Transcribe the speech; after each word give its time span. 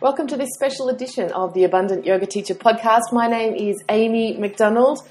Welcome 0.00 0.28
to 0.28 0.36
this 0.38 0.48
special 0.54 0.88
edition 0.88 1.30
of 1.32 1.52
the 1.52 1.64
Abundant 1.64 2.06
Yoga 2.06 2.24
Teacher 2.24 2.54
podcast. 2.54 3.12
My 3.12 3.28
name 3.28 3.54
is 3.54 3.84
Amy 3.90 4.34
McDonald. 4.38 5.06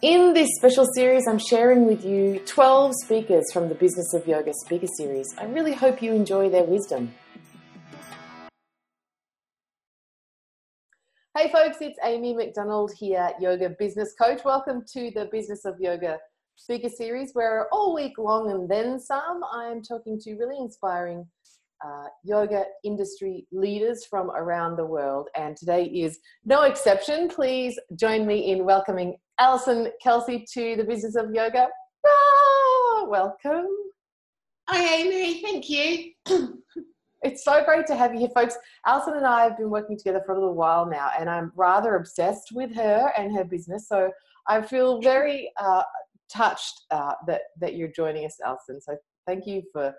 In 0.00 0.32
this 0.32 0.48
special 0.60 0.86
series, 0.94 1.26
I'm 1.26 1.40
sharing 1.40 1.86
with 1.86 2.04
you 2.04 2.38
12 2.46 2.92
speakers 3.02 3.42
from 3.52 3.68
the 3.68 3.74
Business 3.74 4.14
of 4.14 4.28
Yoga 4.28 4.52
speaker 4.64 4.86
series. 4.96 5.26
I 5.38 5.46
really 5.46 5.72
hope 5.72 6.00
you 6.00 6.12
enjoy 6.12 6.50
their 6.50 6.62
wisdom. 6.62 7.12
Hey 11.36 11.50
folks, 11.50 11.78
it's 11.80 11.98
Amy 12.04 12.32
McDonald 12.32 12.92
here, 12.96 13.32
Yoga 13.40 13.70
Business 13.70 14.14
Coach. 14.22 14.42
Welcome 14.44 14.84
to 14.92 15.10
the 15.16 15.28
Business 15.32 15.64
of 15.64 15.80
Yoga 15.80 16.16
speaker 16.54 16.90
series 16.96 17.30
where 17.32 17.66
all 17.72 17.92
week 17.92 18.16
long 18.18 18.52
and 18.52 18.68
then 18.68 19.00
some, 19.00 19.40
I'm 19.52 19.82
talking 19.82 20.16
to 20.20 20.36
really 20.36 20.58
inspiring 20.58 21.26
uh, 21.84 22.06
yoga 22.24 22.64
industry 22.84 23.46
leaders 23.52 24.04
from 24.04 24.30
around 24.30 24.76
the 24.76 24.84
world. 24.84 25.28
And 25.36 25.56
today 25.56 25.84
is 25.84 26.18
no 26.44 26.62
exception. 26.62 27.28
Please 27.28 27.78
join 27.96 28.26
me 28.26 28.50
in 28.50 28.64
welcoming 28.64 29.16
Alison 29.38 29.90
Kelsey 30.02 30.44
to 30.54 30.76
the 30.76 30.84
business 30.84 31.14
of 31.14 31.32
yoga. 31.32 31.68
Ah, 32.06 33.04
welcome. 33.08 33.66
Hi, 34.68 34.96
Amy. 34.96 35.40
Thank 35.40 35.70
you. 35.70 36.12
it's 37.22 37.44
so 37.44 37.64
great 37.64 37.86
to 37.86 37.96
have 37.96 38.12
you 38.12 38.20
here, 38.20 38.30
folks. 38.34 38.56
Alison 38.86 39.14
and 39.14 39.26
I 39.26 39.44
have 39.44 39.56
been 39.56 39.70
working 39.70 39.96
together 39.96 40.22
for 40.26 40.32
a 40.32 40.34
little 40.34 40.54
while 40.54 40.86
now, 40.86 41.10
and 41.18 41.30
I'm 41.30 41.52
rather 41.56 41.96
obsessed 41.96 42.50
with 42.52 42.74
her 42.74 43.12
and 43.16 43.34
her 43.36 43.44
business. 43.44 43.88
So 43.88 44.10
I 44.46 44.62
feel 44.62 45.00
very 45.00 45.50
uh, 45.60 45.82
touched 46.30 46.82
uh, 46.90 47.12
that 47.26 47.42
that 47.60 47.76
you're 47.76 47.92
joining 47.94 48.26
us, 48.26 48.36
Alison. 48.44 48.80
So 48.80 48.96
thank 49.26 49.46
you 49.46 49.62
for 49.72 49.94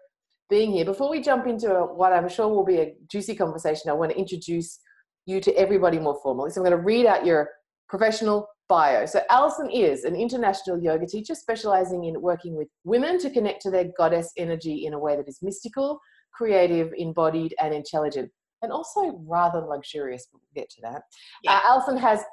being 0.49 0.71
here. 0.71 0.85
Before 0.85 1.09
we 1.09 1.21
jump 1.21 1.47
into 1.47 1.69
what 1.69 2.13
I'm 2.13 2.27
sure 2.27 2.47
will 2.47 2.65
be 2.65 2.77
a 2.77 2.93
juicy 3.09 3.35
conversation, 3.35 3.89
I 3.89 3.93
want 3.93 4.11
to 4.11 4.17
introduce 4.17 4.79
you 5.25 5.39
to 5.41 5.53
everybody 5.53 5.99
more 5.99 6.19
formally. 6.23 6.49
So 6.49 6.61
I'm 6.61 6.67
going 6.67 6.77
to 6.77 6.83
read 6.83 7.05
out 7.05 7.25
your 7.25 7.49
professional 7.87 8.47
bio. 8.67 9.05
So 9.05 9.21
Alison 9.29 9.69
is 9.69 10.03
an 10.03 10.15
international 10.15 10.81
yoga 10.81 11.05
teacher 11.05 11.35
specializing 11.35 12.05
in 12.05 12.21
working 12.21 12.55
with 12.55 12.67
women 12.83 13.19
to 13.19 13.29
connect 13.29 13.61
to 13.63 13.71
their 13.71 13.85
goddess 13.97 14.31
energy 14.37 14.85
in 14.85 14.93
a 14.93 14.99
way 14.99 15.15
that 15.15 15.27
is 15.27 15.39
mystical, 15.41 15.99
creative, 16.33 16.91
embodied, 16.97 17.55
and 17.61 17.73
intelligent, 17.73 18.31
and 18.61 18.71
also 18.71 19.19
rather 19.27 19.59
luxurious. 19.59 20.27
We'll 20.31 20.41
get 20.55 20.69
to 20.71 20.81
that. 20.83 21.01
Yeah. 21.43 21.53
Uh, 21.53 21.61
Alison 21.65 21.97
has 21.97 22.23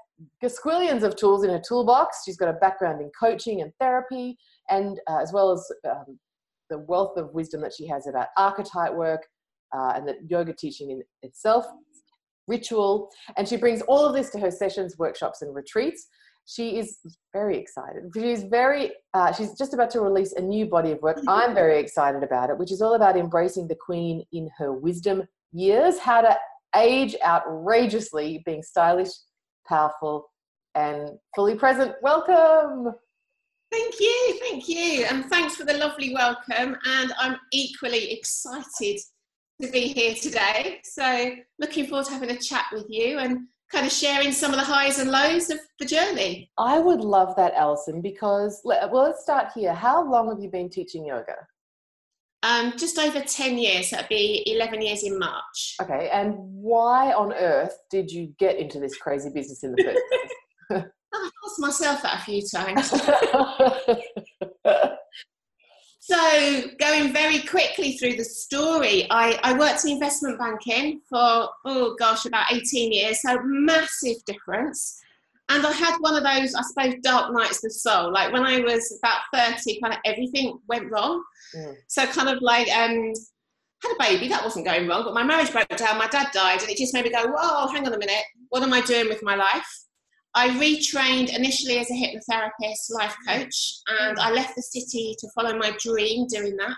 squillions 0.44 1.02
of 1.02 1.16
tools 1.16 1.44
in 1.44 1.50
her 1.50 1.62
toolbox. 1.66 2.22
She's 2.24 2.36
got 2.36 2.48
a 2.48 2.54
background 2.54 3.00
in 3.00 3.10
coaching 3.18 3.62
and 3.62 3.72
therapy, 3.80 4.36
and 4.68 5.00
uh, 5.08 5.18
as 5.18 5.32
well 5.32 5.52
as 5.52 5.66
um, 5.90 6.18
the 6.70 6.78
wealth 6.78 7.16
of 7.16 7.32
wisdom 7.32 7.60
that 7.62 7.72
she 7.72 7.86
has 7.86 8.06
about 8.06 8.28
archetype 8.36 8.94
work 8.94 9.26
uh, 9.76 9.92
and 9.94 10.06
that 10.08 10.16
yoga 10.28 10.52
teaching 10.52 10.90
in 10.90 11.02
itself, 11.22 11.66
ritual, 12.46 13.10
and 13.36 13.48
she 13.48 13.56
brings 13.56 13.82
all 13.82 14.04
of 14.04 14.14
this 14.14 14.30
to 14.30 14.38
her 14.38 14.50
sessions, 14.50 14.96
workshops, 14.98 15.42
and 15.42 15.54
retreats. 15.54 16.06
She 16.48 16.78
is 16.78 16.98
very 17.32 17.58
excited. 17.58 18.04
She's 18.14 18.44
very. 18.44 18.92
Uh, 19.14 19.32
she's 19.32 19.58
just 19.58 19.74
about 19.74 19.90
to 19.90 20.00
release 20.00 20.32
a 20.32 20.40
new 20.40 20.66
body 20.66 20.92
of 20.92 21.00
work. 21.02 21.18
I'm 21.26 21.54
very 21.54 21.80
excited 21.80 22.22
about 22.22 22.50
it, 22.50 22.58
which 22.58 22.70
is 22.70 22.80
all 22.80 22.94
about 22.94 23.16
embracing 23.16 23.66
the 23.66 23.74
queen 23.74 24.24
in 24.32 24.48
her 24.56 24.72
wisdom 24.72 25.24
years, 25.52 25.98
how 25.98 26.20
to 26.20 26.38
age 26.76 27.16
outrageously, 27.24 28.42
being 28.46 28.62
stylish, 28.62 29.10
powerful, 29.66 30.26
and 30.76 31.10
fully 31.34 31.56
present. 31.56 31.94
Welcome. 32.00 32.94
Thank 33.72 34.00
you, 34.00 34.38
thank 34.40 34.68
you, 34.68 35.04
and 35.04 35.24
thanks 35.26 35.56
for 35.56 35.64
the 35.64 35.74
lovely 35.74 36.14
welcome. 36.14 36.76
And 36.86 37.12
I'm 37.18 37.36
equally 37.52 38.12
excited 38.12 39.00
to 39.60 39.70
be 39.70 39.88
here 39.88 40.14
today. 40.14 40.80
So, 40.84 41.32
looking 41.58 41.86
forward 41.86 42.06
to 42.06 42.12
having 42.12 42.30
a 42.30 42.38
chat 42.38 42.66
with 42.72 42.86
you 42.88 43.18
and 43.18 43.40
kind 43.72 43.86
of 43.86 43.92
sharing 43.92 44.32
some 44.32 44.52
of 44.52 44.58
the 44.58 44.64
highs 44.64 44.98
and 44.98 45.10
lows 45.10 45.50
of 45.50 45.58
the 45.80 45.86
journey. 45.86 46.50
I 46.58 46.78
would 46.78 47.00
love 47.00 47.34
that, 47.36 47.54
Alison, 47.54 48.00
because 48.00 48.60
well, 48.64 48.88
let's 48.92 49.22
start 49.22 49.48
here. 49.54 49.74
How 49.74 50.08
long 50.08 50.28
have 50.30 50.40
you 50.40 50.50
been 50.50 50.70
teaching 50.70 51.06
yoga? 51.06 51.34
Um, 52.42 52.74
just 52.76 52.98
over 52.98 53.20
10 53.20 53.58
years, 53.58 53.90
so 53.90 53.96
it'll 53.96 54.08
be 54.08 54.44
11 54.46 54.82
years 54.82 55.02
in 55.02 55.18
March. 55.18 55.76
Okay, 55.82 56.08
and 56.12 56.34
why 56.36 57.12
on 57.12 57.32
earth 57.32 57.76
did 57.90 58.10
you 58.10 58.32
get 58.38 58.58
into 58.58 58.78
this 58.78 58.96
crazy 58.96 59.30
business 59.30 59.64
in 59.64 59.72
the 59.72 59.82
first 59.82 60.00
place? 60.70 60.84
I've 61.24 61.32
asked 61.44 61.60
myself 61.60 62.02
that 62.02 62.20
a 62.20 62.24
few 62.24 62.42
times. 62.46 62.90
so, 66.00 66.62
going 66.78 67.12
very 67.12 67.40
quickly 67.40 67.96
through 67.96 68.16
the 68.16 68.24
story, 68.24 69.06
I, 69.10 69.38
I 69.42 69.58
worked 69.58 69.84
in 69.84 69.92
investment 69.92 70.38
banking 70.38 71.00
for, 71.08 71.48
oh 71.64 71.96
gosh, 71.98 72.26
about 72.26 72.52
18 72.52 72.92
years, 72.92 73.22
so 73.22 73.38
massive 73.42 74.22
difference. 74.26 75.00
And 75.48 75.64
I 75.64 75.72
had 75.72 75.96
one 76.00 76.16
of 76.16 76.24
those, 76.24 76.54
I 76.54 76.62
suppose, 76.62 76.94
dark 77.02 77.32
nights 77.32 77.58
of 77.58 77.62
the 77.62 77.70
soul. 77.70 78.12
Like 78.12 78.32
when 78.32 78.44
I 78.44 78.60
was 78.60 78.98
about 79.02 79.20
30, 79.32 79.80
kind 79.80 79.94
of 79.94 80.00
everything 80.04 80.58
went 80.68 80.90
wrong. 80.90 81.22
Mm. 81.56 81.76
So, 81.88 82.04
kind 82.06 82.28
of 82.28 82.42
like, 82.42 82.68
um, 82.68 83.12
had 83.82 83.92
a 83.92 83.96
baby, 83.98 84.28
that 84.28 84.42
wasn't 84.42 84.64
going 84.64 84.88
wrong, 84.88 85.04
but 85.04 85.14
my 85.14 85.22
marriage 85.22 85.52
broke 85.52 85.68
down, 85.68 85.98
my 85.98 86.08
dad 86.08 86.28
died, 86.32 86.62
and 86.62 86.70
it 86.70 86.76
just 86.76 86.94
made 86.94 87.04
me 87.04 87.10
go, 87.10 87.26
whoa, 87.26 87.68
hang 87.68 87.86
on 87.86 87.92
a 87.92 87.98
minute, 87.98 88.24
what 88.48 88.62
am 88.62 88.72
I 88.72 88.80
doing 88.80 89.08
with 89.08 89.22
my 89.22 89.34
life? 89.34 89.85
I 90.36 90.50
retrained 90.50 91.34
initially 91.34 91.78
as 91.78 91.90
a 91.90 91.94
hypnotherapist, 91.94 92.90
life 92.90 93.16
mm. 93.26 93.38
coach, 93.38 93.80
and 93.88 94.18
mm. 94.18 94.20
I 94.20 94.30
left 94.32 94.54
the 94.54 94.62
city 94.62 95.16
to 95.18 95.28
follow 95.34 95.56
my 95.56 95.74
dream 95.80 96.26
doing 96.28 96.56
that. 96.58 96.76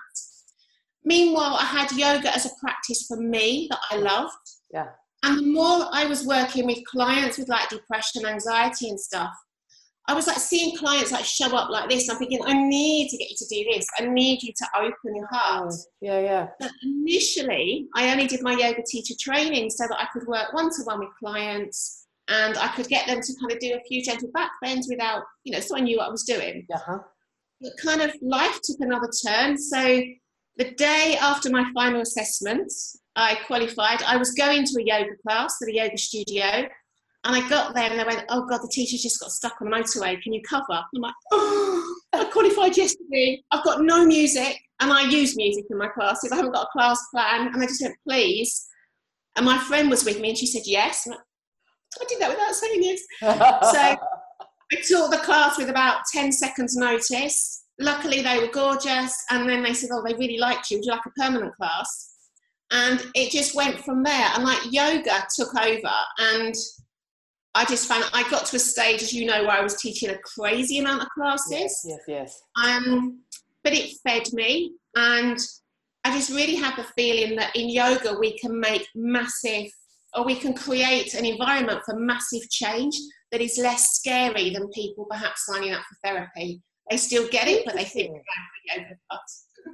Meanwhile, 1.05 1.57
I 1.61 1.65
had 1.65 1.91
yoga 1.93 2.33
as 2.35 2.47
a 2.47 2.51
practice 2.61 3.07
for 3.09 3.17
me 3.17 3.67
that 3.71 3.81
I 3.91 3.97
loved. 3.97 4.33
Yeah. 4.73 4.87
And 5.25 5.39
the 5.39 5.47
more 5.47 5.89
I 5.93 6.07
was 6.07 6.25
working 6.25 6.67
with 6.67 6.85
clients 6.85 7.37
with 7.37 7.49
like 7.49 7.69
depression, 7.69 8.25
anxiety, 8.25 8.91
and 8.91 9.01
stuff, 9.01 9.33
I 10.07 10.15
was 10.15 10.29
like 10.29 10.37
seeing 10.37 10.77
clients 10.77 11.11
like 11.11 11.25
show 11.25 11.55
up 11.57 11.69
like 11.69 11.91
this. 11.91 12.09
And 12.09 12.13
I'm 12.13 12.19
thinking, 12.21 12.41
I 12.45 12.53
need 12.53 13.09
to 13.09 13.17
get 13.17 13.29
you 13.29 13.37
to 13.37 13.47
do 13.49 13.71
this. 13.73 13.87
I 13.99 14.07
need 14.07 14.41
you 14.43 14.53
to 14.57 14.67
open 14.79 15.17
your 15.17 15.27
heart. 15.27 15.73
Oh, 15.73 15.85
yeah, 16.01 16.21
yeah. 16.21 16.47
But 16.61 16.71
initially, 16.85 17.89
I 17.97 18.13
only 18.13 18.29
did 18.29 18.43
my 18.43 18.53
yoga 18.53 18.83
teacher 18.87 19.15
training 19.19 19.71
so 19.71 19.87
that 19.89 20.01
I 20.01 20.07
could 20.13 20.29
work 20.29 20.53
one 20.53 20.71
to 20.71 20.83
one 20.85 21.01
with 21.01 21.11
clients 21.19 22.07
and 22.29 22.57
I 22.59 22.69
could 22.69 22.89
get 22.89 23.07
them 23.07 23.21
to 23.21 23.35
kind 23.41 23.53
of 23.53 23.59
do 23.59 23.75
a 23.75 23.85
few 23.89 24.03
gentle 24.03 24.31
back 24.33 24.51
bends 24.63 24.87
without, 24.89 25.23
you 25.45 25.53
know, 25.53 25.61
so 25.61 25.77
I 25.77 25.81
knew 25.81 25.99
what 25.99 26.09
I 26.09 26.11
was 26.11 26.25
doing. 26.25 26.67
Uh-huh. 26.73 26.99
But 27.61 27.73
kind 27.83 28.03
of 28.03 28.15
life 28.23 28.61
took 28.63 28.77
another 28.81 29.09
turn. 29.27 29.59
So 29.59 30.03
the 30.59 30.73
day 30.73 31.17
after 31.21 31.51
my 31.51 31.71
final 31.73 32.03
assessment, 32.03 32.71
I 33.17 33.37
qualified. 33.47 34.03
I 34.03 34.17
was 34.17 34.33
going 34.33 34.65
to 34.65 34.81
a 34.81 34.85
yoga 34.85 35.17
class 35.27 35.57
at 35.63 35.69
a 35.69 35.75
yoga 35.75 35.97
studio, 35.97 36.69
and 37.25 37.37
I 37.37 37.49
got 37.49 37.75
there 37.75 37.91
and 37.91 37.99
they 37.99 38.05
went, 38.05 38.25
"Oh 38.29 38.47
God, 38.47 38.63
the 38.63 38.69
teacher 38.69 38.97
just 38.97 39.21
got 39.21 39.33
stuck 39.33 39.61
on 39.61 39.71
the 39.71 39.77
motorway. 39.77 40.21
Can 40.23 40.33
you 40.33 40.43
cover?" 40.43 40.65
I'm 40.71 41.01
like, 41.01 41.15
"Oh, 41.33 41.97
I 42.13 42.25
qualified 42.27 42.77
yesterday. 42.77 43.43
I've 43.51 43.65
got 43.65 43.83
no 43.83 44.05
music, 44.05 44.57
and 44.81 44.93
I 44.93 45.03
use 45.03 45.37
music 45.37 45.65
in 45.71 45.79
my 45.79 45.89
classes. 45.89 46.31
I 46.31 46.37
haven't 46.37 46.53
got 46.53 46.67
a 46.67 46.73
class 46.73 47.01
plan." 47.13 47.49
And 47.49 47.63
I 47.63 47.67
just 47.67 47.83
went, 47.83 47.97
"Please." 48.07 48.69
And 49.37 49.47
my 49.47 49.59
friend 49.59 49.91
was 49.91 50.05
with 50.05 50.21
me, 50.21 50.31
and 50.31 50.39
she 50.39 50.47
said, 50.47 50.63
"Yes." 50.67 51.09
I 52.01 52.05
did 52.09 52.21
that 52.21 52.31
without 52.31 52.55
saying 52.55 52.83
yes. 52.83 53.01
so 53.21 53.97
I 54.73 54.77
taught 54.89 55.11
the 55.11 55.23
class 55.25 55.59
with 55.59 55.71
about 55.71 56.03
10 56.13 56.33
seconds 56.33 56.77
notice. 56.77 57.65
Luckily, 57.81 58.23
they 58.23 58.39
were 58.39 58.53
gorgeous. 58.53 59.15
And 59.31 59.49
then 59.49 59.63
they 59.63 59.73
said, 59.75 59.91
Oh, 59.93 60.03
they 60.07 60.15
really 60.15 60.39
liked 60.39 60.71
you. 60.71 60.79
Would 60.79 60.85
you 60.85 60.93
like 60.93 61.07
a 61.07 61.21
permanent 61.21 61.55
class? 61.57 62.15
And 62.71 63.05
it 63.15 63.31
just 63.31 63.55
went 63.55 63.81
from 63.81 64.03
there. 64.03 64.31
And 64.35 64.45
like 64.45 64.61
yoga 64.71 65.25
took 65.35 65.55
over. 65.57 65.95
And 66.19 66.55
I 67.55 67.65
just 67.65 67.89
found 67.89 68.05
I 68.13 68.29
got 68.31 68.47
to 68.47 68.57
a 68.57 68.61
stage, 68.61 69.03
as 69.03 69.13
you 69.13 69.27
know, 69.27 69.43
where 69.43 69.59
I 69.59 69.63
was 69.63 69.81
teaching 69.81 70.11
a 70.11 70.19
crazy 70.19 70.79
amount 70.79 71.03
of 71.03 71.09
classes. 71.09 71.51
Yes, 71.51 71.85
yes, 71.87 72.01
yes. 72.07 72.43
Um, 72.63 73.23
but 73.65 73.73
it 73.73 73.97
fed 74.07 74.25
me. 74.33 74.75
And 74.97 75.39
I 76.05 76.13
just 76.13 76.31
really 76.31 76.57
had 76.57 76.77
the 76.77 76.85
feeling 76.97 77.37
that 77.37 77.57
in 77.57 77.69
yoga, 77.69 78.19
we 78.19 78.39
can 78.39 78.59
make 78.61 78.87
massive 78.95 79.71
or 80.15 80.25
we 80.25 80.35
can 80.35 80.55
create 80.55 81.15
an 81.15 81.25
environment 81.25 81.81
for 81.85 81.99
massive 81.99 82.49
change 82.51 82.95
that 83.31 83.41
is 83.41 83.59
less 83.59 83.97
scary 83.97 84.51
than 84.51 84.69
people 84.69 85.07
perhaps 85.11 85.47
signing 85.47 85.73
up 85.73 85.83
for 85.83 86.09
therapy. 86.09 86.63
They 86.91 86.97
still 86.97 87.29
get 87.29 87.49
it, 87.49 87.65
but 87.67 87.75
they 87.75 87.85
think 87.85 88.17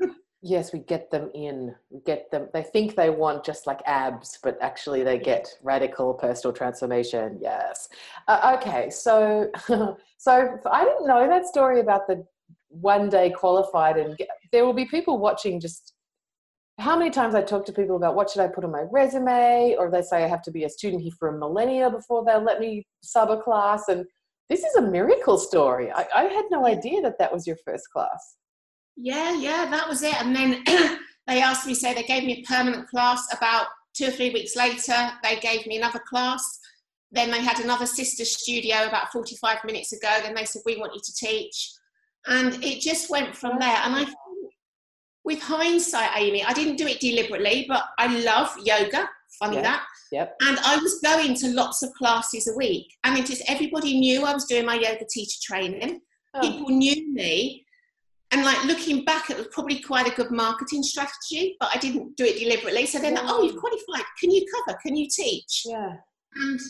yes, 0.43 0.73
we 0.73 0.81
get 0.81 1.11
them 1.11 1.31
in. 1.35 1.75
We 1.91 2.01
get 2.01 2.31
them. 2.31 2.49
They 2.53 2.63
think 2.63 2.97
they 2.97 3.11
want 3.11 3.45
just 3.45 3.67
like 3.67 3.81
abs, 3.87 4.39
but 4.43 4.59
actually 4.61 5.05
they 5.05 5.19
get 5.19 5.49
radical 5.63 6.15
personal 6.15 6.53
transformation. 6.53 7.39
Yes. 7.41 7.89
Uh, 8.27 8.57
okay, 8.59 8.91
so 8.91 9.51
so 10.19 10.59
I 10.71 10.85
didn't 10.85 11.07
know 11.07 11.29
that 11.29 11.47
story 11.47 11.81
about 11.81 12.07
the 12.09 12.27
one 12.69 13.09
day 13.09 13.31
qualified, 13.31 13.97
and 13.97 14.17
get, 14.17 14.29
there 14.51 14.67
will 14.67 14.75
be 14.75 14.87
people 14.87 15.19
watching 15.19 15.61
just 15.61 15.94
how 16.79 16.99
many 16.99 17.11
times 17.11 17.35
I 17.35 17.43
talk 17.43 17.65
to 17.67 17.73
people 17.73 17.97
about 17.97 18.17
what 18.17 18.31
should 18.31 18.43
I 18.43 18.49
put 18.49 18.65
on 18.65 18.73
my 18.73 18.85
resume, 18.91 19.77
or 19.79 19.91
they 19.91 20.03
say 20.03 20.25
I 20.25 20.29
have 20.29 20.43
to 20.43 20.51
be 20.51 20.65
a 20.65 20.69
student 20.69 21.03
here 21.03 21.13
for 21.19 21.29
a 21.29 21.39
millennia 21.39 21.89
before 21.89 22.25
they'll 22.25 22.43
let 22.43 22.61
me 22.61 22.85
sub 23.03 23.31
a 23.31 23.41
class. 23.41 23.89
And 23.89 24.05
this 24.49 24.65
is 24.65 24.75
a 24.77 24.83
miracle 24.83 25.39
story. 25.39 25.93
I, 25.93 26.07
I 26.15 26.25
had 26.25 26.47
no 26.51 26.67
idea 26.67 27.01
that 27.03 27.19
that 27.19 27.33
was 27.33 27.47
your 27.47 27.57
first 27.65 27.85
class. 27.93 28.37
Yeah, 28.97 29.35
yeah, 29.35 29.71
that 29.71 29.89
was 29.89 30.03
it. 30.03 30.21
And 30.21 30.35
then 30.35 30.63
they 31.27 31.41
asked 31.41 31.67
me, 31.67 31.75
say 31.75 31.95
they 31.95 32.03
gave 32.03 32.25
me 32.25 32.43
a 32.43 32.53
permanent 32.53 32.89
class 32.89 33.27
about 33.37 33.67
two 33.95 34.09
or 34.09 34.11
three 34.11 34.31
weeks 34.31 34.57
later, 34.57 35.13
they 35.23 35.39
gave 35.41 35.67
me 35.67 35.77
another 35.77 36.01
class. 36.01 36.43
Then 37.13 37.31
they 37.31 37.41
had 37.41 37.61
another 37.61 37.87
sister 37.87 38.25
studio 38.25 38.89
about 38.89 39.13
45 39.13 39.65
minutes 39.65 39.93
ago. 39.93 40.11
Then 40.23 40.35
they 40.35 40.45
said, 40.45 40.63
We 40.67 40.77
want 40.77 40.95
you 40.95 41.01
to 41.03 41.15
teach. 41.15 41.71
And 42.27 42.63
it 42.65 42.81
just 42.81 43.11
went 43.11 43.37
from 43.37 43.59
there. 43.61 43.77
And 43.85 43.95
I 43.95 44.05
with 45.25 45.41
hindsight, 45.41 46.11
Amy, 46.17 46.45
I 46.45 46.53
didn't 46.53 46.77
do 46.77 46.87
it 46.87 47.01
deliberately, 47.01 47.65
but 47.69 47.85
I 47.99 48.19
love 48.21 48.55
yoga. 48.63 49.09
Funny 49.39 49.61
that. 49.61 49.85
Yep. 50.13 50.37
And 50.43 50.59
I 50.61 50.77
was 50.77 51.01
going 51.01 51.35
to 51.35 51.49
lots 51.49 51.83
of 51.83 51.93
classes 51.95 52.47
a 52.47 52.57
week, 52.57 52.87
and 53.03 53.19
it 53.19 53.27
just 53.27 53.43
everybody 53.49 53.99
knew 53.99 54.25
I 54.25 54.35
was 54.35 54.45
doing 54.45 54.65
my 54.65 54.75
yoga 54.75 55.05
teacher 55.11 55.39
training. 55.43 56.01
Oh. 56.35 56.41
People 56.41 56.69
knew 56.69 57.13
me, 57.13 57.65
and 58.31 58.45
like 58.45 58.63
looking 58.65 59.05
back, 59.05 59.31
it 59.31 59.37
was 59.37 59.49
probably 59.49 59.81
quite 59.81 60.07
a 60.07 60.15
good 60.15 60.31
marketing 60.31 60.83
strategy, 60.83 61.57
but 61.59 61.71
I 61.75 61.79
didn't 61.79 62.17
do 62.17 62.25
it 62.25 62.39
deliberately. 62.39 62.87
So 62.87 62.99
then, 62.99 63.15
yeah. 63.15 63.23
oh, 63.25 63.43
you've 63.43 63.57
qualified. 63.57 64.05
Can 64.21 64.31
you 64.31 64.45
cover? 64.55 64.79
Can 64.85 64.95
you 64.95 65.09
teach? 65.09 65.63
Yeah. 65.65 65.95
And 66.37 66.61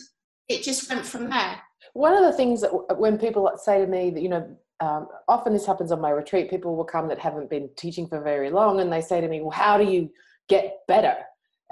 it 0.47 0.63
just 0.63 0.89
went 0.89 1.05
from 1.05 1.29
there. 1.29 1.61
One 1.93 2.13
of 2.13 2.23
the 2.23 2.33
things 2.33 2.61
that 2.61 2.97
when 2.97 3.17
people 3.17 3.51
say 3.57 3.79
to 3.79 3.87
me 3.87 4.09
that 4.11 4.21
you 4.21 4.29
know 4.29 4.57
um, 4.79 5.07
often 5.27 5.53
this 5.53 5.65
happens 5.65 5.91
on 5.91 6.01
my 6.01 6.09
retreat. 6.09 6.49
People 6.49 6.75
will 6.75 6.85
come 6.85 7.07
that 7.07 7.19
haven't 7.19 7.49
been 7.49 7.69
teaching 7.77 8.07
for 8.07 8.21
very 8.21 8.49
long, 8.49 8.79
and 8.81 8.91
they 8.91 9.01
say 9.01 9.21
to 9.21 9.27
me, 9.27 9.41
"Well, 9.41 9.51
how 9.51 9.77
do 9.77 9.85
you 9.85 10.09
get 10.49 10.79
better?" 10.87 11.15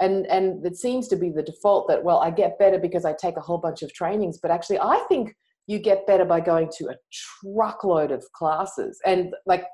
And 0.00 0.26
and 0.26 0.64
it 0.64 0.76
seems 0.76 1.08
to 1.08 1.16
be 1.16 1.30
the 1.30 1.42
default 1.42 1.88
that 1.88 2.02
well, 2.02 2.18
I 2.18 2.30
get 2.30 2.58
better 2.58 2.78
because 2.78 3.04
I 3.04 3.12
take 3.12 3.36
a 3.36 3.42
whole 3.42 3.58
bunch 3.58 3.82
of 3.82 3.92
trainings. 3.92 4.38
But 4.40 4.50
actually, 4.50 4.80
I 4.80 5.04
think 5.08 5.34
you 5.66 5.78
get 5.78 6.06
better 6.06 6.24
by 6.24 6.40
going 6.40 6.70
to 6.78 6.88
a 6.88 6.96
truckload 7.42 8.10
of 8.10 8.24
classes 8.32 9.00
and 9.06 9.34
like 9.46 9.64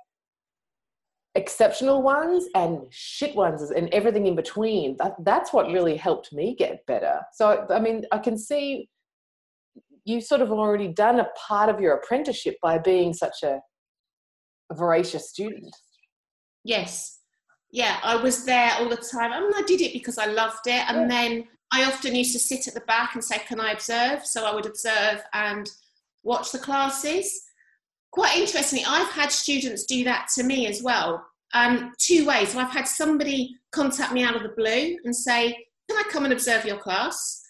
exceptional 1.34 2.02
ones 2.02 2.46
and 2.54 2.80
shit 2.90 3.34
ones 3.36 3.70
and 3.70 3.88
everything 3.90 4.26
in 4.26 4.34
between. 4.34 4.96
That, 4.98 5.14
that's 5.24 5.52
what 5.52 5.66
really 5.66 5.96
helped 5.96 6.32
me 6.32 6.54
get 6.56 6.84
better. 6.86 7.20
So 7.32 7.66
I 7.70 7.80
mean, 7.80 8.04
I 8.12 8.18
can 8.18 8.36
see 8.36 8.88
you 10.10 10.20
sort 10.20 10.40
of 10.40 10.50
already 10.50 10.88
done 10.88 11.20
a 11.20 11.28
part 11.48 11.68
of 11.68 11.80
your 11.80 11.94
apprenticeship 11.94 12.56
by 12.62 12.78
being 12.78 13.12
such 13.12 13.42
a, 13.42 13.60
a 14.70 14.74
voracious 14.74 15.30
student. 15.30 15.74
Yes. 16.64 17.18
Yeah, 17.72 17.98
I 18.02 18.16
was 18.16 18.44
there 18.44 18.72
all 18.78 18.88
the 18.88 18.96
time. 18.96 19.32
I 19.32 19.40
mean, 19.40 19.52
I 19.54 19.62
did 19.66 19.80
it 19.80 19.92
because 19.92 20.18
I 20.18 20.26
loved 20.26 20.66
it. 20.66 20.88
And 20.88 21.02
yeah. 21.02 21.06
then 21.08 21.44
I 21.72 21.84
often 21.84 22.14
used 22.14 22.32
to 22.32 22.38
sit 22.38 22.66
at 22.66 22.74
the 22.74 22.80
back 22.80 23.14
and 23.14 23.22
say, 23.22 23.38
Can 23.46 23.60
I 23.60 23.72
observe? 23.72 24.26
So 24.26 24.44
I 24.44 24.54
would 24.54 24.66
observe 24.66 25.22
and 25.32 25.68
watch 26.24 26.52
the 26.52 26.58
classes. 26.58 27.42
Quite 28.12 28.36
interestingly, 28.36 28.84
I've 28.86 29.10
had 29.12 29.30
students 29.30 29.84
do 29.84 30.02
that 30.04 30.28
to 30.34 30.42
me 30.42 30.66
as 30.66 30.82
well. 30.82 31.24
Um, 31.54 31.92
two 31.98 32.26
ways. 32.26 32.50
So 32.50 32.58
I've 32.58 32.72
had 32.72 32.88
somebody 32.88 33.54
contact 33.72 34.12
me 34.12 34.24
out 34.24 34.34
of 34.34 34.42
the 34.42 34.54
blue 34.56 34.98
and 35.04 35.14
say, 35.14 35.52
Can 35.88 35.96
I 35.98 36.02
come 36.10 36.24
and 36.24 36.32
observe 36.32 36.64
your 36.64 36.78
class? 36.78 37.40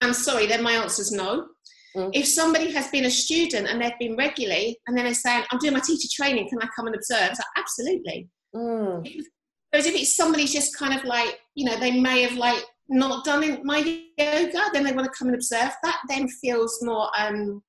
I'm 0.00 0.14
sorry, 0.14 0.46
then 0.46 0.62
my 0.62 0.72
answer 0.72 1.02
is 1.02 1.10
no. 1.10 1.48
Mm. 1.96 2.10
If 2.12 2.26
somebody 2.26 2.72
has 2.72 2.88
been 2.88 3.04
a 3.04 3.10
student 3.10 3.68
and 3.68 3.80
they've 3.80 3.98
been 4.00 4.16
regularly, 4.16 4.78
and 4.86 4.96
then 4.96 5.04
they're 5.04 5.14
saying, 5.14 5.44
"I'm 5.50 5.58
doing 5.58 5.74
my 5.74 5.80
teacher 5.80 6.08
training, 6.12 6.48
can 6.48 6.58
I 6.60 6.68
come 6.74 6.86
and 6.86 6.96
observe?" 6.96 7.30
Like, 7.30 7.56
Absolutely. 7.56 8.28
Mm. 8.54 9.22
Whereas 9.70 9.86
if 9.86 9.94
it's 9.94 10.16
somebody's 10.16 10.52
just 10.52 10.76
kind 10.76 10.94
of 10.98 11.04
like, 11.04 11.38
you 11.56 11.64
know, 11.64 11.76
they 11.78 12.00
may 12.00 12.22
have 12.22 12.36
like 12.36 12.64
not 12.88 13.24
done 13.24 13.60
my 13.64 13.78
yoga, 14.18 14.60
then 14.72 14.84
they 14.84 14.92
want 14.92 15.06
to 15.06 15.18
come 15.18 15.28
and 15.28 15.34
observe. 15.34 15.70
That 15.82 15.98
then 16.08 16.28
feels 16.28 16.78
more. 16.82 17.08
Um, 17.18 17.62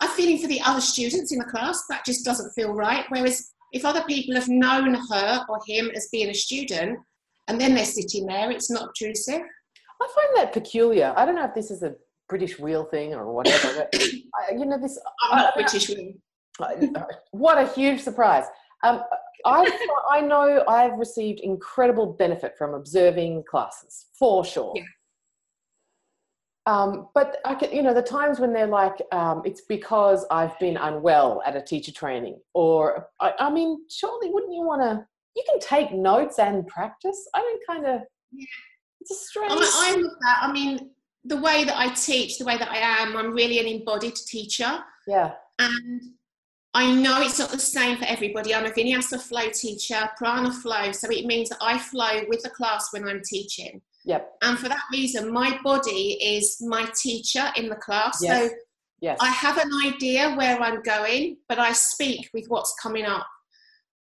I'm 0.00 0.10
feeling 0.10 0.38
for 0.38 0.48
the 0.48 0.60
other 0.62 0.80
students 0.80 1.32
in 1.32 1.38
the 1.38 1.44
class. 1.44 1.82
That 1.88 2.04
just 2.04 2.24
doesn't 2.24 2.52
feel 2.52 2.74
right. 2.74 3.04
Whereas 3.08 3.52
if 3.72 3.84
other 3.84 4.02
people 4.04 4.34
have 4.34 4.48
known 4.48 4.94
her 4.94 5.44
or 5.48 5.60
him 5.66 5.90
as 5.94 6.08
being 6.10 6.28
a 6.30 6.34
student, 6.34 6.98
and 7.48 7.60
then 7.60 7.74
they're 7.74 7.84
sitting 7.84 8.26
there, 8.26 8.50
it's 8.50 8.70
not 8.70 8.88
obtrusive. 8.88 9.40
I 10.02 10.08
find 10.14 10.36
that 10.36 10.52
peculiar. 10.52 11.12
I 11.16 11.24
don't 11.24 11.34
know 11.34 11.44
if 11.44 11.54
this 11.54 11.70
is 11.70 11.82
a 11.82 11.94
British 12.30 12.58
wheel 12.58 12.84
thing 12.84 13.12
or 13.12 13.30
whatever. 13.32 13.86
But, 13.92 14.02
you 14.52 14.64
know 14.64 14.78
this. 14.78 14.98
I'm 15.30 15.38
not 15.38 15.54
British 15.54 15.90
wheel. 15.90 16.14
What 17.32 17.58
a 17.58 17.66
huge 17.66 18.00
surprise! 18.00 18.44
Um, 18.82 19.02
I 19.44 19.70
I 20.10 20.20
know 20.20 20.64
I've 20.68 20.98
received 20.98 21.40
incredible 21.40 22.06
benefit 22.06 22.56
from 22.56 22.74
observing 22.74 23.44
classes 23.50 24.06
for 24.18 24.44
sure. 24.44 24.72
Yeah. 24.76 24.82
Um, 26.66 27.08
but 27.14 27.38
I 27.44 27.54
can, 27.54 27.72
you 27.72 27.82
know, 27.82 27.94
the 27.94 28.02
times 28.02 28.38
when 28.38 28.52
they're 28.52 28.66
like, 28.66 29.00
um, 29.12 29.42
it's 29.44 29.62
because 29.62 30.26
I've 30.30 30.56
been 30.58 30.76
unwell 30.76 31.42
at 31.44 31.56
a 31.56 31.62
teacher 31.62 31.92
training, 31.92 32.38
or 32.54 33.08
I, 33.20 33.32
I 33.38 33.50
mean, 33.50 33.78
surely 33.90 34.30
wouldn't 34.30 34.52
you 34.52 34.62
want 34.62 34.82
to? 34.82 35.04
You 35.36 35.44
can 35.48 35.58
take 35.58 35.92
notes 35.92 36.38
and 36.38 36.66
practice. 36.66 37.28
I 37.34 37.40
mean, 37.40 37.58
kind 37.66 37.86
of. 37.86 38.02
Yeah. 38.32 38.46
It's 39.00 39.10
a 39.10 39.14
strange. 39.14 39.52
I, 39.52 39.56
I 39.56 40.00
love 40.00 40.12
that. 40.20 40.38
I 40.42 40.52
mean, 40.52 40.90
the 41.24 41.36
way 41.36 41.64
that 41.64 41.76
I 41.76 41.92
teach, 41.94 42.38
the 42.38 42.44
way 42.44 42.56
that 42.56 42.70
I 42.70 42.78
am, 42.78 43.16
I'm 43.16 43.32
really 43.32 43.58
an 43.58 43.66
embodied 43.66 44.16
teacher. 44.16 44.78
Yeah. 45.06 45.32
And 45.58 46.00
I 46.72 46.92
know 46.94 47.20
it's 47.20 47.38
not 47.38 47.50
the 47.50 47.58
same 47.58 47.98
for 47.98 48.04
everybody. 48.04 48.54
I'm 48.54 48.64
a 48.64 48.70
Vinyasa 48.70 49.20
flow 49.20 49.50
teacher, 49.50 50.08
prana 50.16 50.52
flow. 50.52 50.92
So 50.92 51.10
it 51.10 51.26
means 51.26 51.48
that 51.50 51.58
I 51.60 51.78
flow 51.78 52.22
with 52.28 52.42
the 52.42 52.50
class 52.50 52.88
when 52.92 53.06
I'm 53.06 53.22
teaching. 53.24 53.82
Yep. 54.04 54.30
And 54.42 54.58
for 54.58 54.68
that 54.68 54.82
reason, 54.92 55.32
my 55.32 55.58
body 55.62 56.12
is 56.22 56.58
my 56.60 56.88
teacher 57.02 57.50
in 57.56 57.68
the 57.68 57.76
class. 57.76 58.20
Yes. 58.22 58.50
So 58.50 58.56
yes. 59.00 59.18
I 59.20 59.28
have 59.28 59.58
an 59.58 59.70
idea 59.84 60.34
where 60.36 60.58
I'm 60.60 60.80
going, 60.82 61.38
but 61.48 61.58
I 61.58 61.72
speak 61.72 62.30
with 62.32 62.46
what's 62.48 62.74
coming 62.80 63.04
up. 63.04 63.26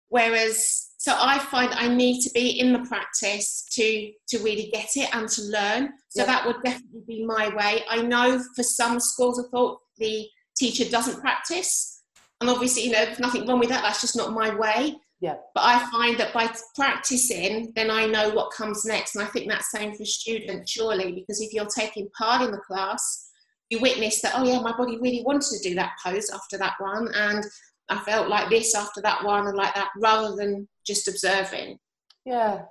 Whereas 0.07 0.88
so 1.09 1.15
I 1.19 1.39
find 1.39 1.73
I 1.73 1.87
need 1.87 2.21
to 2.21 2.29
be 2.35 2.59
in 2.59 2.71
the 2.71 2.87
practice 2.87 3.65
to 3.71 4.11
to 4.27 4.37
really 4.43 4.69
get 4.71 4.89
it 4.95 5.09
and 5.15 5.27
to 5.27 5.41
learn. 5.41 5.89
So 6.09 6.23
that 6.23 6.45
would 6.45 6.57
definitely 6.63 7.01
be 7.07 7.25
my 7.25 7.53
way. 7.55 7.83
I 7.89 8.03
know 8.03 8.39
for 8.55 8.61
some 8.61 8.99
schools 8.99 9.39
of 9.39 9.49
thought 9.49 9.79
the 9.97 10.27
teacher 10.55 10.87
doesn't 10.87 11.19
practice, 11.19 12.03
and 12.41 12.49
obviously 12.49 12.83
you 12.83 12.91
know 12.91 13.05
there's 13.05 13.19
nothing 13.19 13.47
wrong 13.47 13.59
with 13.59 13.69
that. 13.69 13.81
That's 13.81 14.01
just 14.01 14.15
not 14.15 14.33
my 14.33 14.53
way. 14.53 14.97
Yeah. 15.19 15.35
But 15.55 15.63
I 15.65 15.89
find 15.91 16.17
that 16.19 16.31
by 16.31 16.49
practicing, 16.75 17.73
then 17.75 17.89
I 17.89 18.05
know 18.05 18.29
what 18.29 18.53
comes 18.53 18.85
next, 18.85 19.15
and 19.15 19.25
I 19.25 19.27
think 19.29 19.49
that's 19.49 19.71
same 19.71 19.95
for 19.95 20.05
students 20.05 20.71
surely 20.71 21.11
because 21.11 21.41
if 21.41 21.53
you're 21.53 21.65
taking 21.65 22.07
part 22.15 22.43
in 22.43 22.51
the 22.51 22.61
class, 22.67 23.31
you 23.71 23.79
witness 23.79 24.21
that 24.21 24.33
oh 24.35 24.43
yeah, 24.43 24.59
my 24.59 24.77
body 24.77 24.99
really 24.99 25.23
wanted 25.25 25.57
to 25.57 25.69
do 25.69 25.73
that 25.73 25.93
pose 26.05 26.29
after 26.29 26.59
that 26.59 26.75
one, 26.79 27.09
and 27.15 27.43
I 27.89 27.99
felt 27.99 28.29
like 28.29 28.49
this 28.49 28.75
after 28.75 29.01
that 29.01 29.23
one 29.23 29.47
and 29.47 29.57
like 29.57 29.73
that, 29.75 29.89
rather 29.97 30.35
than 30.35 30.67
just 30.85 31.07
observing. 31.07 31.79
Yeah, 32.25 32.63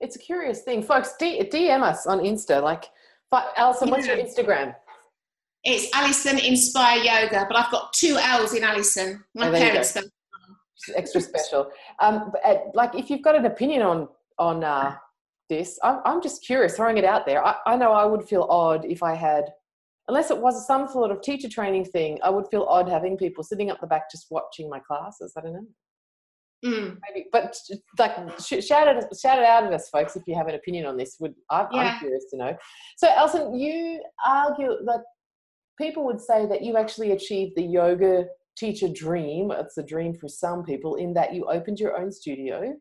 it's 0.00 0.16
a 0.16 0.18
curious 0.18 0.62
thing, 0.62 0.82
folks. 0.82 1.14
D- 1.18 1.42
DM 1.42 1.82
us 1.82 2.06
on 2.06 2.20
Insta. 2.20 2.62
Like, 2.62 2.84
Alison, 3.56 3.90
what's 3.90 4.06
your 4.06 4.16
Instagram? 4.16 4.74
It's 5.64 5.94
Alison 5.94 6.38
Inspire 6.38 6.98
Yoga, 6.98 7.46
but 7.48 7.56
I've 7.56 7.70
got 7.70 7.92
two 7.94 8.18
L's 8.18 8.52
in 8.52 8.64
Alison. 8.64 9.24
My 9.34 9.48
oh, 9.48 9.52
parents 9.52 9.96
extra 10.94 11.20
special. 11.20 11.70
Um, 12.00 12.30
but, 12.32 12.44
uh, 12.44 12.58
like, 12.74 12.94
if 12.94 13.10
you've 13.10 13.22
got 13.22 13.34
an 13.34 13.46
opinion 13.46 13.82
on 13.82 14.08
on 14.38 14.64
uh, 14.64 14.96
this, 15.48 15.78
I'm, 15.82 16.00
I'm 16.04 16.22
just 16.22 16.44
curious, 16.44 16.76
throwing 16.76 16.98
it 16.98 17.04
out 17.04 17.24
there. 17.24 17.44
I, 17.44 17.56
I 17.66 17.76
know 17.76 17.92
I 17.92 18.04
would 18.04 18.24
feel 18.24 18.46
odd 18.50 18.84
if 18.84 19.02
I 19.02 19.14
had 19.14 19.52
unless 20.08 20.30
it 20.30 20.38
was 20.38 20.66
some 20.66 20.88
sort 20.88 21.10
of 21.10 21.22
teacher 21.22 21.48
training 21.48 21.84
thing, 21.86 22.18
I 22.22 22.30
would 22.30 22.46
feel 22.50 22.66
odd 22.68 22.88
having 22.88 23.16
people 23.16 23.42
sitting 23.42 23.70
up 23.70 23.80
the 23.80 23.86
back 23.86 24.10
just 24.10 24.26
watching 24.30 24.68
my 24.68 24.80
classes. 24.80 25.32
I 25.36 25.40
don't 25.40 25.54
know. 25.54 25.66
Mm. 26.64 26.98
Maybe, 27.08 27.26
but 27.30 27.54
like 27.98 28.16
shout 28.40 28.58
it, 28.88 29.16
shout 29.20 29.38
it 29.38 29.44
out 29.44 29.64
at 29.64 29.72
us, 29.72 29.88
folks, 29.90 30.16
if 30.16 30.22
you 30.26 30.34
have 30.34 30.48
an 30.48 30.54
opinion 30.54 30.86
on 30.86 30.96
this. 30.96 31.16
Would 31.20 31.34
I'm, 31.50 31.66
yeah. 31.72 31.80
I'm 31.80 31.98
curious 31.98 32.24
to 32.30 32.38
know. 32.38 32.56
So, 32.96 33.08
Alison, 33.08 33.58
you 33.58 34.02
argue 34.26 34.76
that 34.86 35.02
people 35.78 36.06
would 36.06 36.20
say 36.20 36.46
that 36.46 36.62
you 36.62 36.78
actually 36.78 37.12
achieved 37.12 37.52
the 37.56 37.62
yoga 37.62 38.24
teacher 38.56 38.88
dream. 38.88 39.50
It's 39.50 39.76
a 39.76 39.82
dream 39.82 40.14
for 40.14 40.28
some 40.28 40.64
people 40.64 40.94
in 40.94 41.12
that 41.14 41.34
you 41.34 41.44
opened 41.44 41.78
your 41.78 41.98
own 41.98 42.10
studio. 42.10 42.74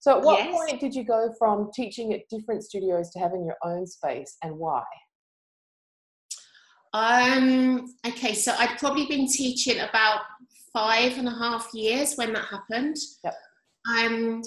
So, 0.00 0.18
at 0.18 0.24
what 0.24 0.40
yes. 0.40 0.52
point 0.52 0.80
did 0.80 0.94
you 0.94 1.04
go 1.04 1.32
from 1.38 1.70
teaching 1.72 2.12
at 2.14 2.22
different 2.30 2.64
studios 2.64 3.10
to 3.10 3.20
having 3.20 3.44
your 3.44 3.56
own 3.64 3.86
space, 3.86 4.36
and 4.42 4.56
why? 4.56 4.82
Um. 6.92 7.94
Okay, 8.06 8.34
so 8.34 8.54
I'd 8.58 8.78
probably 8.78 9.06
been 9.06 9.26
teaching 9.28 9.80
about 9.80 10.20
five 10.72 11.18
and 11.18 11.28
a 11.28 11.32
half 11.32 11.68
years 11.74 12.14
when 12.14 12.32
that 12.32 12.44
happened. 12.44 12.96
Yep. 13.24 13.34
Um, 13.96 14.42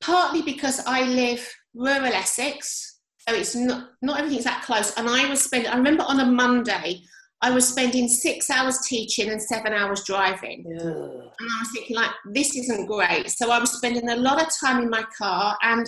partly 0.00 0.42
because 0.42 0.84
I 0.86 1.04
live 1.04 1.46
rural 1.74 2.06
Essex, 2.06 2.98
so 3.26 3.34
it's 3.34 3.54
not 3.54 3.90
not 4.02 4.18
everything's 4.18 4.44
that 4.44 4.62
close. 4.62 4.92
And 4.96 5.08
I 5.08 5.28
was 5.28 5.42
spending. 5.42 5.70
I 5.70 5.76
remember 5.76 6.04
on 6.06 6.20
a 6.20 6.26
Monday, 6.26 7.02
I 7.40 7.50
was 7.50 7.68
spending 7.68 8.08
six 8.08 8.50
hours 8.50 8.78
teaching 8.86 9.30
and 9.30 9.40
seven 9.40 9.72
hours 9.72 10.04
driving. 10.04 10.64
Yeah. 10.68 10.80
And 10.80 11.30
I 11.40 11.60
was 11.60 11.70
thinking, 11.74 11.96
like, 11.96 12.10
this 12.32 12.56
isn't 12.56 12.86
great. 12.86 13.30
So 13.30 13.50
I 13.50 13.58
was 13.58 13.72
spending 13.72 14.08
a 14.08 14.16
lot 14.16 14.42
of 14.42 14.48
time 14.60 14.82
in 14.82 14.90
my 14.90 15.04
car, 15.16 15.56
and 15.62 15.86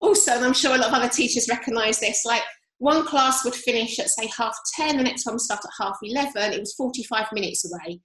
also, 0.00 0.32
and 0.32 0.44
I'm 0.44 0.54
sure 0.54 0.74
a 0.74 0.78
lot 0.78 0.88
of 0.88 0.94
other 0.94 1.08
teachers 1.08 1.48
recognise 1.48 1.98
this, 2.00 2.24
like. 2.26 2.42
One 2.78 3.06
class 3.06 3.44
would 3.44 3.54
finish 3.54 3.98
at 3.98 4.10
say 4.10 4.28
half 4.36 4.56
10, 4.74 4.96
the 4.98 5.02
next 5.02 5.24
one 5.24 5.34
would 5.34 5.40
start 5.40 5.64
at 5.64 5.70
half 5.78 5.96
11. 6.02 6.52
It 6.52 6.60
was 6.60 6.74
45 6.74 7.26
minutes 7.32 7.70
away. 7.70 8.00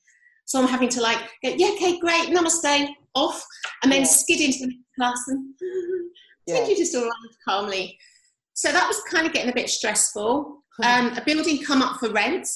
So 0.45 0.59
I'm 0.59 0.67
having 0.67 0.89
to 0.89 1.01
like, 1.01 1.19
go, 1.43 1.53
yeah, 1.55 1.71
okay, 1.75 1.99
great, 1.99 2.29
namaste, 2.29 2.89
off, 3.15 3.45
and 3.83 3.91
then 3.91 4.01
yeah. 4.01 4.07
skid 4.07 4.41
into 4.41 4.67
the 4.67 4.73
class 4.97 5.19
and 5.27 5.53
yeah. 6.47 6.67
you 6.67 6.77
just 6.77 6.95
arrive 6.95 7.11
calmly. 7.47 7.97
So 8.53 8.71
that 8.71 8.87
was 8.87 9.01
kind 9.09 9.25
of 9.25 9.33
getting 9.33 9.51
a 9.51 9.55
bit 9.55 9.69
stressful. 9.69 10.57
Um, 10.83 11.13
a 11.17 11.23
building 11.25 11.63
come 11.63 11.81
up 11.81 11.99
for 11.99 12.11
rent, 12.11 12.47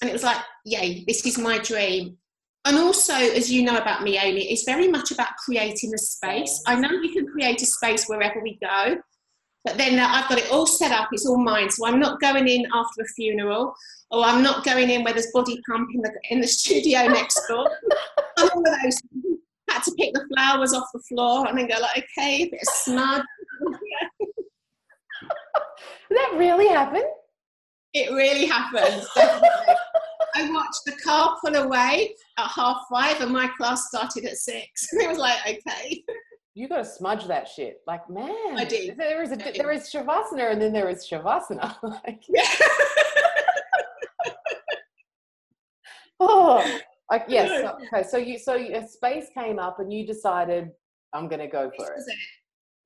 and 0.00 0.10
it 0.10 0.12
was 0.12 0.22
like, 0.22 0.38
yay, 0.64 1.04
this 1.06 1.24
is 1.24 1.38
my 1.38 1.58
dream. 1.58 2.16
And 2.64 2.76
also, 2.76 3.14
as 3.14 3.50
you 3.50 3.62
know 3.62 3.76
about 3.76 4.02
me, 4.02 4.18
Amy, 4.18 4.50
it's 4.50 4.64
very 4.64 4.88
much 4.88 5.10
about 5.10 5.36
creating 5.44 5.94
a 5.94 5.98
space. 5.98 6.62
I 6.66 6.74
know 6.78 6.88
we 6.88 7.12
can 7.12 7.26
create 7.26 7.62
a 7.62 7.66
space 7.66 8.06
wherever 8.06 8.42
we 8.42 8.58
go, 8.60 8.96
but 9.64 9.76
then 9.76 9.98
I've 9.98 10.28
got 10.28 10.38
it 10.38 10.50
all 10.50 10.66
set 10.66 10.90
up, 10.90 11.08
it's 11.12 11.26
all 11.26 11.42
mine. 11.42 11.70
So 11.70 11.86
I'm 11.86 12.00
not 12.00 12.20
going 12.20 12.48
in 12.48 12.66
after 12.72 13.02
a 13.02 13.06
funeral, 13.06 13.74
or 14.10 14.24
I'm 14.24 14.42
not 14.42 14.64
going 14.64 14.88
in 14.90 15.04
where 15.04 15.12
there's 15.12 15.30
body 15.32 15.60
pump 15.68 15.90
in 15.94 16.00
the, 16.00 16.12
in 16.30 16.40
the 16.40 16.46
studio 16.46 17.06
next 17.06 17.40
door. 17.48 17.70
all 18.38 18.46
of 18.46 18.64
those. 18.64 19.00
Had 19.68 19.84
to 19.84 19.92
pick 19.92 20.12
the 20.14 20.26
flowers 20.34 20.72
off 20.72 20.88
the 20.92 20.98
floor 21.00 21.46
and 21.46 21.56
then 21.56 21.68
go 21.68 21.76
like, 21.80 22.04
okay, 22.18 22.42
a 22.42 22.50
bit 22.50 22.60
of. 22.88 23.22
Did 24.18 24.26
that 26.10 26.34
really 26.34 26.66
happen? 26.66 27.04
It 27.94 28.10
really 28.12 28.46
happened. 28.46 29.04
I 30.34 30.50
watched 30.50 30.80
the 30.86 30.92
car 31.04 31.36
pull 31.44 31.54
away 31.54 32.14
at 32.38 32.48
half 32.48 32.82
five, 32.90 33.20
and 33.20 33.32
my 33.32 33.48
class 33.56 33.86
started 33.88 34.24
at 34.24 34.36
six. 34.36 34.92
And 34.92 35.02
it 35.02 35.08
was 35.08 35.18
like, 35.18 35.38
okay. 35.46 36.02
You 36.60 36.68
got 36.68 36.76
to 36.76 36.84
smudge 36.84 37.24
that 37.24 37.48
shit. 37.48 37.80
Like, 37.86 38.10
man, 38.10 38.34
I 38.54 38.66
did. 38.66 38.98
There 38.98 39.22
is 39.22 39.32
a 39.32 39.36
there 39.36 39.70
is 39.70 39.90
shavasana, 39.90 40.52
and 40.52 40.60
then 40.60 40.74
there 40.74 40.90
is 40.90 41.08
shavasana. 41.08 41.74
like, 41.82 42.22
oh, 46.20 46.78
like 47.10 47.24
yes. 47.28 47.66
Okay, 47.86 48.06
so 48.06 48.18
you 48.18 48.38
so 48.38 48.56
a 48.56 48.86
space 48.86 49.28
came 49.32 49.58
up, 49.58 49.80
and 49.80 49.90
you 49.90 50.06
decided 50.06 50.68
I'm 51.14 51.28
going 51.28 51.40
to 51.40 51.46
go 51.46 51.70
for 51.74 51.94
it. 51.94 52.02
it. 52.06 52.18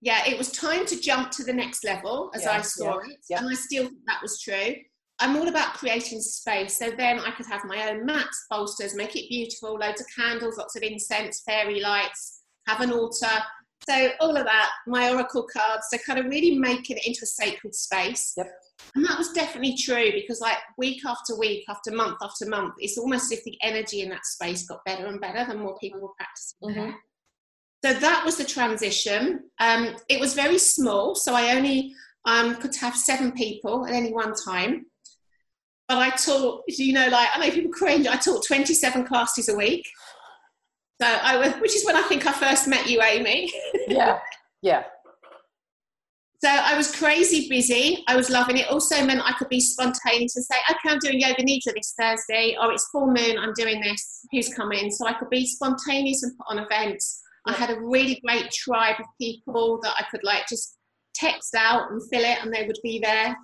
Yeah, 0.00 0.24
it 0.24 0.38
was 0.38 0.52
time 0.52 0.86
to 0.86 1.00
jump 1.00 1.32
to 1.32 1.42
the 1.42 1.52
next 1.52 1.84
level 1.84 2.30
as 2.32 2.44
Yeah, 2.44 2.52
I 2.52 2.60
saw 2.60 2.84
yeah, 2.84 3.10
it, 3.10 3.18
yeah. 3.28 3.38
and 3.40 3.50
I 3.50 3.54
still 3.54 3.86
think 3.86 3.98
that 4.06 4.22
was 4.22 4.40
true. 4.40 4.76
I'm 5.18 5.36
all 5.36 5.48
about 5.48 5.74
creating 5.74 6.20
space, 6.20 6.78
so 6.78 6.92
then 6.92 7.18
I 7.18 7.32
could 7.32 7.46
have 7.46 7.64
my 7.64 7.90
own 7.90 8.06
mats, 8.06 8.46
bolsters, 8.48 8.94
make 8.94 9.16
it 9.16 9.28
beautiful, 9.28 9.74
loads 9.74 10.00
of 10.00 10.06
candles, 10.16 10.58
lots 10.58 10.76
of 10.76 10.84
incense, 10.84 11.42
fairy 11.44 11.80
lights, 11.80 12.42
have 12.68 12.80
an 12.80 12.92
altar. 12.92 13.42
So 13.88 14.10
all 14.20 14.36
of 14.36 14.44
that, 14.44 14.70
my 14.86 15.10
oracle 15.10 15.46
cards, 15.52 15.86
so 15.90 15.98
kind 15.98 16.18
of 16.18 16.26
really 16.26 16.58
making 16.58 16.96
it 16.96 17.06
into 17.06 17.20
a 17.22 17.26
sacred 17.26 17.74
space. 17.74 18.32
Yep. 18.36 18.50
And 18.94 19.04
that 19.04 19.18
was 19.18 19.32
definitely 19.32 19.76
true 19.76 20.10
because, 20.12 20.40
like, 20.40 20.58
week 20.78 21.02
after 21.06 21.36
week, 21.36 21.64
after 21.68 21.92
month 21.92 22.16
after 22.22 22.46
month, 22.46 22.74
it's 22.78 22.98
almost 22.98 23.32
as 23.32 23.38
if 23.38 23.44
the 23.44 23.58
energy 23.62 24.00
in 24.00 24.08
that 24.10 24.24
space 24.24 24.66
got 24.66 24.84
better 24.84 25.06
and 25.06 25.20
better 25.20 25.44
the 25.46 25.58
more 25.58 25.76
people 25.78 26.00
were 26.00 26.08
practicing 26.16 26.68
Mhm. 26.70 26.74
there. 26.74 27.94
So 27.94 28.00
that 28.00 28.24
was 28.24 28.36
the 28.36 28.44
transition. 28.44 29.50
Um, 29.60 29.96
it 30.08 30.18
was 30.18 30.32
very 30.32 30.58
small, 30.58 31.14
so 31.14 31.34
I 31.34 31.54
only 31.54 31.94
um, 32.26 32.56
could 32.56 32.74
have 32.76 32.96
seven 32.96 33.32
people 33.32 33.84
at 33.84 33.92
any 33.92 34.10
one 34.10 34.34
time. 34.34 34.86
But 35.88 35.98
I 35.98 36.08
taught, 36.08 36.62
you 36.66 36.94
know, 36.94 37.08
like 37.08 37.28
I 37.34 37.38
know 37.38 37.54
people 37.54 37.70
cringe. 37.70 38.06
I 38.06 38.16
taught 38.16 38.46
twenty-seven 38.46 39.04
classes 39.04 39.50
a 39.50 39.54
week. 39.54 39.86
So 41.00 41.08
I 41.08 41.36
was, 41.36 41.52
which 41.54 41.74
is 41.74 41.84
when 41.84 41.96
I 41.96 42.02
think 42.02 42.26
I 42.26 42.32
first 42.32 42.68
met 42.68 42.88
you, 42.88 43.02
Amy. 43.02 43.52
Yeah, 43.88 44.20
yeah. 44.62 44.84
So 46.42 46.50
I 46.50 46.76
was 46.76 46.94
crazy 46.94 47.48
busy. 47.48 48.04
I 48.06 48.16
was 48.16 48.28
loving 48.28 48.58
it. 48.58 48.68
Also 48.68 49.04
meant 49.04 49.22
I 49.24 49.32
could 49.32 49.48
be 49.48 49.60
spontaneous 49.60 50.36
and 50.36 50.44
say, 50.44 50.56
okay, 50.70 50.90
I'm 50.92 50.98
doing 50.98 51.18
yoga 51.20 51.42
nidra 51.42 51.72
this 51.74 51.94
Thursday, 51.98 52.56
or 52.60 52.70
it's 52.70 52.86
full 52.90 53.06
moon, 53.06 53.38
I'm 53.38 53.54
doing 53.54 53.80
this. 53.80 54.20
Who's 54.30 54.52
coming? 54.52 54.90
So 54.90 55.06
I 55.06 55.14
could 55.14 55.30
be 55.30 55.46
spontaneous 55.46 56.22
and 56.22 56.36
put 56.36 56.46
on 56.50 56.58
events. 56.64 57.22
I 57.46 57.54
had 57.54 57.70
a 57.70 57.80
really 57.80 58.20
great 58.24 58.50
tribe 58.50 58.96
of 59.00 59.06
people 59.18 59.80
that 59.82 59.94
I 59.98 60.04
could 60.10 60.22
like 60.22 60.46
just 60.46 60.76
text 61.14 61.54
out 61.54 61.90
and 61.90 62.02
fill 62.12 62.24
it, 62.24 62.38
and 62.42 62.52
they 62.52 62.66
would 62.66 62.78
be 62.82 62.98
there. 62.98 63.34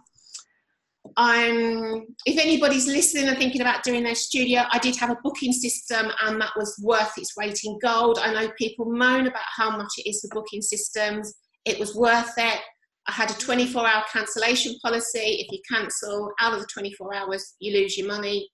I'm. 1.17 2.07
If 2.27 2.39
anybody's 2.39 2.87
listening 2.87 3.29
and 3.29 3.39
thinking 3.39 3.61
about 3.61 3.83
doing 3.83 4.03
their 4.03 4.15
studio, 4.15 4.65
I 4.71 4.79
did 4.79 4.97
have 4.97 5.11
a 5.11 5.19
booking 5.23 5.53
system, 5.53 6.11
and 6.23 6.41
that 6.41 6.53
was 6.57 6.79
worth 6.83 7.17
its 7.17 7.37
weight 7.37 7.59
in 7.65 7.79
gold. 7.83 8.19
I 8.19 8.33
know 8.33 8.51
people 8.59 8.87
moan 8.93 9.27
about 9.27 9.43
how 9.57 9.77
much 9.77 9.91
it 9.99 10.09
is 10.09 10.21
for 10.21 10.41
booking 10.41 10.63
systems. 10.63 11.33
It 11.65 11.79
was 11.79 11.95
worth 11.95 12.33
it. 12.37 12.61
I 13.09 13.13
had 13.13 13.31
a 13.31 13.35
24 13.35 13.87
hour 13.87 14.05
cancellation 14.13 14.75
policy. 14.83 15.45
If 15.45 15.51
you 15.51 15.61
cancel 15.71 16.31
out 16.41 16.53
of 16.53 16.61
the 16.61 16.67
24 16.73 17.15
hours, 17.15 17.55
you 17.59 17.73
lose 17.73 17.97
your 17.97 18.07
money. 18.07 18.49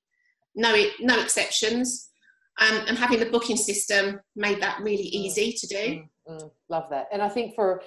No, 0.54 0.74
no 1.00 1.20
exceptions. 1.20 2.10
Um, 2.58 2.84
and 2.86 2.96
having 2.96 3.20
the 3.20 3.30
booking 3.30 3.58
system 3.58 4.18
made 4.34 4.62
that 4.62 4.80
really 4.80 5.02
easy 5.02 5.52
to 5.52 5.66
do. 5.66 5.76
Mm, 5.76 6.08
mm, 6.30 6.50
love 6.70 6.84
that. 6.90 7.08
And 7.12 7.20
I 7.20 7.28
think 7.28 7.54
for 7.54 7.82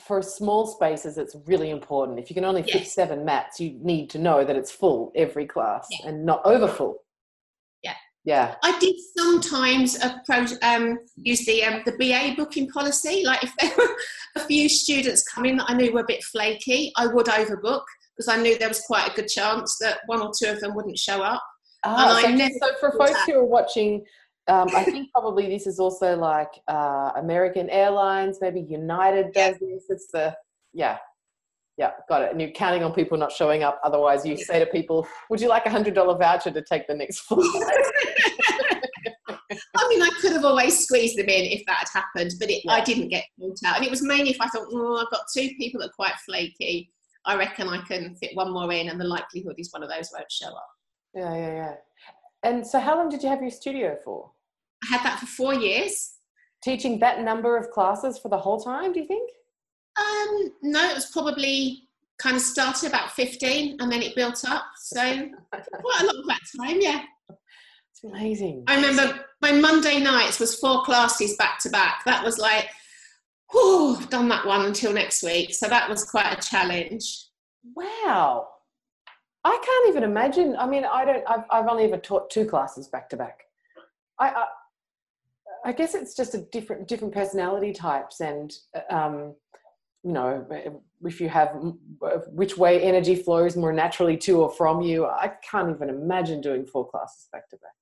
for 0.00 0.22
small 0.22 0.66
spaces, 0.66 1.18
it's 1.18 1.36
really 1.46 1.70
important. 1.70 2.18
If 2.18 2.30
you 2.30 2.34
can 2.34 2.44
only 2.44 2.62
fit 2.62 2.86
seven 2.86 3.24
mats, 3.24 3.60
you 3.60 3.78
need 3.82 4.10
to 4.10 4.18
know 4.18 4.44
that 4.44 4.56
it's 4.56 4.70
full 4.70 5.12
every 5.14 5.46
class 5.46 5.86
Yeah. 5.90 6.08
and 6.08 6.24
not 6.26 6.42
over 6.44 6.66
full. 6.68 6.96
Yeah. 7.82 7.94
Yeah. 8.24 8.56
I 8.62 8.78
did 8.78 8.96
sometimes 9.16 10.02
approach, 10.02 10.50
um, 10.62 10.98
use 11.16 11.44
the 11.46 11.62
um, 11.64 11.82
the 11.84 11.92
BA 11.92 12.34
booking 12.36 12.68
policy. 12.68 13.22
Like 13.24 13.44
if 13.44 13.52
there 13.60 13.72
were 13.76 13.94
a 14.36 14.40
few 14.40 14.68
students 14.68 15.22
coming 15.22 15.56
that 15.58 15.70
I 15.70 15.74
knew 15.74 15.92
were 15.92 16.00
a 16.00 16.06
bit 16.06 16.24
flaky, 16.24 16.92
I 16.96 17.06
would 17.06 17.26
overbook 17.26 17.82
because 18.16 18.28
I 18.28 18.40
knew 18.40 18.58
there 18.58 18.68
was 18.68 18.80
quite 18.82 19.10
a 19.10 19.14
good 19.14 19.28
chance 19.28 19.76
that 19.80 19.98
one 20.06 20.20
or 20.20 20.30
two 20.36 20.50
of 20.50 20.60
them 20.60 20.74
wouldn't 20.74 20.98
show 20.98 21.22
up. 21.22 21.42
Ah, 21.84 22.18
so, 22.22 22.36
so 22.38 22.74
for 22.80 22.92
folks 22.92 23.24
who 23.26 23.34
are 23.34 23.44
watching, 23.44 24.02
um, 24.48 24.68
I 24.74 24.84
think 24.84 25.10
probably 25.12 25.48
this 25.48 25.66
is 25.66 25.78
also 25.78 26.16
like 26.16 26.50
uh, 26.68 27.12
American 27.16 27.70
Airlines, 27.70 28.38
maybe 28.40 28.60
United 28.60 29.32
Yeah. 29.34 29.50
does 29.50 29.58
this. 29.60 29.84
It's 29.88 30.06
the 30.12 30.36
yeah, 30.72 30.98
yeah, 31.78 31.92
got 32.08 32.22
it. 32.22 32.30
And 32.32 32.40
you're 32.40 32.50
counting 32.50 32.82
on 32.82 32.92
people 32.92 33.16
not 33.16 33.32
showing 33.32 33.62
up. 33.62 33.80
Otherwise, 33.84 34.26
you 34.26 34.34
Yeah. 34.34 34.44
say 34.44 34.58
to 34.58 34.66
people, 34.66 35.06
"Would 35.30 35.40
you 35.40 35.48
like 35.48 35.66
a 35.66 35.70
hundred 35.70 35.94
dollar 35.94 36.16
voucher 36.18 36.50
to 36.50 36.62
take 36.62 36.86
the 36.86 36.94
next 36.94 37.20
flight?" 37.20 37.40
I 39.76 39.88
mean, 39.88 40.02
I 40.02 40.10
could 40.20 40.32
have 40.32 40.44
always 40.44 40.78
squeezed 40.84 41.18
them 41.18 41.28
in 41.28 41.44
if 41.44 41.62
that 41.66 41.84
had 41.92 42.00
happened, 42.02 42.32
but 42.40 42.50
it, 42.50 42.62
I 42.68 42.80
didn't 42.82 43.08
get 43.08 43.24
caught 43.38 43.58
out. 43.66 43.76
And 43.76 43.84
it 43.84 43.90
was 43.90 44.02
mainly 44.02 44.30
if 44.30 44.40
I 44.40 44.48
thought, 44.48 44.66
oh, 44.72 44.96
I've 44.96 45.10
got 45.10 45.26
two 45.36 45.50
people 45.58 45.80
that 45.80 45.88
are 45.90 45.92
quite 45.96 46.14
flaky. 46.26 46.90
I 47.26 47.36
reckon 47.36 47.68
I 47.68 47.82
can 47.82 48.14
fit 48.16 48.30
one 48.34 48.52
more 48.52 48.70
in, 48.72 48.88
and 48.88 49.00
the 49.00 49.04
likelihood 49.04 49.54
is 49.58 49.72
one 49.72 49.82
of 49.82 49.88
those 49.90 50.10
won't 50.12 50.30
show 50.30 50.48
up. 50.48 50.68
yeah, 51.14 51.34
yeah, 51.34 51.52
yeah. 51.54 51.74
And 52.44 52.66
so, 52.66 52.78
how 52.78 52.96
long 52.96 53.08
did 53.08 53.22
you 53.22 53.28
have 53.30 53.40
your 53.40 53.50
studio 53.50 53.96
for? 54.04 54.30
I 54.84 54.94
had 54.94 55.04
that 55.04 55.18
for 55.18 55.26
four 55.26 55.54
years. 55.54 56.12
Teaching 56.62 56.98
that 57.00 57.22
number 57.22 57.56
of 57.56 57.70
classes 57.70 58.18
for 58.18 58.28
the 58.28 58.38
whole 58.38 58.60
time? 58.60 58.92
Do 58.92 59.00
you 59.00 59.06
think? 59.06 59.30
Um, 59.98 60.52
no, 60.62 60.88
it 60.90 60.94
was 60.94 61.10
probably 61.10 61.88
kind 62.18 62.36
of 62.36 62.42
started 62.42 62.88
about 62.88 63.10
15 63.12 63.76
and 63.80 63.90
then 63.90 64.02
it 64.02 64.14
built 64.14 64.44
up. 64.46 64.64
So 64.76 65.00
quite 65.52 66.02
a 66.02 66.06
lot 66.06 66.16
of 66.16 66.26
that 66.26 66.40
time, 66.58 66.80
yeah. 66.80 67.02
It's 67.28 68.04
amazing. 68.04 68.64
I 68.66 68.76
remember 68.76 69.24
my 69.40 69.52
Monday 69.52 70.00
nights 70.00 70.40
was 70.40 70.58
four 70.58 70.82
classes 70.84 71.36
back 71.36 71.58
to 71.60 71.70
back. 71.70 72.02
That 72.06 72.24
was 72.24 72.38
like, 72.38 72.68
whew, 73.52 73.96
I've 73.96 74.10
done 74.10 74.28
that 74.28 74.46
one 74.46 74.66
until 74.66 74.92
next 74.92 75.22
week. 75.22 75.54
So 75.54 75.68
that 75.68 75.88
was 75.88 76.04
quite 76.04 76.32
a 76.32 76.40
challenge. 76.40 77.26
Wow. 77.74 78.48
I 79.44 79.58
can't 79.62 79.88
even 79.88 80.02
imagine. 80.02 80.56
I 80.56 80.66
mean, 80.66 80.84
I 80.84 81.04
don't. 81.04 81.24
I've, 81.28 81.44
I've 81.50 81.68
only 81.68 81.84
ever 81.84 81.98
taught 81.98 82.30
two 82.30 82.46
classes 82.46 82.88
back 82.88 83.10
to 83.10 83.16
back. 83.16 83.44
I, 84.18 84.28
I, 84.30 84.46
I 85.66 85.72
guess 85.72 85.94
it's 85.94 86.14
just 86.14 86.34
a 86.34 86.38
different 86.52 86.88
different 86.88 87.12
personality 87.12 87.72
types, 87.72 88.20
and 88.20 88.52
um, 88.90 89.34
you 90.02 90.12
know, 90.12 90.46
if 91.02 91.20
you 91.20 91.28
have 91.28 91.56
which 92.28 92.56
way 92.56 92.82
energy 92.82 93.16
flows 93.16 93.56
more 93.56 93.72
naturally 93.72 94.16
to 94.18 94.42
or 94.42 94.50
from 94.50 94.82
you. 94.82 95.06
I 95.06 95.32
can't 95.50 95.74
even 95.74 95.88
imagine 95.88 96.40
doing 96.40 96.66
four 96.66 96.88
classes 96.88 97.28
back 97.32 97.48
to 97.50 97.56
back. 97.56 97.72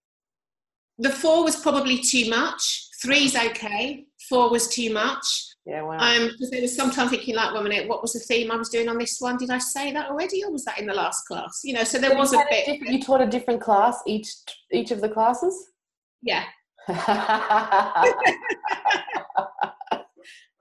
The 0.99 1.11
four 1.11 1.43
was 1.45 1.57
probably 1.57 1.99
too 1.99 2.29
much. 2.31 2.89
Three's 3.03 3.35
okay. 3.37 4.05
Four 4.29 4.51
was 4.51 4.69
too 4.69 4.93
much. 4.93 5.25
Yeah, 5.67 5.83
wow. 5.83 5.97
Um, 5.99 6.29
because 6.29 6.51
there 6.51 6.61
was 6.61 6.75
sometimes 6.77 7.11
thinking 7.11 7.35
like, 7.37 7.55
one 7.55 7.65
minute, 7.65 7.89
what 7.89 8.03
was 8.03 8.13
the 8.13 8.21
theme 8.21 8.51
I 8.51 8.57
was 8.57 8.69
doing 8.69 8.89
on 8.89 8.99
this 8.99 9.21
one? 9.21 9.37
Did 9.37 9.51
I 9.51 9.59
say 9.59 9.93
that 9.93 10.11
already, 10.11 10.43
or 10.45 10.51
was 10.53 10.65
that 10.65 10.79
in 10.79 10.87
the 10.87 10.95
last 10.95 11.25
class? 11.27 11.61
You 11.65 11.75
know, 11.75 11.85
so 11.85 11.99
there 11.99 12.11
So 12.11 12.17
was 12.19 12.33
a 12.33 12.39
bit. 12.51 12.67
different- 12.67 12.93
you 12.93 13.01
taught 13.01 13.21
a 13.21 13.27
different 13.27 13.61
class 13.61 13.99
each 14.07 14.29
each 14.73 14.91
of 14.91 15.01
the 15.01 15.09
classes. 15.09 15.71
Yeah, 16.23 16.45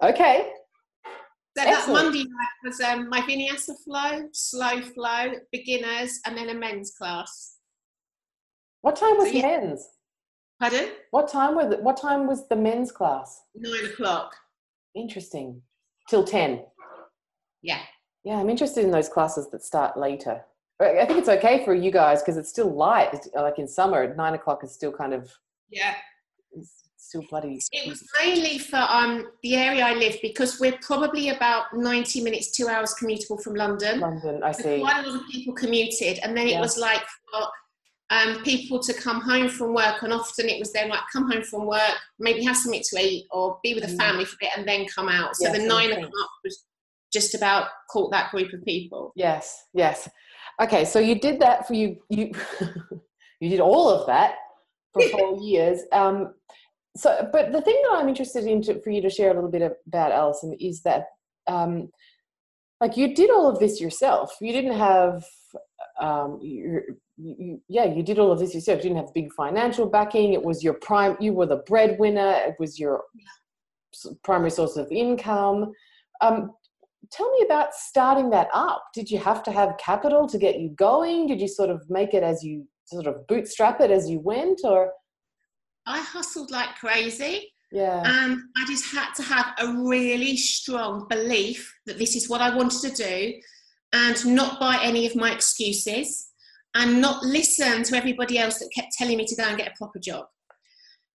okay. 0.04 0.52
So 1.58 1.66
that 1.66 1.86
Monday 1.90 2.20
night 2.24 2.58
was 2.64 2.80
um, 2.82 3.10
my 3.10 3.20
vinyasa 3.22 3.74
flow, 3.84 4.28
slow 4.32 4.82
flow, 4.82 5.34
beginners, 5.52 6.20
and 6.26 6.38
then 6.38 6.50
a 6.50 6.54
men's 6.54 6.92
class. 6.92 7.58
What 8.82 8.96
time 8.96 9.18
was 9.18 9.28
So 9.30 9.34
you- 9.36 9.42
men's? 9.44 9.86
Pardon? 10.62 10.90
What 11.10 11.28
time 11.28 11.56
was 11.56 11.74
it? 11.74 11.82
What 11.82 11.98
time 12.00 12.28
was 12.28 12.48
the 12.48 12.56
men's 12.56 12.92
class? 12.92 13.42
Nine 13.56 13.86
o'clock. 13.92 14.36
Interesting. 14.96 15.62
Till 16.08 16.24
ten. 16.24 16.64
Yeah. 17.64 17.80
Yeah, 18.24 18.36
I'm 18.36 18.50
interested 18.50 18.86
in 18.86 18.92
those 18.92 19.10
classes 19.10 19.50
that 19.52 19.64
start 19.64 19.98
later. 19.98 20.44
I 20.80 21.06
think 21.06 21.18
it's 21.20 21.30
okay 21.30 21.66
for 21.66 21.74
you 21.74 21.90
guys 21.92 22.22
because 22.22 22.38
it's 22.38 22.50
still 22.50 22.72
light. 22.72 23.10
It's, 23.14 23.28
like 23.36 23.58
in 23.58 23.68
summer, 23.68 24.16
nine 24.16 24.36
o'clock 24.36 24.64
is 24.64 24.72
still 24.72 24.92
kind 24.92 25.14
of 25.14 25.32
Yeah. 25.72 25.96
it's 26.52 26.84
still 26.98 27.24
bloody. 27.30 27.60
It 27.72 27.88
was 27.90 28.04
mainly 28.24 28.60
for 28.60 28.78
um, 28.90 29.32
the 29.42 29.56
area 29.56 29.84
I 29.84 29.94
live 29.96 30.18
because 30.22 30.60
we're 30.60 30.78
probably 30.84 31.30
about 31.30 31.74
90 31.76 32.22
minutes, 32.22 32.52
two 32.52 32.68
hours 32.68 32.94
commutable 33.02 33.42
from 33.42 33.56
London. 33.56 34.00
London, 34.00 34.44
I 34.44 34.52
see. 34.52 34.80
Quite 34.80 35.06
a 35.06 35.10
lot 35.10 35.22
of 35.22 35.28
people 35.30 35.54
commuted, 35.56 36.20
and 36.24 36.38
then 36.38 36.48
it 36.48 36.52
Yeah. 36.54 36.62
was 36.62 36.78
like 36.78 37.02
um, 38.12 38.44
people 38.44 38.80
to 38.80 38.94
come 38.94 39.22
home 39.22 39.50
from 39.50 39.74
work, 39.74 40.04
and 40.04 40.14
often 40.14 40.48
it 40.48 40.60
was 40.60 40.72
then 40.74 40.90
like 40.90 41.00
come 41.12 41.32
home 41.32 41.44
from 41.44 41.66
work, 41.66 41.98
maybe 42.20 42.44
have 42.44 42.58
something 42.58 42.84
to 42.92 43.00
eat, 43.00 43.26
or 43.32 43.58
be 43.64 43.74
with 43.74 43.84
the 43.84 43.94
Mm. 43.94 43.98
family 43.98 44.26
for 44.26 44.36
a 44.36 44.46
bit, 44.46 44.58
and 44.58 44.68
then 44.68 44.86
come 44.86 45.10
out. 45.10 45.36
So 45.36 45.48
Yes, 45.48 45.58
the 45.58 45.66
nine 45.66 45.92
o'clock 45.92 46.30
was 46.44 46.66
just 47.12 47.34
about 47.36 47.68
caught 47.90 48.12
that 48.12 48.32
group 48.32 48.54
of 48.54 48.64
people. 48.64 49.12
Yes, 49.16 49.66
yes. 49.74 50.10
Okay, 50.62 50.86
so 50.86 51.00
you 51.00 51.20
did 51.20 51.40
that 51.40 51.68
for 51.68 51.74
you. 51.74 51.98
You 52.10 52.32
you 53.40 53.50
did 53.50 53.60
all 53.60 53.90
of 53.90 54.06
that 54.08 54.36
for 54.94 55.02
four 55.12 55.42
years. 55.42 55.80
Um, 55.92 56.34
so, 56.96 57.30
but 57.32 57.54
the 57.54 57.62
thing 57.62 57.82
that 57.84 57.98
I'm 57.98 58.10
interested 58.10 58.44
in 58.46 58.62
to, 58.64 58.82
for 58.82 58.92
you 58.92 59.02
to 59.02 59.10
share 59.10 59.32
a 59.32 59.34
little 59.34 59.50
bit 59.50 59.62
about, 59.88 60.12
Alison, 60.12 60.54
is 60.60 60.82
that 60.82 61.06
um, 61.48 61.90
like 62.82 62.98
you 62.98 63.16
did 63.16 63.30
all 63.30 63.48
of 63.48 63.60
this 63.60 63.80
yourself. 63.80 64.36
You 64.42 64.52
didn't 64.52 64.78
have, 64.78 65.24
um, 66.00 66.40
you, 66.42 66.82
you, 67.18 67.62
yeah, 67.68 67.86
you 67.86 68.04
did 68.04 68.20
all 68.20 68.32
of 68.32 68.40
this 68.40 68.56
yourself. 68.56 68.78
You 68.78 68.90
didn't 68.90 68.98
have 68.98 69.14
big 69.14 69.32
financial 69.34 69.88
backing. 69.88 70.34
It 70.34 70.44
was 70.44 70.64
your 70.64 70.74
prime. 70.76 71.18
You 71.20 71.34
were 71.34 71.46
the 71.46 71.64
breadwinner. 71.68 72.36
It 72.48 72.56
was 72.60 72.80
your 72.80 73.04
primary 74.24 74.52
source 74.52 74.78
of 74.78 74.92
income. 74.92 75.72
Um, 76.22 76.52
tell 77.12 77.30
me 77.32 77.46
about 77.46 77.74
starting 77.74 78.30
that 78.32 78.48
up. 78.54 78.84
Did 78.94 79.12
you 79.12 79.20
have 79.20 79.44
to 79.44 79.52
have 79.52 79.78
capital 79.78 80.28
to 80.28 80.38
get 80.38 80.60
you 80.60 80.70
going? 80.70 81.28
Did 81.28 81.42
you 81.42 81.48
sort 81.48 81.70
of 81.70 81.88
make 81.90 82.14
it 82.14 82.24
as 82.24 82.44
you 82.44 82.66
sort 82.86 83.08
of 83.08 83.26
bootstrap 83.28 83.82
it 83.82 83.92
as 83.92 84.10
you 84.10 84.20
went, 84.20 84.62
or 84.64 84.92
I 85.86 86.00
hustled 86.02 86.52
like 86.52 86.76
crazy. 86.76 87.54
yeah, 87.72 88.02
And 88.06 88.40
I 88.58 88.66
just 88.68 88.94
had 88.94 89.14
to 89.16 89.24
have 89.24 89.54
a 89.60 89.74
really 89.84 90.38
strong 90.38 91.08
belief 91.10 91.74
that 91.86 91.98
this 91.98 92.16
is 92.16 92.30
what 92.30 92.42
I 92.42 92.56
wanted 92.56 92.82
to 92.82 93.04
do 93.04 93.34
and 93.94 94.26
not 94.26 94.60
buy 94.60 94.80
any 94.82 95.06
of 95.06 95.16
my 95.16 95.32
excuses 95.32 96.30
and 96.76 97.02
not 97.02 97.24
listen 97.24 97.84
to 97.84 97.96
everybody 97.96 98.38
else 98.38 98.60
that 98.60 98.72
kept 98.74 98.94
telling 98.98 99.18
me 99.18 99.26
to 99.26 99.36
go 99.36 99.44
and 99.44 99.58
get 99.58 99.68
a 99.68 99.78
proper 99.78 100.00
job. 100.00 100.26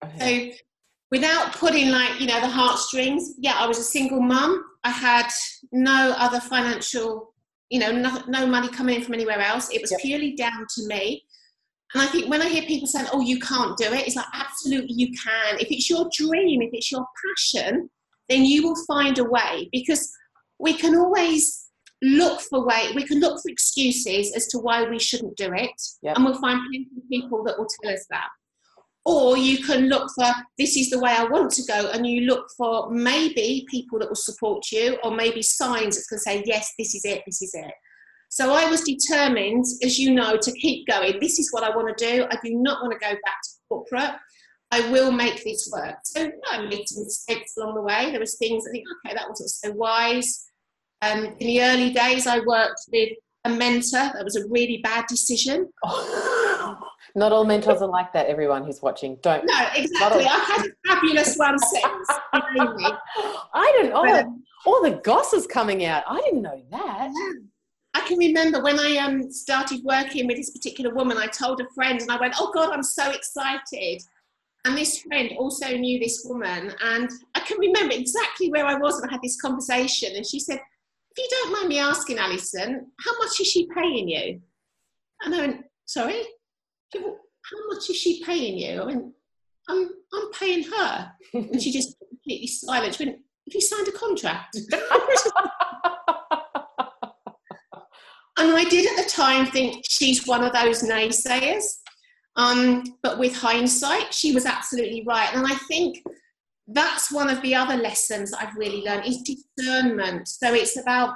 Okay. 0.03 0.51
So 0.51 0.57
without 1.11 1.53
putting 1.53 1.89
like, 1.89 2.19
you 2.19 2.27
know, 2.27 2.41
the 2.41 2.47
heartstrings, 2.49 3.33
yeah, 3.37 3.55
I 3.57 3.67
was 3.67 3.77
a 3.77 3.83
single 3.83 4.21
mum. 4.21 4.63
I 4.83 4.89
had 4.89 5.27
no 5.71 6.13
other 6.17 6.39
financial, 6.41 7.33
you 7.69 7.79
know, 7.79 7.91
no, 7.91 8.21
no 8.27 8.45
money 8.45 8.67
coming 8.69 8.95
in 8.95 9.01
from 9.01 9.13
anywhere 9.13 9.39
else. 9.39 9.69
It 9.71 9.81
was 9.81 9.91
Yep. 9.91 10.01
purely 10.01 10.35
down 10.35 10.65
to 10.75 10.87
me. 10.87 11.23
And 11.93 12.03
I 12.03 12.07
think 12.07 12.29
when 12.29 12.41
I 12.41 12.49
hear 12.49 12.63
people 12.63 12.87
saying, 12.87 13.07
oh, 13.13 13.21
you 13.21 13.39
can't 13.39 13.77
do 13.77 13.85
it, 13.85 14.05
it's 14.05 14.17
like, 14.17 14.25
absolutely 14.33 14.95
you 14.95 15.07
can. 15.23 15.59
If 15.59 15.71
it's 15.71 15.89
your 15.89 16.09
dream, 16.13 16.61
if 16.61 16.71
it's 16.73 16.91
your 16.91 17.05
passion, 17.23 17.89
then 18.27 18.43
you 18.43 18.63
will 18.63 18.85
find 18.85 19.17
a 19.17 19.23
way 19.23 19.69
because 19.71 20.11
we 20.59 20.73
can 20.73 20.95
always 20.95 21.64
look 22.05 22.41
for 22.41 22.65
way 22.65 22.91
we 22.95 23.03
can 23.03 23.19
look 23.19 23.41
for 23.41 23.49
excuses 23.49 24.33
as 24.35 24.47
to 24.47 24.59
why 24.59 24.87
we 24.87 24.99
shouldn't 24.99 25.35
do 25.37 25.51
it 25.53 25.81
Yep. 26.01 26.15
and 26.15 26.25
we'll 26.25 26.39
find 26.39 26.59
plenty 26.69 26.87
of 26.97 27.09
people 27.09 27.43
that 27.43 27.57
will 27.57 27.67
tell 27.81 27.93
us 27.93 28.05
that 28.09 28.29
or 29.05 29.37
you 29.37 29.63
can 29.63 29.87
look 29.87 30.09
for 30.15 30.25
this 30.57 30.75
is 30.75 30.89
the 30.89 30.99
way 30.99 31.11
I 31.11 31.25
want 31.25 31.51
to 31.51 31.63
go, 31.63 31.91
and 31.91 32.07
you 32.07 32.21
look 32.21 32.47
for 32.57 32.89
maybe 32.89 33.65
people 33.69 33.99
that 33.99 34.09
will 34.09 34.15
support 34.15 34.71
you, 34.71 34.97
or 35.03 35.11
maybe 35.11 35.43
signs 35.43 35.95
that's 35.95 36.07
going 36.07 36.17
to 36.17 36.23
say, 36.23 36.43
Yes, 36.45 36.73
this 36.77 36.95
is 36.95 37.05
it, 37.05 37.21
this 37.25 37.41
is 37.41 37.53
it. 37.53 37.71
So 38.29 38.51
I 38.53 38.69
was 38.69 38.81
determined, 38.81 39.63
as 39.83 39.99
you 39.99 40.13
know, 40.13 40.37
to 40.37 40.51
keep 40.53 40.87
going. 40.87 41.19
This 41.21 41.39
is 41.39 41.53
what 41.53 41.63
I 41.63 41.75
want 41.75 41.95
to 41.95 42.05
do. 42.05 42.25
I 42.29 42.37
do 42.43 42.55
not 42.55 42.81
want 42.81 42.93
to 42.93 42.99
go 42.99 43.11
back 43.11 43.41
to 43.43 43.49
corporate. 43.69 44.19
I 44.71 44.89
will 44.89 45.11
make 45.11 45.43
this 45.43 45.69
work. 45.71 45.95
So 46.03 46.31
I 46.51 46.65
made 46.65 46.89
some 46.89 47.03
mistakes 47.03 47.53
along 47.57 47.75
the 47.75 47.81
way. 47.81 48.09
There 48.09 48.19
was 48.19 48.35
things 48.37 48.65
I 48.67 48.71
think, 48.71 48.85
okay, 49.05 49.15
that 49.15 49.29
wasn't 49.29 49.51
so 49.51 49.71
wise. 49.71 50.47
Um, 51.01 51.25
in 51.39 51.47
the 51.47 51.61
early 51.61 51.91
days, 51.91 52.27
I 52.27 52.39
worked 52.39 52.81
with 52.91 53.09
a 53.45 53.49
mentor. 53.49 54.11
That 54.13 54.23
was 54.23 54.35
a 54.35 54.47
really 54.47 54.79
bad 54.83 55.05
decision. 55.07 55.69
Not 57.17 57.31
all 57.31 57.45
mentors 57.45 57.81
are 57.81 57.87
like 57.87 58.11
that. 58.13 58.27
Everyone 58.27 58.65
who's 58.65 58.81
watching, 58.81 59.17
don't. 59.21 59.45
No, 59.45 59.67
exactly. 59.75 60.25
I 60.25 60.37
had 60.37 60.65
a 60.65 60.69
fabulous 60.87 61.37
one 61.37 61.57
since. 61.59 62.07
you 62.33 62.55
know 62.55 62.73
me. 62.73 62.85
I 63.53 63.73
didn't. 63.77 63.93
Oh, 63.93 64.03
But- 64.03 64.25
all 64.65 64.81
the 64.81 64.99
goss 65.03 65.31
is 65.33 65.45
coming 65.47 65.85
out. 65.85 66.03
I 66.07 66.19
didn't 66.21 66.41
know 66.41 66.61
that. 66.71 67.11
I 67.93 68.01
can 68.01 68.17
remember 68.17 68.61
when 68.61 68.79
I 68.79 68.97
um, 68.97 69.31
started 69.31 69.81
working 69.85 70.27
with 70.27 70.35
this 70.37 70.49
particular 70.49 70.93
woman, 70.93 71.17
I 71.17 71.27
told 71.27 71.61
a 71.61 71.67
friend 71.73 72.01
and 72.01 72.11
I 72.11 72.19
went, 72.19 72.33
Oh 72.37 72.51
God, 72.53 72.71
I'm 72.73 72.83
so 72.83 73.11
excited. 73.11 74.01
And 74.65 74.75
this 74.75 74.99
friend 75.01 75.29
also 75.37 75.77
knew 75.77 75.99
this 75.99 76.23
woman. 76.25 76.73
And 76.83 77.09
I 77.35 77.39
can 77.41 77.59
remember 77.59 77.93
exactly 77.93 78.49
where 78.49 78.65
I 78.65 78.75
was 78.75 78.99
when 78.99 79.09
I 79.09 79.13
had 79.13 79.21
this 79.21 79.39
conversation. 79.39 80.15
And 80.15 80.25
she 80.25 80.39
said, 80.39 80.59
If 81.15 81.23
you 81.23 81.27
don't 81.29 81.53
mind 81.53 81.69
me 81.69 81.79
asking, 81.79 82.17
Alison, 82.17 82.87
how 82.99 83.17
much 83.19 83.39
is 83.39 83.47
she 83.47 83.67
paying 83.73 84.09
you? 84.09 84.41
And 85.21 85.35
I 85.35 85.39
went, 85.39 85.65
Sorry? 85.85 86.21
How 86.93 87.67
much 87.69 87.89
is 87.89 87.97
she 87.97 88.23
paying 88.23 88.57
you? 88.57 88.81
I 88.81 88.85
went, 88.85 89.13
I'm, 89.69 89.89
I'm 90.13 90.31
paying 90.31 90.63
her. 90.63 91.11
And 91.33 91.61
she 91.61 91.71
just 91.71 91.95
completely 91.99 92.47
silent. 92.47 92.95
She 92.95 93.05
went, 93.05 93.17
Have 93.17 93.53
you 93.53 93.61
signed 93.61 93.87
a 93.87 93.91
contract? 93.91 94.57
And 98.37 98.51
I 98.51 98.65
did 98.65 98.85
at 98.85 99.03
the 99.03 99.09
time 99.09 99.45
think 99.45 99.83
she's 99.87 100.27
one 100.27 100.43
of 100.43 100.53
those 100.53 100.83
naysayers. 100.83 101.63
Um, 102.35 102.83
but 103.01 103.17
with 103.17 103.35
hindsight, 103.35 104.13
she 104.13 104.33
was 104.33 104.45
absolutely 104.45 105.03
right. 105.07 105.33
And 105.33 105.47
I 105.47 105.55
think 105.69 106.03
that's 106.67 107.11
one 107.11 107.29
of 107.29 107.41
the 107.41 107.53
other 107.55 107.75
lessons 107.75 108.31
that 108.31 108.41
I've 108.41 108.55
really 108.55 108.81
learned 108.81 109.05
is 109.05 109.21
discernment. 109.57 110.27
So 110.27 110.53
it's 110.53 110.77
about, 110.77 111.15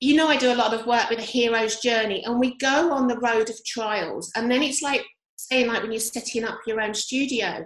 you 0.00 0.16
know, 0.16 0.28
I 0.28 0.36
do 0.36 0.52
a 0.52 0.54
lot 0.54 0.72
of 0.74 0.86
work 0.86 1.10
with 1.10 1.18
a 1.18 1.22
hero's 1.22 1.80
journey, 1.80 2.24
and 2.24 2.38
we 2.38 2.56
go 2.58 2.92
on 2.92 3.08
the 3.08 3.18
road 3.18 3.50
of 3.50 3.64
trials. 3.66 4.30
And 4.36 4.50
then 4.50 4.62
it's 4.62 4.80
like 4.82 5.04
saying, 5.36 5.66
like 5.68 5.82
when 5.82 5.92
you're 5.92 6.00
setting 6.00 6.44
up 6.44 6.60
your 6.66 6.80
own 6.80 6.94
studio, 6.94 7.64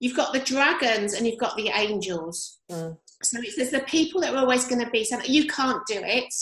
you've 0.00 0.16
got 0.16 0.32
the 0.32 0.40
dragons 0.40 1.14
and 1.14 1.26
you've 1.26 1.38
got 1.40 1.56
the 1.56 1.68
angels. 1.68 2.58
Mm. 2.70 2.96
So 3.22 3.38
it's, 3.40 3.56
there's 3.56 3.70
the 3.70 3.80
people 3.80 4.20
that 4.20 4.34
are 4.34 4.38
always 4.38 4.66
going 4.66 4.84
to 4.84 4.90
be 4.90 5.04
saying, 5.04 5.22
you 5.26 5.46
can't 5.46 5.80
do 5.86 6.00
it. 6.02 6.32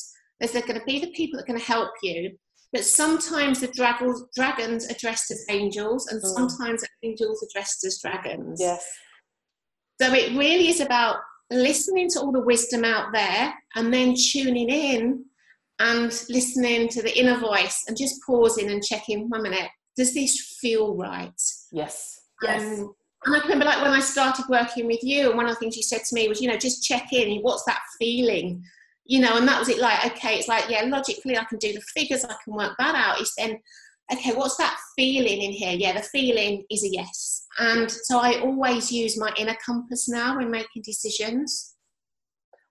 There's 0.41 0.53
going 0.53 0.79
to 0.79 0.85
be 0.85 0.99
the 1.01 1.11
people 1.13 1.39
that 1.39 1.45
are 1.45 1.47
going 1.47 1.61
to 1.61 1.65
help 1.67 1.91
you. 2.03 2.37
But 2.73 2.85
sometimes 2.85 3.61
the 3.61 3.69
dragons, 3.69 4.23
dragons 4.35 4.91
are 4.91 4.97
dressed 4.99 5.31
as 5.31 5.45
angels, 5.51 6.09
and 6.09 6.23
Mm. 6.23 6.35
sometimes 6.35 6.83
angels 7.03 7.43
are 7.43 7.49
dressed 7.53 7.85
as 7.85 7.99
dragons. 8.01 8.59
yes. 8.61 8.85
So 10.03 10.13
it 10.13 10.37
really 10.37 10.67
is 10.67 10.81
about 10.81 11.19
listening 11.49 12.09
to 12.11 12.19
all 12.19 12.33
the 12.33 12.41
wisdom 12.41 12.85
out 12.85 13.13
there 13.13 13.55
and 13.77 13.95
then 13.95 14.17
tuning 14.17 14.69
in 14.69 15.25
and 15.79 16.07
listening 16.29 16.89
to 16.89 17.03
the 17.03 17.17
inner 17.17 17.39
voice 17.39 17.85
and 17.87 17.97
just 17.97 18.21
pausing 18.27 18.69
and 18.69 18.83
checking 18.83 19.31
one 19.31 19.45
minute, 19.45 19.71
does 19.97 20.13
this 20.13 20.59
feel 20.61 20.97
right? 20.97 21.41
Yes. 21.71 22.21
Yes. 22.43 22.81
Um, 22.81 22.93
and 23.25 23.37
I 23.37 23.43
remember 23.43 23.65
like 23.65 23.81
when 23.81 23.93
I 23.93 24.01
started 24.01 24.47
working 24.49 24.89
with 24.89 25.05
you, 25.05 25.29
and 25.29 25.37
one 25.37 25.47
of 25.47 25.55
the 25.55 25.61
things 25.61 25.77
you 25.77 25.85
said 25.85 26.03
to 26.03 26.15
me 26.17 26.29
was, 26.29 26.41
you 26.41 26.49
know, 26.49 26.57
just 26.57 26.83
check 26.83 27.13
in. 27.13 27.41
What's 27.41 27.65
that 27.67 27.79
feeling? 28.01 28.65
You 29.05 29.21
know, 29.21 29.37
and 29.37 29.47
that 29.47 29.61
was 29.61 29.69
it. 29.69 29.79
Like, 29.79 30.05
okay, 30.07 30.35
it's 30.35 30.49
like, 30.49 30.65
yeah, 30.69 30.83
logically 30.83 31.39
I 31.39 31.45
can 31.45 31.59
do 31.59 31.73
the 31.73 31.81
figures, 31.95 32.25
I 32.25 32.35
can 32.43 32.55
work 32.55 32.73
that 32.81 32.97
out. 32.97 33.21
It's 33.21 33.37
then, 33.37 33.61
okay, 34.13 34.33
what's 34.35 34.57
that 34.57 34.77
feeling 34.97 35.43
in 35.43 35.53
here? 35.53 35.73
Yeah, 35.73 35.93
the 35.93 36.03
feeling 36.03 36.65
is 36.71 36.85
a 36.85 36.89
yes. 36.89 37.47
And 37.59 37.91
so 37.91 38.19
I 38.19 38.41
always 38.41 38.91
use 38.91 39.19
my 39.19 39.33
inner 39.37 39.57
compass 39.65 40.09
now 40.09 40.37
when 40.37 40.51
making 40.51 40.83
decisions. 40.85 41.75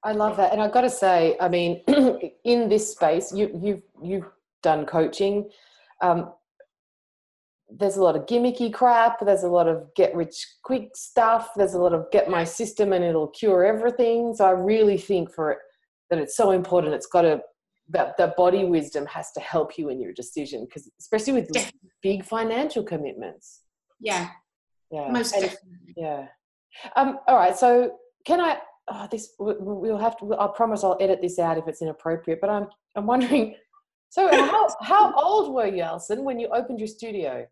I 0.03 0.13
love 0.13 0.35
that, 0.37 0.51
and 0.51 0.61
I've 0.61 0.71
got 0.71 0.81
to 0.81 0.89
say, 0.89 1.37
I 1.39 1.47
mean, 1.47 1.81
in 2.43 2.69
this 2.69 2.91
space, 2.91 3.31
you, 3.31 3.59
you've 3.61 3.83
you've 4.03 4.29
done 4.63 4.85
coaching. 4.85 5.49
Um, 6.01 6.33
there's 7.69 7.97
a 7.97 8.03
lot 8.03 8.15
of 8.15 8.25
gimmicky 8.25 8.73
crap. 8.73 9.25
There's 9.25 9.43
a 9.43 9.47
lot 9.47 9.67
of 9.67 9.87
get 9.95 10.15
rich 10.15 10.45
quick 10.63 10.95
stuff. 10.95 11.49
There's 11.55 11.73
a 11.73 11.79
lot 11.79 11.93
of 11.93 12.09
get 12.11 12.29
my 12.29 12.43
system 12.43 12.93
and 12.93 13.03
it'll 13.03 13.29
cure 13.29 13.63
everything. 13.63 14.33
So 14.35 14.45
I 14.45 14.51
really 14.51 14.97
think 14.97 15.33
for 15.33 15.51
it 15.51 15.59
that 16.09 16.19
it's 16.19 16.35
so 16.35 16.51
important. 16.51 16.93
It's 16.93 17.05
got 17.05 17.21
to 17.21 17.41
that 17.91 18.17
that 18.17 18.35
body 18.35 18.63
wisdom 18.65 19.05
has 19.05 19.31
to 19.33 19.39
help 19.39 19.77
you 19.77 19.89
in 19.89 19.99
your 20.01 20.13
decision 20.13 20.65
because 20.65 20.89
especially 20.99 21.33
with 21.33 21.49
Yeah. 21.53 21.69
big 22.01 22.23
financial 22.25 22.83
commitments. 22.83 23.61
Yeah, 23.99 24.29
Yeah, 24.91 25.09
most 25.09 25.33
And- 25.33 25.43
definitely. 25.43 25.93
yeah. 25.97 26.27
Um, 26.95 27.19
all 27.27 27.35
right. 27.37 27.55
So 27.57 27.97
can 28.25 28.39
I? 28.41 28.59
Oh, 28.87 29.07
this 29.11 29.33
we- 29.39 29.55
we'll 29.59 29.97
have 29.97 30.17
to. 30.17 30.33
I 30.37 30.47
promise 30.55 30.83
I'll 30.83 30.97
edit 30.99 31.21
this 31.21 31.37
out 31.39 31.57
if 31.57 31.67
it's 31.67 31.81
inappropriate. 31.81 32.39
But 32.41 32.49
I'm 32.49 32.67
I'm 32.95 33.05
wondering. 33.05 33.55
So 34.13 34.27
how 34.27 34.67
how 34.81 35.13
old 35.13 35.53
were 35.53 35.67
you, 35.67 35.83
Alison, 35.83 36.25
when 36.25 36.37
you 36.37 36.49
opened 36.49 36.79
your 36.79 36.87
studio? 36.89 37.47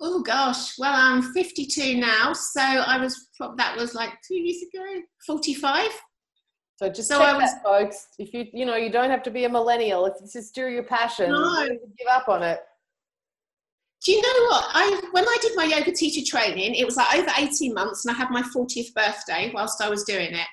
Oh 0.00 0.22
gosh, 0.22 0.78
well 0.78 0.92
I'm 0.94 1.20
52 1.32 1.96
now, 1.96 2.32
so 2.32 2.60
I 2.60 2.96
was 2.98 3.28
that 3.56 3.76
was 3.76 3.92
like 3.92 4.10
two 4.26 4.36
years 4.36 4.62
ago, 4.72 4.84
45. 5.26 5.90
So 6.76 6.88
just 6.88 7.08
So 7.08 7.18
check 7.18 7.34
I 7.34 7.36
was- 7.36 7.52
that, 7.52 7.62
folks. 7.62 8.08
If 8.18 8.32
you 8.34 8.46
you 8.52 8.64
know 8.66 8.76
you 8.76 8.90
don't 8.90 9.10
have 9.10 9.22
to 9.24 9.30
be 9.30 9.44
a 9.44 9.48
millennial. 9.48 10.06
If 10.06 10.18
this 10.20 10.34
is 10.36 10.48
still 10.48 10.68
your 10.68 10.82
passion, 10.84 11.30
No. 11.30 11.38
you 11.38 11.44
don't 11.44 11.58
have 11.70 11.80
to 11.80 11.86
give 11.98 12.08
up 12.10 12.28
on 12.28 12.42
it. 12.42 12.60
Do 14.04 14.10
you 14.10 14.20
know 14.20 14.46
what? 14.48 14.64
I 14.72 15.00
when 15.12 15.24
I 15.24 15.36
did 15.40 15.52
my 15.54 15.64
yoga 15.64 15.92
teacher 15.92 16.24
training, 16.28 16.74
it 16.74 16.84
was 16.84 16.96
like 16.96 17.14
over 17.16 17.30
18 17.38 17.72
months, 17.72 18.04
and 18.04 18.14
I 18.14 18.18
had 18.18 18.30
my 18.30 18.42
40th 18.42 18.92
birthday 18.94 19.50
whilst 19.54 19.80
I 19.80 19.88
was 19.88 20.02
doing 20.04 20.34
it. 20.34 20.46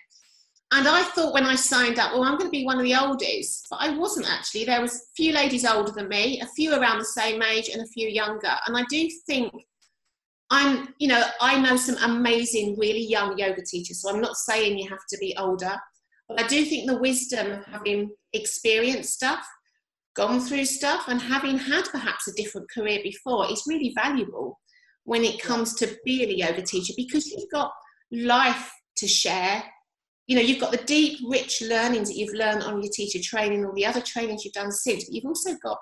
And 0.71 0.87
I 0.87 1.01
thought 1.01 1.33
when 1.33 1.45
I 1.45 1.55
signed 1.55 1.97
up, 1.97 2.11
well, 2.13 2.25
I'm 2.25 2.37
going 2.37 2.45
to 2.45 2.51
be 2.51 2.63
one 2.63 2.77
of 2.77 2.83
the 2.83 2.91
oldies, 2.91 3.63
but 3.71 3.77
I 3.77 3.89
wasn't 3.97 4.29
actually. 4.29 4.65
There 4.65 4.79
was 4.81 4.93
a 4.97 4.99
few 5.15 5.33
ladies 5.33 5.65
older 5.65 5.91
than 5.91 6.07
me, 6.09 6.39
a 6.41 6.45
few 6.45 6.75
around 6.75 6.99
the 6.99 7.05
same 7.05 7.41
age, 7.41 7.69
and 7.69 7.81
a 7.81 7.87
few 7.87 8.07
younger. 8.07 8.55
And 8.67 8.77
I 8.77 8.83
do 8.87 9.09
think 9.25 9.51
I'm, 10.51 10.93
you 10.99 11.07
know, 11.07 11.23
I 11.41 11.59
know 11.59 11.75
some 11.75 11.97
amazing, 12.03 12.77
really 12.77 13.03
young 13.03 13.35
yoga 13.35 13.63
teachers. 13.65 14.01
So 14.03 14.11
I'm 14.13 14.21
not 14.21 14.35
saying 14.37 14.77
you 14.77 14.87
have 14.89 15.05
to 15.09 15.17
be 15.17 15.35
older, 15.37 15.75
but 16.29 16.39
I 16.39 16.47
do 16.47 16.63
think 16.63 16.87
the 16.87 16.99
wisdom 16.99 17.51
of 17.51 17.65
having 17.65 18.11
experienced 18.33 19.13
stuff 19.13 19.43
gone 20.15 20.39
through 20.39 20.65
stuff 20.65 21.07
and 21.07 21.19
having 21.19 21.57
had 21.57 21.85
perhaps 21.91 22.27
a 22.27 22.33
different 22.33 22.69
career 22.69 22.99
before 23.03 23.51
is 23.51 23.63
really 23.67 23.93
valuable 23.95 24.59
when 25.03 25.23
it 25.23 25.41
comes 25.41 25.73
to 25.73 25.97
being 26.05 26.29
a 26.29 26.33
yoga 26.33 26.61
teacher 26.61 26.93
because 26.95 27.25
you've 27.27 27.49
got 27.51 27.71
life 28.11 28.71
to 28.97 29.07
share. 29.07 29.63
You 30.27 30.35
know, 30.35 30.41
you've 30.41 30.59
got 30.59 30.71
the 30.71 30.83
deep, 30.85 31.19
rich 31.27 31.63
learnings 31.63 32.09
that 32.09 32.17
you've 32.17 32.35
learned 32.35 32.61
on 32.61 32.83
your 32.83 32.91
teacher 32.93 33.19
training, 33.23 33.65
all 33.65 33.73
the 33.73 33.85
other 33.85 34.01
trainings 34.01 34.45
you've 34.45 34.53
done 34.53 34.71
since, 34.71 35.05
but 35.05 35.15
you've 35.15 35.25
also 35.25 35.55
got, 35.63 35.79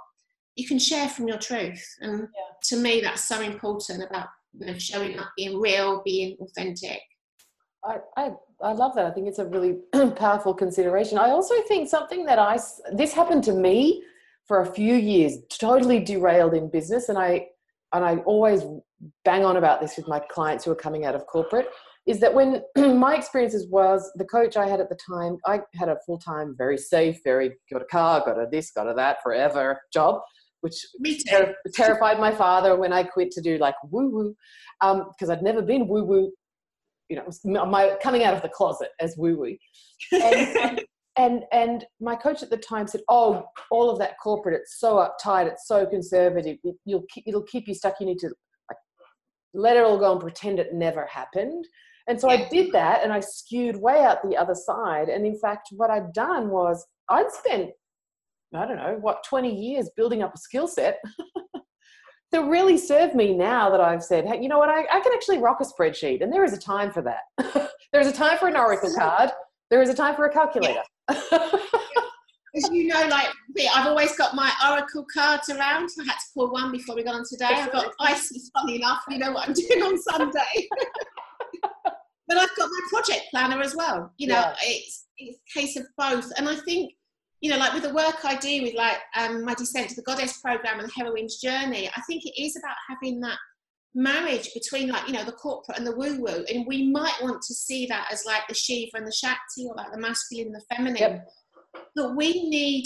you 0.55 0.65
can 0.65 0.79
share 0.79 1.09
from 1.09 1.27
your 1.27 1.37
truth. 1.37 1.83
And 1.99 2.21
yeah. 2.21 2.53
to 2.65 2.77
me, 2.77 3.01
that's 3.01 3.27
so 3.27 3.41
important 3.41 4.03
about 4.09 4.27
you 4.57 4.67
know, 4.67 4.77
showing 4.77 5.19
up, 5.19 5.29
being 5.35 5.59
real, 5.59 6.01
being 6.05 6.37
authentic. 6.39 7.01
I, 7.83 7.97
I, 8.15 8.31
I 8.61 8.73
love 8.73 8.95
that. 8.95 9.05
I 9.05 9.11
think 9.11 9.27
it's 9.27 9.39
a 9.39 9.45
really 9.45 9.77
powerful 10.15 10.53
consideration. 10.53 11.17
I 11.17 11.29
also 11.29 11.55
think 11.67 11.89
something 11.89 12.25
that 12.25 12.39
I, 12.39 12.57
this 12.91 13.13
happened 13.13 13.43
to 13.45 13.53
me 13.53 14.03
for 14.47 14.61
a 14.61 14.65
few 14.65 14.95
years, 14.95 15.37
totally 15.49 15.99
derailed 15.99 16.53
in 16.53 16.69
business. 16.69 17.09
And 17.09 17.17
I, 17.17 17.47
and 17.93 18.03
I 18.03 18.17
always 18.17 18.63
bang 19.25 19.45
on 19.45 19.57
about 19.57 19.81
this 19.81 19.97
with 19.97 20.07
my 20.07 20.19
clients 20.19 20.65
who 20.65 20.71
are 20.71 20.75
coming 20.75 21.05
out 21.05 21.15
of 21.15 21.25
corporate 21.27 21.69
is 22.07 22.21
that 22.21 22.33
when 22.33 22.63
my 22.97 23.15
experiences 23.15 23.67
was 23.69 24.09
the 24.15 24.25
coach 24.25 24.55
I 24.57 24.67
had 24.67 24.79
at 24.79 24.89
the 24.89 24.97
time, 25.07 25.37
I 25.45 25.59
had 25.75 25.89
a 25.89 25.97
full 26.05 26.17
time, 26.17 26.55
very 26.57 26.77
safe, 26.77 27.17
very 27.23 27.51
got 27.71 27.81
a 27.81 27.85
car, 27.85 28.23
got 28.25 28.39
a 28.39 28.47
this, 28.49 28.71
got 28.71 28.89
a 28.89 28.93
that, 28.93 29.21
forever 29.21 29.81
job, 29.93 30.21
which 30.61 30.85
ter- 31.29 31.55
terrified 31.73 32.19
my 32.19 32.31
father 32.31 32.77
when 32.77 32.93
I 32.93 33.03
quit 33.03 33.31
to 33.31 33.41
do 33.41 33.57
like 33.57 33.75
woo 33.91 34.09
woo, 34.09 34.35
because 34.81 35.29
um, 35.29 35.31
I'd 35.31 35.43
never 35.43 35.61
been 35.61 35.87
woo 35.87 36.05
woo. 36.05 36.31
You 37.09 37.17
know, 37.17 37.65
my 37.65 37.97
coming 38.01 38.23
out 38.23 38.33
of 38.33 38.41
the 38.41 38.49
closet 38.49 38.89
as 38.99 39.15
woo 39.17 39.37
woo. 39.37 39.55
And, 40.11 40.81
and 41.17 41.45
and 41.51 41.85
my 41.99 42.15
coach 42.15 42.43
at 42.43 42.49
the 42.49 42.57
time 42.57 42.87
said 42.87 43.01
oh 43.09 43.43
all 43.71 43.89
of 43.89 43.99
that 43.99 44.19
corporate 44.21 44.59
it's 44.59 44.79
so 44.79 44.97
uptight 44.97 45.47
it's 45.47 45.67
so 45.67 45.85
conservative 45.85 46.57
it, 46.63 46.75
you'll 46.85 47.05
keep, 47.11 47.23
it'll 47.27 47.43
keep 47.43 47.67
you 47.67 47.73
stuck 47.73 47.95
you 47.99 48.05
need 48.05 48.19
to 48.19 48.27
like 48.69 48.77
let 49.53 49.75
it 49.75 49.83
all 49.83 49.97
go 49.97 50.11
and 50.11 50.21
pretend 50.21 50.59
it 50.59 50.73
never 50.73 51.05
happened. 51.07 51.65
And 52.07 52.21
so 52.21 52.29
i 52.29 52.47
did 52.47 52.71
that 52.71 53.03
and 53.03 53.11
i 53.11 53.19
skewed 53.19 53.75
way 53.75 53.99
out 53.99 54.23
the 54.23 54.37
other 54.37 54.55
side 54.55 55.09
and 55.09 55.25
in 55.25 55.37
fact 55.37 55.67
what 55.71 55.89
i'd 55.89 56.13
done 56.13 56.49
was 56.49 56.85
i'd 57.09 57.29
spent 57.31 57.71
i 58.55 58.65
don't 58.65 58.77
know 58.77 58.97
what 59.01 59.25
20 59.27 59.53
years 59.53 59.89
building 59.97 60.23
up 60.23 60.33
a 60.33 60.37
skill 60.37 60.69
set 60.69 60.99
that 62.37 62.49
really 62.49 62.77
served 62.77 63.15
me 63.15 63.33
now 63.33 63.69
that 63.69 63.81
I've 63.81 64.03
said, 64.03 64.25
hey, 64.25 64.41
you 64.41 64.47
know 64.47 64.59
what, 64.59 64.69
I, 64.69 64.81
I 64.91 64.99
can 64.99 65.11
actually 65.13 65.39
rock 65.39 65.59
a 65.59 65.65
spreadsheet, 65.65 66.21
and 66.21 66.31
there 66.31 66.43
is 66.43 66.53
a 66.53 66.57
time 66.57 66.91
for 66.91 67.01
that. 67.01 67.71
There's 67.91 68.07
a 68.07 68.11
time 68.11 68.37
for 68.37 68.47
an 68.47 68.55
Oracle 68.55 68.93
card. 68.93 69.31
There 69.69 69.81
is 69.81 69.89
a 69.89 69.93
time 69.93 70.15
for 70.15 70.25
a 70.25 70.31
calculator. 70.31 70.83
As 71.09 72.69
you 72.71 72.87
know, 72.87 73.07
like 73.07 73.27
I've 73.73 73.87
always 73.87 74.15
got 74.17 74.35
my 74.35 74.51
Oracle 74.69 75.05
cards 75.13 75.49
around. 75.49 75.89
I 75.99 76.03
had 76.05 76.13
to 76.13 76.25
pull 76.33 76.51
one 76.51 76.71
before 76.71 76.95
we 76.95 77.03
got 77.03 77.15
on 77.15 77.23
today. 77.29 77.45
I've 77.49 77.71
got 77.71 77.93
Isis, 77.99 78.49
funny 78.53 78.77
enough. 78.77 79.01
You 79.09 79.19
know 79.19 79.31
what 79.31 79.47
I'm 79.47 79.53
doing 79.69 79.83
on 79.83 80.01
Sunday. 80.01 80.67
but 82.27 82.37
I've 82.37 82.55
got 82.55 82.69
my 82.69 82.79
project 82.89 83.25
planner 83.31 83.61
as 83.61 83.75
well. 83.75 84.11
You 84.17 84.27
know, 84.27 84.35
yeah. 84.35 84.55
it's, 84.61 85.07
it's 85.17 85.37
a 85.37 85.59
case 85.59 85.75
of 85.75 85.85
both. 85.97 86.31
And 86.37 86.47
I 86.47 86.55
think, 86.55 86.93
you 87.41 87.51
know, 87.51 87.57
like 87.57 87.73
with 87.73 87.83
the 87.83 87.93
work 87.93 88.23
I 88.23 88.35
do 88.35 88.63
with 88.63 88.73
like 88.73 88.97
um, 89.15 89.43
my 89.43 89.53
Descent 89.53 89.89
to 89.89 89.95
the 89.95 90.01
Goddess 90.01 90.39
program 90.39 90.79
and 90.79 90.87
the 90.87 90.93
Heroine's 90.95 91.37
Journey, 91.37 91.89
I 91.95 92.01
think 92.01 92.25
it 92.25 92.41
is 92.41 92.55
about 92.57 92.75
having 92.89 93.19
that 93.21 93.37
marriage 93.93 94.53
between 94.53 94.89
like 94.89 95.07
you 95.07 95.13
know 95.13 95.23
the 95.23 95.31
corporate 95.31 95.77
and 95.77 95.87
the 95.87 95.95
woo 95.95 96.21
woo 96.21 96.45
and 96.53 96.67
we 96.67 96.91
might 96.91 97.15
want 97.21 97.41
to 97.41 97.53
see 97.53 97.87
that 97.87 98.07
as 98.11 98.23
like 98.27 98.43
the 98.47 98.53
shiva 98.53 98.91
and 98.95 99.07
the 99.07 99.11
shakti 99.11 99.65
or 99.65 99.73
like 99.75 99.91
the 99.91 99.99
masculine 99.99 100.47
and 100.47 100.55
the 100.55 100.75
feminine. 100.75 100.97
Yep. 100.97 101.27
but 101.95 102.15
we 102.15 102.47
need 102.47 102.85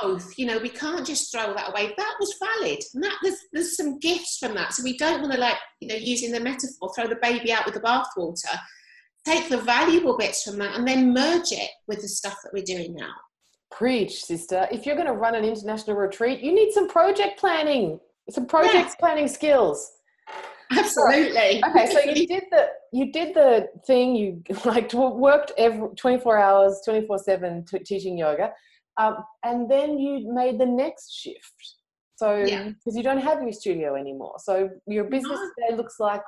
both 0.00 0.36
you 0.36 0.46
know 0.46 0.58
we 0.58 0.68
can't 0.68 1.06
just 1.06 1.32
throw 1.32 1.54
that 1.54 1.70
away. 1.70 1.92
That 1.96 2.16
was 2.18 2.34
valid. 2.40 2.78
And 2.94 3.04
that 3.04 3.16
there's, 3.22 3.38
there's 3.52 3.76
some 3.76 3.98
gifts 3.98 4.38
from 4.38 4.54
that. 4.54 4.72
So 4.72 4.82
we 4.82 4.96
don't 4.96 5.22
want 5.22 5.32
to 5.34 5.40
like 5.40 5.58
you 5.80 5.88
know 5.88 5.94
using 5.96 6.32
the 6.32 6.40
metaphor 6.40 6.92
throw 6.94 7.06
the 7.06 7.18
baby 7.22 7.52
out 7.52 7.64
with 7.64 7.74
the 7.74 7.80
bathwater. 7.80 8.58
Take 9.24 9.48
the 9.48 9.58
valuable 9.58 10.16
bits 10.16 10.44
from 10.44 10.58
that 10.58 10.76
and 10.76 10.86
then 10.86 11.12
merge 11.12 11.50
it 11.50 11.70
with 11.88 12.00
the 12.00 12.08
stuff 12.08 12.36
that 12.42 12.52
we're 12.52 12.64
doing 12.64 12.94
now 12.94 13.12
preach 13.76 14.24
sister 14.24 14.66
if 14.70 14.86
you're 14.86 14.96
going 14.96 15.06
to 15.06 15.12
run 15.12 15.34
an 15.34 15.44
international 15.44 15.96
retreat 15.96 16.40
you 16.40 16.52
need 16.54 16.72
some 16.72 16.88
project 16.88 17.38
planning 17.38 17.98
some 18.30 18.46
project 18.46 18.88
yeah. 18.88 18.94
planning 18.98 19.28
skills 19.28 19.96
Absolutely. 20.70 21.62
okay, 21.68 21.86
so 21.92 22.00
you 22.00 22.26
did 22.26 22.44
the 22.50 22.68
you 22.92 23.12
did 23.12 23.34
the 23.34 23.68
thing. 23.86 24.16
You 24.16 24.42
like 24.64 24.92
worked 24.92 25.52
every 25.56 25.88
twenty 25.96 26.20
four 26.20 26.38
hours, 26.38 26.80
twenty 26.84 27.06
four 27.06 27.18
seven 27.18 27.64
teaching 27.84 28.18
yoga, 28.18 28.52
um, 28.96 29.18
and 29.44 29.70
then 29.70 29.98
you 29.98 30.32
made 30.32 30.58
the 30.58 30.66
next 30.66 31.12
shift. 31.12 31.74
So 32.16 32.42
because 32.42 32.50
yeah. 32.50 32.92
you 32.92 33.02
don't 33.02 33.20
have 33.20 33.42
your 33.42 33.52
studio 33.52 33.94
anymore, 33.94 34.36
so 34.38 34.70
your 34.86 35.04
business 35.04 35.38
no. 35.38 35.50
today 35.66 35.76
looks 35.76 36.00
like 36.00 36.22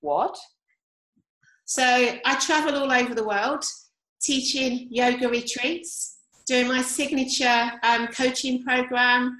what? 0.00 0.36
So 1.66 1.82
I 1.82 2.36
travel 2.36 2.76
all 2.76 2.90
over 2.90 3.14
the 3.14 3.26
world 3.26 3.64
teaching 4.22 4.88
yoga 4.90 5.28
retreats, 5.28 6.15
doing 6.46 6.68
my 6.68 6.82
signature 6.82 7.72
um, 7.82 8.06
coaching 8.08 8.62
program 8.62 9.38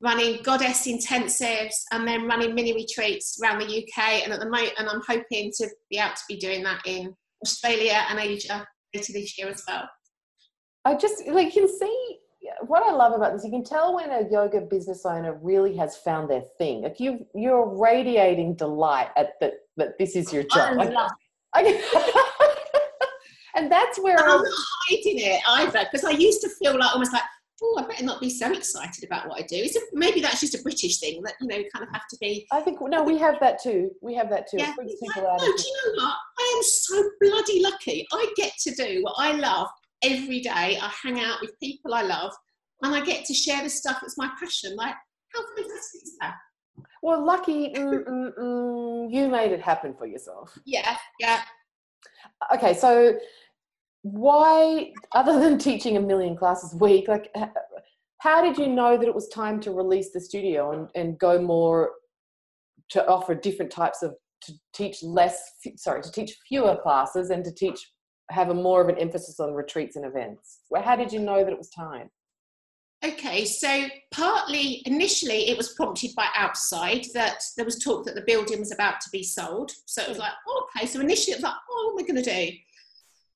running 0.00 0.42
goddess 0.42 0.86
intensives 0.86 1.84
and 1.92 2.06
then 2.06 2.26
running 2.26 2.54
mini 2.54 2.74
retreats 2.74 3.38
around 3.42 3.58
the 3.58 3.64
UK 3.64 4.22
and 4.24 4.32
at 4.32 4.40
the 4.40 4.46
moment 4.46 4.72
and 4.78 4.88
I'm 4.88 5.00
hoping 5.06 5.50
to 5.56 5.68
be 5.90 5.98
able 5.98 6.14
to 6.14 6.22
be 6.28 6.36
doing 6.36 6.62
that 6.64 6.82
in 6.84 7.14
Australia 7.42 8.04
and 8.08 8.18
Asia 8.18 8.66
later 8.94 9.12
this 9.12 9.38
year 9.38 9.48
as 9.48 9.62
well. 9.66 9.88
I 10.84 10.96
just 10.96 11.26
like 11.28 11.54
you 11.54 11.62
can 11.62 11.78
see 11.78 12.18
what 12.66 12.82
I 12.82 12.92
love 12.92 13.12
about 13.12 13.32
this, 13.32 13.44
you 13.44 13.50
can 13.50 13.64
tell 13.64 13.94
when 13.94 14.10
a 14.10 14.28
yoga 14.30 14.60
business 14.60 15.04
owner 15.04 15.36
really 15.42 15.76
has 15.76 15.96
found 15.96 16.30
their 16.30 16.42
thing. 16.58 16.82
Like 16.82 17.00
you 17.00 17.26
you're 17.34 17.66
radiating 17.66 18.54
delight 18.54 19.08
at 19.16 19.32
that 19.40 19.54
that 19.76 19.98
this 19.98 20.14
is 20.14 20.32
your 20.32 20.44
job. 20.44 20.76
Like, 20.76 20.94
I, 21.54 22.22
and 23.56 23.70
that's 23.70 23.98
where 23.98 24.18
I'm 24.18 24.42
not 24.42 24.46
hiding 24.88 25.18
it 25.18 25.40
either 25.48 25.86
because 25.90 26.04
I 26.04 26.10
used 26.10 26.40
to 26.42 26.48
feel 26.48 26.78
like 26.78 26.92
almost 26.92 27.12
like 27.12 27.22
oh, 27.62 27.76
I 27.78 27.86
better 27.86 28.04
not 28.04 28.20
be 28.20 28.30
so 28.30 28.52
excited 28.52 29.04
about 29.04 29.28
what 29.28 29.40
I 29.42 29.46
do. 29.46 29.56
Is 29.56 29.76
it, 29.76 29.84
maybe 29.92 30.20
that's 30.20 30.40
just 30.40 30.54
a 30.54 30.62
British 30.62 30.98
thing 30.98 31.22
that 31.22 31.34
you 31.40 31.48
know 31.48 31.56
kind 31.74 31.82
of 31.82 31.88
have 31.92 32.06
to 32.10 32.16
be. 32.20 32.46
I 32.52 32.60
think 32.60 32.78
no, 32.80 33.02
we 33.02 33.18
have 33.18 33.36
that 33.40 33.62
too. 33.62 33.90
We 34.02 34.14
have 34.14 34.30
that 34.30 34.48
too. 34.50 34.58
Yeah, 34.58 34.74
no, 34.78 34.84
do 34.84 34.92
you 34.92 35.08
know 35.16 36.04
what? 36.04 36.16
I 36.38 36.54
am 36.56 36.62
so 36.62 37.10
bloody 37.20 37.62
lucky. 37.62 38.06
I 38.12 38.32
get 38.36 38.52
to 38.60 38.74
do 38.74 39.02
what 39.02 39.14
I 39.18 39.32
love 39.32 39.68
every 40.02 40.40
day. 40.40 40.78
I 40.80 40.92
hang 41.02 41.20
out 41.20 41.40
with 41.40 41.58
people 41.60 41.94
I 41.94 42.02
love, 42.02 42.32
and 42.82 42.94
I 42.94 43.04
get 43.04 43.24
to 43.26 43.34
share 43.34 43.62
the 43.62 43.70
stuff 43.70 43.98
that's 44.00 44.18
my 44.18 44.30
passion. 44.38 44.76
Like, 44.76 44.94
how 45.34 45.42
fantastic 45.56 46.02
is 46.02 46.16
that? 46.20 46.34
Well, 47.02 47.24
lucky 47.24 47.72
mm, 47.72 48.04
mm, 48.04 48.38
mm, 48.38 49.12
you 49.12 49.28
made 49.28 49.52
it 49.52 49.62
happen 49.62 49.94
for 49.94 50.06
yourself. 50.06 50.58
Yeah, 50.66 50.96
yeah. 51.20 51.42
Okay, 52.54 52.74
so 52.74 53.18
why 54.12 54.92
other 55.12 55.40
than 55.40 55.58
teaching 55.68 55.96
a 55.96 56.00
million 56.00 56.36
classes 56.36 56.72
a 56.72 56.76
week 56.76 57.08
like 57.08 57.34
how 58.18 58.42
did 58.42 58.56
you 58.56 58.68
know 58.68 58.96
that 58.96 59.08
it 59.08 59.14
was 59.14 59.28
time 59.28 59.60
to 59.60 59.70
release 59.72 60.10
the 60.12 60.20
studio 60.20 60.72
and, 60.72 60.88
and 60.94 61.18
go 61.18 61.40
more 61.40 61.92
to 62.88 63.06
offer 63.08 63.34
different 63.34 63.70
types 63.70 64.02
of 64.02 64.14
to 64.42 64.52
teach 64.72 65.02
less 65.02 65.52
sorry 65.76 66.02
to 66.02 66.12
teach 66.12 66.36
fewer 66.48 66.76
classes 66.82 67.30
and 67.30 67.44
to 67.44 67.52
teach 67.52 67.90
have 68.30 68.50
a 68.50 68.54
more 68.54 68.80
of 68.80 68.88
an 68.88 68.98
emphasis 68.98 69.40
on 69.40 69.54
retreats 69.54 69.96
and 69.96 70.04
events 70.04 70.60
well 70.70 70.82
how 70.82 70.94
did 70.94 71.12
you 71.12 71.18
know 71.18 71.44
that 71.44 71.52
it 71.52 71.58
was 71.58 71.70
time 71.70 72.08
Okay, 73.04 73.44
so 73.44 73.86
partly 74.10 74.82
initially 74.86 75.48
it 75.48 75.56
was 75.56 75.74
prompted 75.74 76.12
by 76.16 76.26
outside 76.34 77.04
that 77.12 77.42
there 77.56 77.64
was 77.64 77.78
talk 77.78 78.04
that 78.06 78.14
the 78.14 78.24
building 78.26 78.58
was 78.58 78.72
about 78.72 79.00
to 79.02 79.10
be 79.12 79.22
sold. 79.22 79.70
So 79.84 80.02
it 80.02 80.08
was 80.08 80.16
hmm. 80.16 80.22
like, 80.22 80.32
oh, 80.48 80.68
okay. 80.74 80.86
So 80.86 81.00
initially 81.00 81.32
it 81.32 81.36
was 81.36 81.44
like, 81.44 81.54
oh, 81.70 81.92
what 81.92 82.00
am 82.00 82.04
I 82.04 82.12
going 82.12 82.24
to 82.24 82.50
do? 82.50 82.56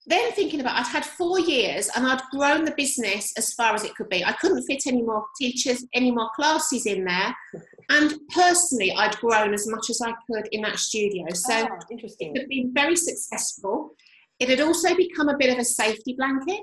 Then 0.07 0.33
thinking 0.33 0.61
about 0.61 0.77
I'd 0.77 0.87
had 0.87 1.05
four 1.05 1.39
years 1.39 1.91
and 1.95 2.07
I'd 2.07 2.23
grown 2.31 2.65
the 2.65 2.75
business 2.77 3.33
as 3.37 3.53
far 3.53 3.75
as 3.75 3.85
it 3.85 3.95
could 3.95 4.09
be. 4.09 4.25
I 4.25 4.33
couldn't 4.33 4.65
fit 4.65 4.87
any 4.87 5.03
more 5.03 5.25
teachers, 5.39 5.85
any 5.93 6.11
more 6.11 6.31
classes 6.35 6.87
in 6.87 7.05
there. 7.05 7.35
And 7.93 8.15
personally, 8.33 8.93
I'd 8.93 9.17
grown 9.17 9.53
as 9.53 9.67
much 9.67 9.91
as 9.91 10.01
I 10.01 10.13
could 10.25 10.47
in 10.53 10.63
that 10.63 10.79
studio. 10.79 11.27
So 11.35 11.67
oh, 11.69 11.79
interesting. 11.91 12.37
it 12.37 12.43
had 12.43 12.49
been 12.49 12.73
very 12.73 12.95
successful. 12.95 13.97
It 14.39 14.49
had 14.49 14.61
also 14.61 14.95
become 14.95 15.29
a 15.29 15.37
bit 15.37 15.53
of 15.53 15.59
a 15.59 15.65
safety 15.65 16.15
blanket. 16.17 16.61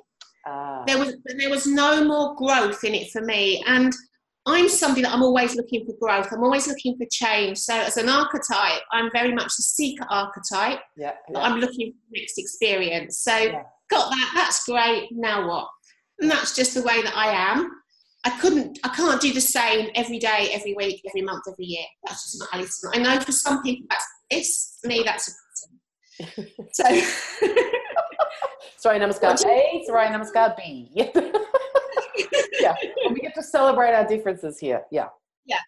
Ah. 0.47 0.85
There 0.87 0.97
was 0.97 1.17
there 1.25 1.49
was 1.49 1.67
no 1.67 2.05
more 2.05 2.33
growth 2.35 2.81
in 2.85 2.95
it 2.95 3.11
for 3.11 3.19
me. 3.21 3.61
And 3.67 3.93
I'm 4.47 4.69
somebody 4.69 5.01
that 5.01 5.13
I'm 5.13 5.23
always 5.23 5.55
looking 5.57 5.85
for 5.85 5.93
growth. 5.99 6.29
I'm 6.31 6.41
always 6.41 6.67
looking 6.67 6.95
for 6.97 7.05
change. 7.11 7.57
So 7.57 7.73
as 7.75 7.97
an 7.97 8.07
archetype, 8.07 8.81
I'm 8.93 9.11
very 9.11 9.33
much 9.33 9.47
the 9.57 9.63
seeker 9.63 10.05
archetype. 10.09 10.79
Yeah. 10.95 11.11
yeah. 11.29 11.39
I'm 11.39 11.59
looking 11.59 11.91
for 11.91 11.97
the 12.11 12.21
next 12.21 12.37
experience. 12.37 13.19
So 13.19 13.35
Yeah. 13.35 13.63
got 13.89 14.09
that. 14.09 14.31
That's 14.33 14.65
great. 14.65 15.09
Now 15.11 15.47
what? 15.49 15.67
And 16.21 16.31
that's 16.31 16.55
just 16.55 16.73
the 16.73 16.81
way 16.81 17.01
that 17.01 17.15
I 17.15 17.27
am. 17.27 17.69
I 18.23 18.39
couldn't. 18.39 18.79
I 18.85 18.89
can't 18.89 19.19
do 19.19 19.33
the 19.33 19.41
same 19.41 19.89
every 19.95 20.17
day, 20.17 20.49
every 20.53 20.73
week, 20.75 21.01
every 21.07 21.21
month, 21.23 21.43
every 21.51 21.65
year. 21.65 21.85
That's 22.05 22.23
just 22.23 22.39
not 22.51 22.61
is. 22.61 22.89
I 22.93 22.99
know 22.99 23.19
for 23.19 23.33
some 23.33 23.61
people 23.61 23.85
that's 23.89 24.05
this. 24.31 24.79
Me, 24.85 25.03
that's 25.05 25.27
a 25.27 25.31
pattern. 25.31 26.51
So 26.71 26.83
Sorry, 28.77 28.99
namaskar 28.99 29.33
A, 29.45 29.83
sorry, 29.85 30.07
namaskar 30.07 30.55
B. 30.55 30.91
yeah. 32.81 32.89
And 33.05 33.13
we 33.13 33.21
get 33.21 33.35
to 33.35 33.43
celebrate 33.43 33.93
our 33.93 34.07
differences 34.07 34.59
here. 34.59 34.83
Yeah. 34.91 35.07
Yeah. 35.45 35.59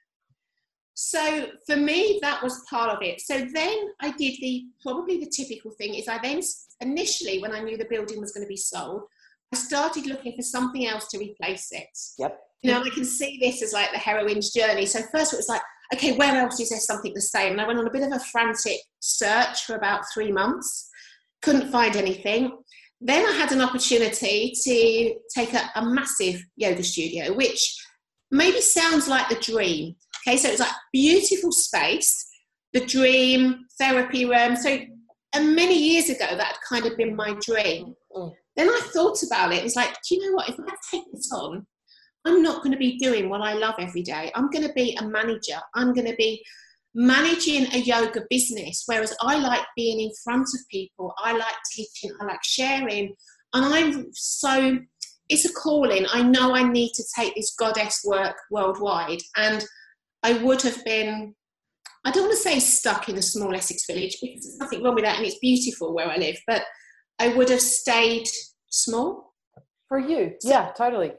So 0.93 1.47
for 1.65 1.77
me, 1.77 2.19
that 2.21 2.43
was 2.43 2.61
part 2.69 2.89
of 2.89 3.01
it. 3.01 3.21
So 3.21 3.47
then 3.53 3.77
I 4.01 4.11
did 4.11 4.33
the 4.41 4.65
probably 4.81 5.19
the 5.19 5.29
typical 5.29 5.71
thing 5.71 5.95
is 5.95 6.07
I 6.07 6.19
then 6.21 6.41
initially 6.81 7.41
when 7.41 7.53
I 7.53 7.61
knew 7.61 7.77
the 7.77 7.87
building 7.89 8.19
was 8.19 8.31
going 8.31 8.43
to 8.43 8.49
be 8.49 8.57
sold, 8.57 9.03
I 9.53 9.57
started 9.57 10.05
looking 10.05 10.35
for 10.35 10.41
something 10.41 10.85
else 10.87 11.07
to 11.09 11.17
replace 11.17 11.71
it. 11.71 11.87
Yep. 12.17 12.39
You 12.61 12.71
know, 12.71 12.83
I 12.83 12.89
can 12.89 13.05
see 13.05 13.39
this 13.41 13.63
as 13.63 13.71
like 13.71 13.91
the 13.93 13.97
heroine's 13.97 14.51
journey. 14.51 14.85
So 14.85 14.99
first 15.13 15.33
it 15.33 15.37
was 15.37 15.47
like, 15.47 15.61
okay, 15.93 16.17
where 16.17 16.35
else 16.35 16.59
is 16.59 16.69
there 16.69 16.79
something 16.79 17.13
the 17.13 17.21
same? 17.21 17.53
And 17.53 17.61
I 17.61 17.67
went 17.67 17.79
on 17.79 17.87
a 17.87 17.91
bit 17.91 18.03
of 18.03 18.11
a 18.11 18.19
frantic 18.19 18.79
search 18.99 19.63
for 19.63 19.75
about 19.75 20.03
three 20.13 20.31
months, 20.31 20.89
couldn't 21.41 21.71
find 21.71 21.95
anything. 21.95 22.51
Then 23.01 23.25
I 23.25 23.31
had 23.31 23.51
an 23.51 23.61
opportunity 23.61 24.53
to 24.63 25.15
take 25.33 25.53
a, 25.53 25.69
a 25.75 25.85
massive 25.85 26.43
yoga 26.55 26.83
studio, 26.83 27.33
which 27.33 27.77
maybe 28.31 28.61
sounds 28.61 29.07
like 29.07 29.29
the 29.29 29.35
dream. 29.35 29.95
Okay, 30.27 30.37
so 30.37 30.49
it's 30.49 30.59
like 30.59 30.71
beautiful 30.91 31.51
space, 31.51 32.27
the 32.73 32.85
dream, 32.85 33.65
therapy 33.79 34.25
room. 34.25 34.55
So, 34.55 34.79
and 35.33 35.55
many 35.55 35.77
years 35.77 36.09
ago, 36.09 36.25
that 36.29 36.39
had 36.39 36.55
kind 36.67 36.85
of 36.85 36.97
been 36.97 37.15
my 37.15 37.37
dream. 37.41 37.93
Mm. 38.11 38.33
Then 38.57 38.67
I 38.67 38.81
thought 38.93 39.23
about 39.23 39.53
it. 39.53 39.63
It's 39.63 39.77
like, 39.77 39.95
do 40.07 40.15
you 40.15 40.25
know 40.25 40.35
what? 40.35 40.49
If 40.49 40.59
I 40.59 40.75
take 40.91 41.05
this 41.13 41.31
on, 41.31 41.65
I'm 42.25 42.43
not 42.43 42.61
going 42.61 42.73
to 42.73 42.77
be 42.77 42.97
doing 42.97 43.29
what 43.29 43.41
I 43.41 43.53
love 43.53 43.75
every 43.79 44.01
day. 44.01 44.31
I'm 44.35 44.49
going 44.49 44.67
to 44.67 44.73
be 44.73 44.97
a 44.99 45.07
manager. 45.07 45.59
I'm 45.75 45.93
going 45.93 46.07
to 46.07 46.15
be 46.15 46.43
managing 46.95 47.67
a 47.73 47.77
yoga 47.77 48.23
business. 48.29 48.83
Whereas 48.85 49.15
I 49.21 49.39
like 49.39 49.65
being 49.75 49.99
in 49.99 50.11
front 50.23 50.47
of 50.53 50.59
people. 50.71 51.13
I 51.17 51.33
like 51.33 51.55
teaching. 51.73 52.11
I 52.19 52.25
like 52.25 52.43
sharing. 52.43 53.15
And 53.53 53.65
I'm 53.65 54.07
so, 54.13 54.79
it's 55.29 55.45
a 55.45 55.53
calling. 55.53 56.05
I 56.11 56.21
know 56.23 56.55
I 56.55 56.63
need 56.63 56.91
to 56.93 57.03
take 57.15 57.35
this 57.35 57.55
goddess 57.57 58.01
work 58.05 58.35
worldwide. 58.51 59.21
And 59.35 59.63
I 60.23 60.33
would 60.33 60.61
have 60.63 60.83
been, 60.83 61.35
I 62.05 62.11
don't 62.11 62.23
want 62.23 62.33
to 62.35 62.41
say 62.41 62.59
stuck 62.59 63.09
in 63.09 63.17
a 63.17 63.21
small 63.21 63.53
Essex 63.53 63.85
village 63.85 64.17
because 64.21 64.43
there's 64.43 64.57
nothing 64.59 64.83
wrong 64.83 64.95
with 64.95 65.03
that 65.03 65.17
and 65.17 65.25
it's 65.25 65.39
beautiful 65.39 65.93
where 65.93 66.09
I 66.09 66.17
live, 66.17 66.37
but 66.47 66.63
I 67.19 67.29
would 67.29 67.49
have 67.49 67.61
stayed 67.61 68.27
small. 68.69 69.33
For 69.87 69.99
you. 69.99 70.35
Yeah, 70.43 70.71
totally. 70.77 71.13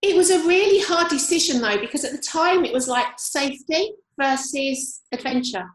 It 0.00 0.16
was 0.16 0.30
a 0.30 0.46
really 0.46 0.80
hard 0.80 1.08
decision 1.08 1.60
though, 1.60 1.78
because 1.78 2.04
at 2.04 2.12
the 2.12 2.18
time 2.18 2.64
it 2.64 2.72
was 2.72 2.88
like 2.88 3.06
safety 3.18 3.92
versus 4.20 5.02
adventure, 5.12 5.66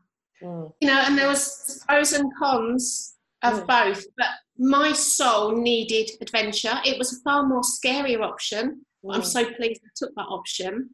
Mm. 0.43 0.73
you 0.81 0.87
know, 0.87 0.99
and 1.05 1.17
there 1.17 1.27
was 1.27 1.83
pros 1.87 2.13
and 2.13 2.31
cons 2.39 3.15
of 3.43 3.61
Mm. 3.63 3.67
both, 3.67 4.05
but 4.17 4.27
my 4.57 4.91
soul 4.93 5.55
needed 5.55 6.09
adventure. 6.21 6.79
It 6.85 6.97
was 6.97 7.13
a 7.13 7.21
far 7.21 7.45
more 7.45 7.61
scarier 7.61 8.21
option. 8.21 8.85
but 9.03 9.15
I'm 9.15 9.21
Mm. 9.21 9.25
so 9.25 9.51
pleased 9.55 9.81
I 9.83 9.89
took 9.95 10.13
that 10.15 10.27
option. 10.29 10.91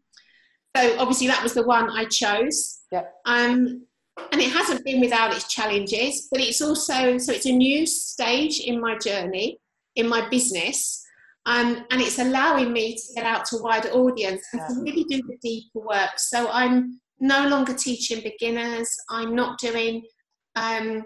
So 0.75 0.97
obviously 0.97 1.27
that 1.27 1.43
was 1.43 1.53
the 1.53 1.63
one 1.63 1.89
I 1.89 2.05
chose. 2.05 2.79
Yep. 2.91 3.13
Um, 3.25 3.85
and 4.31 4.41
it 4.41 4.49
hasn't 4.51 4.85
been 4.85 5.01
without 5.01 5.35
its 5.35 5.47
challenges, 5.49 6.27
but 6.31 6.39
it's 6.39 6.61
also 6.61 7.17
so 7.17 7.33
it's 7.33 7.45
a 7.45 7.51
new 7.51 7.85
stage 7.85 8.61
in 8.61 8.79
my 8.79 8.97
journey, 8.97 9.59
in 9.95 10.07
my 10.07 10.21
business, 10.29 11.03
um, 11.45 11.85
and 11.91 12.01
it's 12.01 12.17
allowing 12.17 12.71
me 12.71 12.95
to 12.95 13.13
get 13.13 13.25
out 13.25 13.43
to 13.47 13.57
a 13.57 13.61
wider 13.61 13.89
audience 13.89 14.45
and 14.53 14.61
to 14.69 14.81
really 14.81 15.03
do 15.03 15.21
the 15.27 15.37
deeper 15.41 15.79
work. 15.81 16.17
So 16.17 16.47
I'm 16.49 17.01
no 17.19 17.47
longer 17.47 17.73
teaching 17.73 18.21
beginners. 18.21 18.89
I'm 19.09 19.35
not 19.35 19.59
doing, 19.59 20.03
um, 20.55 21.03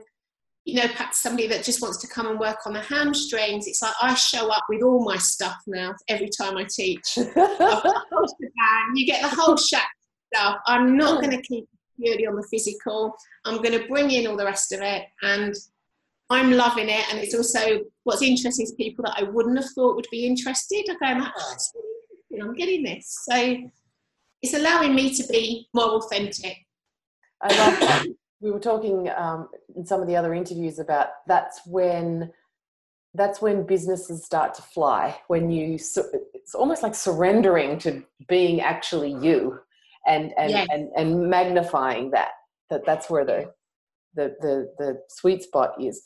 you 0.66 0.76
know, 0.76 0.88
perhaps 0.88 1.22
somebody 1.22 1.48
that 1.48 1.64
just 1.64 1.82
wants 1.82 1.98
to 2.00 2.08
come 2.08 2.28
and 2.28 2.40
work 2.40 2.60
on 2.66 2.74
the 2.74 2.82
hamstrings. 2.82 3.68
It's 3.68 3.82
like 3.82 3.94
I 4.02 4.14
show 4.14 4.50
up 4.50 4.64
with 4.70 4.84
all 4.84 5.04
my 5.04 5.18
stuff 5.18 5.58
now 5.68 5.94
every 6.08 6.30
time 6.30 6.58
I 6.58 6.66
teach. 6.66 7.04
I've 7.18 7.34
got 7.34 7.84
the 7.84 8.04
whole 8.12 8.28
shebang. 8.28 8.96
You 8.96 9.06
get 9.06 9.22
the 9.22 9.36
whole 9.36 9.58
shack 9.58 9.90
stuff. 10.34 10.58
I'm 10.68 10.98
not 10.98 11.22
going 11.22 11.36
to 11.36 11.42
keep 11.42 11.66
purely 12.00 12.28
on 12.28 12.36
the 12.36 12.48
physical. 12.52 13.16
I'm 13.46 13.58
going 13.58 13.80
to 13.80 13.88
bring 13.88 14.12
in 14.12 14.28
all 14.28 14.38
the 14.38 14.46
rest 14.46 14.72
of 14.72 14.82
it, 14.82 15.04
and 15.22 15.54
I'm 16.30 16.52
loving 16.52 16.90
it. 16.90 17.06
And 17.12 17.20
it's 17.20 17.36
also 17.36 17.82
what's 18.04 18.22
interesting 18.22 18.66
is 18.66 18.74
people 18.74 19.04
that 19.06 19.18
I 19.18 19.24
wouldn't 19.24 19.58
have 19.58 19.70
thought 19.76 19.96
would 19.96 20.08
be 20.12 20.26
interested 20.26 20.86
are 20.90 21.00
going, 21.00 21.24
oh, 21.26 21.52
it's 21.54 21.72
really. 21.74 22.42
I'm 22.42 22.54
getting 22.54 22.84
this. 22.84 23.26
So 23.30 23.58
it's 24.42 24.54
allowing 24.54 24.96
me 24.96 25.14
to 25.16 25.28
be 25.28 25.68
more 25.74 25.96
authentic. 25.96 26.58
I 27.42 27.48
love 27.58 27.80
that. 27.80 28.06
We 28.40 28.52
were 28.52 28.60
talking 28.60 29.10
um, 29.16 29.50
in 29.76 29.86
some 29.86 30.02
of 30.02 30.08
the 30.08 30.16
other 30.16 30.34
interviews 30.34 30.80
about 30.80 31.10
that's 31.28 31.62
when 31.66 32.32
that's 33.14 33.42
when 33.42 33.66
businesses 33.66 34.26
start 34.26 34.54
to 34.56 34.62
fly. 34.62 35.20
When 35.28 35.52
you, 35.52 35.74
it's 35.76 36.56
almost 36.56 36.82
like 36.82 36.96
surrendering 36.96 37.78
to 37.80 38.04
being 38.28 38.62
actually 38.62 39.12
you, 39.12 39.60
and 40.08 40.34
and 40.38 40.52
Yeah. 40.52 40.66
and, 40.72 40.90
and 40.96 41.30
magnifying 41.30 42.12
that. 42.12 42.30
That 42.70 42.86
that's 42.86 43.10
where 43.10 43.26
the 43.26 43.52
the 44.16 44.36
the 44.42 44.74
the 44.78 45.02
sweet 45.10 45.44
spot 45.44 45.74
is. 45.80 46.02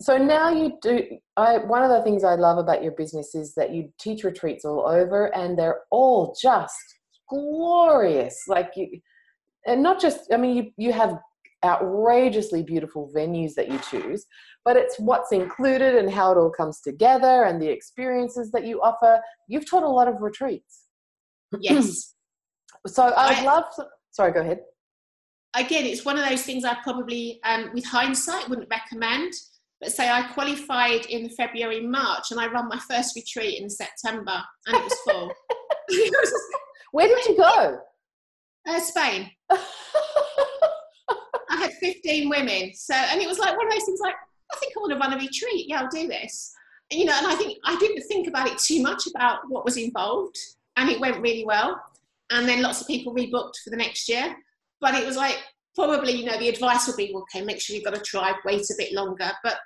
So 0.00 0.18
now 0.18 0.50
you 0.50 0.78
do. 0.82 1.18
I 1.36 1.58
one 1.58 1.82
of 1.82 1.90
the 1.90 2.02
things 2.02 2.24
I 2.24 2.34
love 2.34 2.58
about 2.58 2.82
your 2.82 2.92
business 2.92 3.34
is 3.34 3.54
that 3.54 3.72
you 3.72 3.92
teach 4.00 4.24
retreats 4.24 4.64
all 4.64 4.86
over, 4.88 5.34
and 5.34 5.58
they're 5.58 5.80
all 5.90 6.34
just 6.40 6.95
glorious. 7.28 8.44
Like 8.48 8.72
you, 8.76 9.00
and 9.66 9.82
not 9.82 10.00
just. 10.00 10.32
I 10.32 10.36
mean, 10.36 10.56
you 10.56 10.70
you 10.76 10.92
have 10.92 11.18
outrageously 11.64 12.62
beautiful 12.62 13.10
venues 13.14 13.54
that 13.54 13.68
you 13.70 13.78
choose, 13.90 14.26
but 14.64 14.76
it's 14.76 14.98
what's 14.98 15.32
included 15.32 15.96
and 15.96 16.10
how 16.10 16.30
it 16.32 16.36
all 16.38 16.50
comes 16.50 16.80
together 16.80 17.44
and 17.44 17.60
the 17.60 17.68
experiences 17.68 18.50
that 18.52 18.64
you 18.64 18.80
offer. 18.82 19.20
You've 19.48 19.68
taught 19.68 19.82
a 19.82 19.88
lot 19.88 20.08
of 20.08 20.20
retreats. 20.20 20.84
Yes. 21.60 22.12
So 22.86 23.02
I'd 23.16 23.38
I- 23.38 23.42
love. 23.42 23.64
To, 23.76 23.86
sorry, 24.12 24.32
go 24.32 24.40
ahead. 24.42 24.60
Again, 25.56 25.86
it's 25.86 26.04
one 26.04 26.18
of 26.18 26.28
those 26.28 26.42
things 26.42 26.64
I 26.64 26.76
probably, 26.84 27.40
um, 27.42 27.70
with 27.74 27.84
hindsight, 27.84 28.48
wouldn't 28.48 28.68
recommend. 28.70 29.32
But 29.80 29.90
say 29.90 30.08
I 30.08 30.22
qualified 30.34 31.06
in 31.06 31.30
February, 31.30 31.80
March, 31.80 32.30
and 32.30 32.38
I 32.38 32.46
run 32.46 32.68
my 32.68 32.78
first 32.88 33.16
retreat 33.16 33.60
in 33.60 33.68
September, 33.68 34.40
and 34.66 34.76
it 34.76 34.84
was 34.84 34.98
full. 35.08 35.32
Where 36.92 37.08
did 37.08 37.24
you 37.26 37.36
go? 37.36 37.78
uh, 38.66 38.80
Spain. 38.80 39.30
I 41.48 41.56
had 41.56 41.72
15 41.74 42.28
women. 42.28 42.72
So, 42.74 42.94
and 42.94 43.20
it 43.20 43.28
was 43.28 43.38
like 43.38 43.56
one 43.56 43.66
of 43.66 43.72
those 43.72 43.84
things 43.84 44.00
like, 44.00 44.14
I 44.52 44.56
think 44.58 44.72
I 44.76 44.80
want 44.80 44.92
to 44.92 44.98
run 44.98 45.12
a 45.12 45.16
retreat. 45.16 45.66
Yeah, 45.68 45.82
I'll 45.82 45.88
do 45.88 46.08
this. 46.08 46.52
And, 46.90 47.00
you 47.00 47.06
know, 47.06 47.14
and 47.16 47.26
I 47.26 47.34
think 47.34 47.58
I 47.64 47.76
didn't 47.78 48.02
think 48.02 48.28
about 48.28 48.48
it 48.48 48.58
too 48.58 48.82
much 48.82 49.06
about 49.06 49.40
what 49.48 49.64
was 49.64 49.76
involved. 49.76 50.36
And 50.76 50.90
it 50.90 51.00
went 51.00 51.20
really 51.20 51.44
well. 51.44 51.80
And 52.30 52.48
then 52.48 52.62
lots 52.62 52.80
of 52.80 52.86
people 52.86 53.14
rebooked 53.14 53.56
for 53.62 53.70
the 53.70 53.76
next 53.76 54.08
year. 54.08 54.36
But 54.80 54.94
it 54.94 55.06
was 55.06 55.16
like, 55.16 55.38
probably, 55.74 56.12
you 56.12 56.24
know, 56.24 56.38
the 56.38 56.48
advice 56.48 56.86
would 56.86 56.96
be, 56.96 57.14
okay, 57.14 57.44
make 57.44 57.60
sure 57.60 57.76
you've 57.76 57.84
got 57.84 57.96
a 57.96 58.00
tribe, 58.00 58.36
wait 58.44 58.62
a 58.62 58.74
bit 58.76 58.92
longer. 58.92 59.30
But 59.42 59.58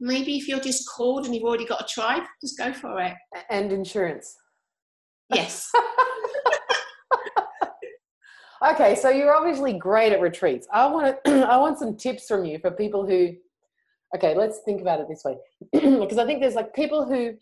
maybe 0.00 0.36
if 0.36 0.48
you're 0.48 0.60
just 0.60 0.88
called 0.88 1.24
and 1.24 1.34
you've 1.34 1.44
already 1.44 1.66
got 1.66 1.82
a 1.82 1.86
tribe, 1.86 2.22
just 2.40 2.58
go 2.58 2.72
for 2.72 3.00
it. 3.00 3.14
and 3.50 3.72
insurance. 3.72 4.36
Yes. 5.32 5.70
Okay, 8.66 8.94
so 8.96 9.08
you're 9.08 9.34
obviously 9.34 9.72
great 9.72 10.12
at 10.12 10.20
retreats. 10.20 10.66
I 10.72 10.86
want 10.86 11.16
to, 11.24 11.48
I 11.48 11.56
want 11.58 11.78
some 11.78 11.96
tips 11.96 12.26
from 12.26 12.44
you 12.44 12.58
for 12.58 12.70
people 12.70 13.06
who. 13.06 13.34
Okay, 14.16 14.34
let's 14.34 14.60
think 14.64 14.80
about 14.80 15.00
it 15.00 15.06
this 15.08 15.22
way, 15.24 15.36
because 15.72 16.16
I 16.16 16.24
think 16.24 16.40
there's 16.40 16.54
like 16.54 16.74
people 16.74 17.04
who 17.04 17.34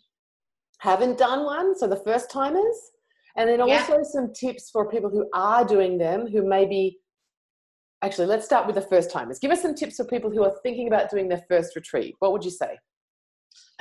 haven't 0.79 1.17
done 1.17 1.45
one, 1.45 1.77
so 1.77 1.87
the 1.87 1.95
first 2.03 2.29
timers, 2.29 2.75
and 3.37 3.49
then 3.49 3.65
Yeah. 3.65 3.79
also 3.87 3.99
some 4.03 4.33
tips 4.33 4.69
for 4.69 4.89
people 4.91 5.09
who 5.09 5.29
are 5.33 5.63
doing 5.65 5.97
them, 5.97 6.27
who 6.27 6.47
maybe. 6.47 6.99
Actually, 8.03 8.27
let's 8.27 8.45
start 8.45 8.67
with 8.67 8.75
the 8.75 8.81
first 8.81 9.09
timers. 9.09 9.39
Give 9.39 9.49
us 9.49 9.61
some 9.63 9.73
tips 9.73 9.95
for 9.95 10.05
people 10.05 10.29
who 10.29 10.43
are 10.43 10.53
thinking 10.61 10.87
about 10.87 11.09
doing 11.09 11.27
their 11.27 11.41
first 11.49 11.75
retreat. 11.75 12.13
What 12.19 12.31
would 12.31 12.45
you 12.45 12.51
say? 12.51 12.77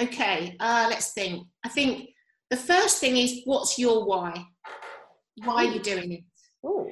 Okay, 0.01 0.57
uh, 0.59 0.87
let's 0.88 1.12
think. 1.12 1.46
I 1.64 1.68
think 1.68 2.09
the 2.49 2.57
first 2.57 2.99
thing 2.99 3.18
is 3.18 3.42
what's 3.44 3.79
your 3.79 4.07
why? 4.07 4.42
Why 5.44 5.66
are 5.66 5.70
you 5.70 5.81
doing 5.81 6.12
it? 6.12 6.20
Ooh. 6.66 6.90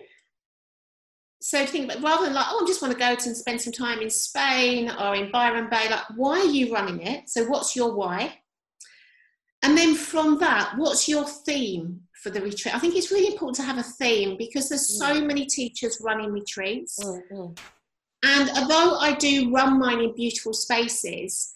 So 1.47 1.67
think 1.67 1.93
about 1.93 2.03
rather 2.03 2.25
than 2.25 2.33
like, 2.33 2.47
oh, 2.49 2.63
I 2.65 2.67
just 2.67 2.81
want 2.81 2.95
to 2.95 2.99
go 2.99 3.05
and 3.11 3.37
spend 3.37 3.61
some 3.61 3.73
time 3.73 4.01
in 4.01 4.09
Spain 4.09 4.91
or 4.99 5.15
in 5.15 5.31
Byron 5.31 5.69
Bay, 5.69 5.91
like, 5.91 6.05
why 6.17 6.39
are 6.39 6.47
you 6.47 6.73
running 6.73 7.03
it? 7.03 7.29
So 7.29 7.45
what's 7.45 7.77
your 7.77 7.95
why? 7.95 8.39
And 9.63 9.77
then 9.77 9.95
from 9.95 10.39
that, 10.39 10.73
what's 10.79 11.07
your 11.07 11.25
theme 11.25 12.01
for 12.23 12.31
the 12.31 12.41
retreat. 12.41 12.75
I 12.75 12.79
think 12.79 12.97
it's 12.97 13.11
really 13.11 13.31
important 13.31 13.57
to 13.57 13.63
have 13.63 13.77
a 13.77 13.83
theme 13.83 14.39
because 14.39 14.71
there's 14.71 14.99
so 14.99 15.13
Mm. 15.21 15.27
many 15.27 15.45
teachers 15.45 15.99
running 16.01 16.33
retreats. 16.33 16.99
Mm, 16.99 17.55
And 18.23 18.49
although 18.57 18.97
I 18.97 19.13
do 19.13 19.53
run 19.53 19.79
mine 19.79 20.01
in 20.01 20.15
beautiful 20.15 20.55
spaces, 20.55 21.53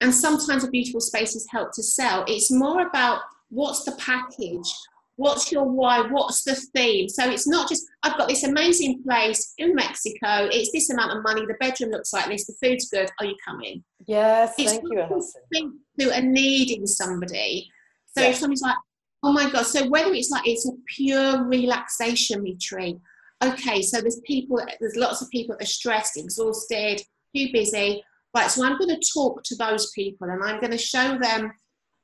and 0.00 0.14
sometimes 0.14 0.62
the 0.62 0.70
beautiful 0.70 1.00
spaces 1.00 1.44
help 1.50 1.72
to 1.72 1.82
sell, 1.82 2.24
it's 2.28 2.52
more 2.52 2.86
about 2.86 3.22
what's 3.48 3.82
the 3.82 3.96
package, 4.10 4.72
what's 5.16 5.52
your 5.52 5.64
why, 5.64 6.00
what's 6.02 6.42
the 6.44 6.54
theme. 6.54 7.08
So 7.08 7.30
it's 7.30 7.46
not 7.46 7.68
just, 7.68 7.86
I've 8.02 8.18
got 8.18 8.28
this 8.28 8.44
amazing 8.44 9.02
place 9.02 9.54
in 9.58 9.74
Mexico, 9.74 10.48
it's 10.50 10.72
this 10.72 10.90
amount 10.90 11.16
of 11.16 11.22
money, 11.22 11.46
the 11.46 11.54
bedroom 11.60 11.90
looks 11.90 12.12
like 12.12 12.26
this, 12.26 12.46
the 12.46 12.54
food's 12.62 12.88
good, 12.90 13.08
are 13.20 13.26
you 13.26 13.36
coming? 13.46 13.84
Yes, 14.06 14.54
It's 14.58 14.72
thank 14.72 14.84
you, 14.90 15.00
Alison. 15.00 15.80
to 16.00 16.10
a 16.10 16.20
need 16.20 16.70
in 16.70 16.86
somebody. 16.86 17.70
So 18.16 18.22
Yeah. 18.24 18.30
if 18.30 18.36
somebody's 18.36 18.62
like, 18.62 18.76
oh 19.22 19.32
my 19.32 19.50
God, 19.50 19.66
so 19.66 19.88
whether 19.88 20.12
it's 20.12 20.30
like 20.30 20.46
it's 20.46 20.66
a 20.68 20.72
pure 20.96 21.44
relaxation 21.44 22.42
retreat, 22.42 22.96
okay, 23.42 23.82
so 23.82 24.00
there's 24.00 24.20
people, 24.24 24.60
there's 24.80 24.96
lots 24.96 25.22
of 25.22 25.30
people 25.30 25.54
that 25.56 25.64
are 25.64 25.66
stressed, 25.66 26.16
exhausted, 26.16 27.00
too 27.34 27.48
busy. 27.52 28.02
Right, 28.36 28.50
so 28.50 28.64
I'm 28.64 28.76
going 28.78 28.90
to 28.90 29.10
talk 29.14 29.44
to 29.44 29.54
those 29.54 29.92
people 29.92 30.28
and 30.28 30.42
I'm 30.42 30.58
going 30.60 30.72
to 30.72 30.78
show 30.78 31.16
them 31.20 31.52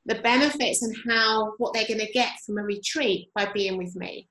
the 0.06 0.16
benefits 0.16 0.82
and 0.82 0.94
how 1.08 1.52
what 1.58 1.74
they're 1.74 1.86
going 1.86 2.00
to 2.00 2.12
get 2.12 2.32
from 2.44 2.58
a 2.58 2.62
retreat 2.62 3.28
by 3.34 3.50
being 3.52 3.76
with 3.76 3.94
me. 3.96 4.28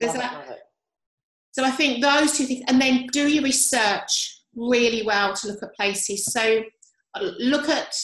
There's 0.00 0.14
Love 0.14 0.24
it, 0.24 0.28
that- 0.28 0.34
love 0.48 0.50
it. 0.56 0.62
So 1.52 1.64
I 1.64 1.70
think 1.70 2.02
those 2.02 2.36
two 2.36 2.44
things, 2.44 2.64
and 2.68 2.78
then 2.78 3.06
do 3.12 3.26
your 3.28 3.42
research 3.42 4.42
really 4.54 5.02
well 5.06 5.34
to 5.34 5.48
look 5.48 5.62
at 5.62 5.74
places. 5.74 6.26
So 6.26 6.62
uh, 7.14 7.30
look 7.38 7.66
at, 7.70 7.94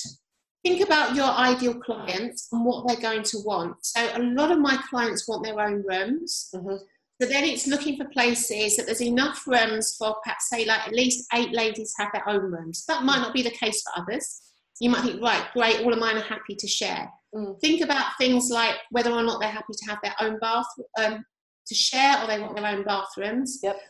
think 0.65 0.83
about 0.83 1.15
your 1.15 1.27
ideal 1.27 1.75
clients 1.75 2.49
and 2.51 2.65
what 2.65 2.87
they're 2.89 2.97
going 2.97 3.23
to 3.25 3.39
want. 3.45 3.77
So 3.85 4.01
a 4.15 4.23
lot 4.23 4.51
of 4.51 4.59
my 4.59 4.79
clients 4.89 5.29
want 5.29 5.45
their 5.45 5.61
own 5.61 5.83
rooms. 5.87 6.49
Mhm. 6.55 6.79
So 7.21 7.29
then 7.29 7.45
it's 7.45 7.67
looking 7.67 7.99
for 7.99 8.07
places 8.09 8.77
that 8.77 8.87
there's 8.87 9.03
enough 9.03 9.47
rooms 9.47 9.97
for 9.99 10.17
perhaps 10.25 10.49
say 10.49 10.65
like 10.65 10.89
at 10.89 10.95
least 10.95 11.27
eight 11.35 11.53
ladies 11.53 11.93
have 11.99 12.09
their 12.15 12.27
own 12.27 12.41
rooms. 12.51 12.87
That 12.87 13.05
might 13.05 13.19
not 13.19 13.35
be 13.35 13.43
the 13.43 13.51
case 13.51 13.83
for 13.83 14.01
others. 14.01 14.41
You 14.81 14.91
might 14.91 15.03
think, 15.03 15.23
right, 15.23 15.45
great, 15.53 15.81
all 15.81 15.93
of 15.93 15.99
mine 15.99 16.17
are 16.17 16.23
happy 16.23 16.55
to 16.59 16.67
share. 16.67 17.09
Mm. 17.35 17.61
Think 17.61 17.83
about 17.83 18.17
things 18.19 18.51
like 18.51 18.75
whether 18.91 19.11
or 19.11 19.23
not 19.23 19.41
they're 19.41 19.51
happy 19.51 19.73
to 19.73 19.91
have 19.91 19.99
their 20.03 20.15
own 20.21 20.39
bath 20.41 20.67
um, 20.99 21.25
to 21.67 21.75
share 21.75 22.23
or 22.23 22.27
they 22.27 22.41
want 22.41 22.57
their 22.57 22.67
own 22.67 22.85
bathrooms. 22.85 23.61
Yep. 23.63 23.81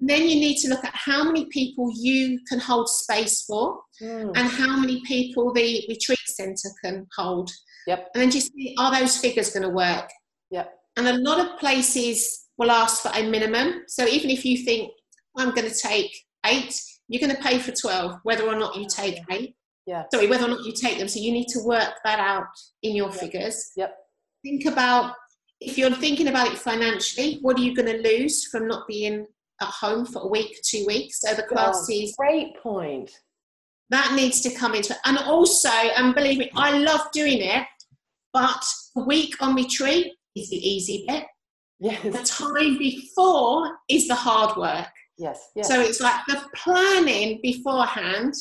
Then 0.00 0.22
you 0.22 0.36
need 0.36 0.56
to 0.58 0.68
look 0.68 0.84
at 0.84 0.94
how 0.94 1.24
many 1.24 1.46
people 1.46 1.90
you 1.94 2.38
can 2.48 2.58
hold 2.58 2.88
space 2.88 3.42
for 3.42 3.80
Mm. 4.02 4.32
and 4.36 4.48
how 4.48 4.76
many 4.76 5.00
people 5.06 5.52
the 5.52 5.84
retreat 5.88 6.18
centre 6.26 6.68
can 6.84 7.06
hold. 7.16 7.48
Yep. 7.86 8.10
And 8.14 8.22
then 8.22 8.30
just 8.32 8.52
see, 8.52 8.74
are 8.76 8.98
those 8.98 9.16
figures 9.18 9.50
going 9.50 9.62
to 9.62 9.68
work? 9.68 10.10
Yep. 10.50 10.68
And 10.96 11.06
a 11.06 11.18
lot 11.18 11.38
of 11.38 11.58
places 11.60 12.48
will 12.58 12.72
ask 12.72 13.02
for 13.02 13.12
a 13.14 13.28
minimum. 13.28 13.84
So 13.86 14.04
even 14.06 14.30
if 14.30 14.44
you 14.44 14.64
think, 14.64 14.90
I'm 15.36 15.54
going 15.54 15.68
to 15.70 15.76
take 15.76 16.10
eight, 16.46 16.74
you're 17.08 17.20
going 17.20 17.36
to 17.36 17.42
pay 17.42 17.58
for 17.58 17.70
12, 17.70 18.18
whether 18.24 18.44
or 18.44 18.56
not 18.56 18.74
you 18.76 18.86
take 18.88 19.18
eight. 19.30 19.54
Yeah. 19.86 20.04
Sorry, 20.12 20.26
whether 20.28 20.46
or 20.46 20.48
not 20.48 20.64
you 20.64 20.72
take 20.72 20.98
them. 20.98 21.08
So 21.08 21.20
you 21.20 21.32
need 21.32 21.48
to 21.48 21.60
work 21.64 21.94
that 22.04 22.18
out 22.18 22.46
in 22.82 22.94
your 22.96 23.10
Yep. 23.10 23.20
figures. 23.20 23.70
Yep. 23.76 23.96
Think 24.42 24.64
about, 24.66 25.14
if 25.60 25.76
you're 25.78 25.90
thinking 25.90 26.28
about 26.28 26.52
it 26.52 26.58
financially, 26.58 27.38
what 27.42 27.58
are 27.58 27.62
you 27.62 27.74
going 27.74 27.90
to 27.92 28.02
lose 28.02 28.46
from 28.46 28.66
not 28.66 28.86
being 28.88 29.26
at 29.60 29.68
home 29.68 30.06
for 30.06 30.22
a 30.22 30.26
week, 30.28 30.58
two 30.64 30.84
weeks? 30.86 31.20
So 31.20 31.34
the 31.34 31.44
Oh, 31.44 31.48
classes, 31.48 32.14
Great 32.16 32.56
point. 32.62 33.10
that 33.90 34.14
needs 34.14 34.40
to 34.42 34.50
come 34.54 34.74
into 34.74 34.92
it. 34.94 34.98
And 35.04 35.18
also, 35.18 35.68
and 35.70 36.14
believe 36.14 36.38
me, 36.38 36.50
I 36.56 36.78
love 36.78 37.02
doing 37.12 37.40
it, 37.42 37.66
but 38.32 38.64
a 38.96 39.00
week 39.04 39.34
on 39.40 39.54
retreat 39.54 40.12
is 40.34 40.48
the 40.50 40.56
easy 40.56 41.04
bit. 41.06 41.26
The 41.80 42.22
time 42.24 42.78
before 42.78 43.78
is 43.90 44.08
the 44.08 44.14
hard 44.14 44.56
work. 44.56 44.88
Yes. 45.18 45.50
Yes. 45.54 45.68
So 45.68 45.80
it's 45.80 46.00
like 46.00 46.20
the 46.26 46.42
planning 46.54 47.40
beforehand 47.42 48.32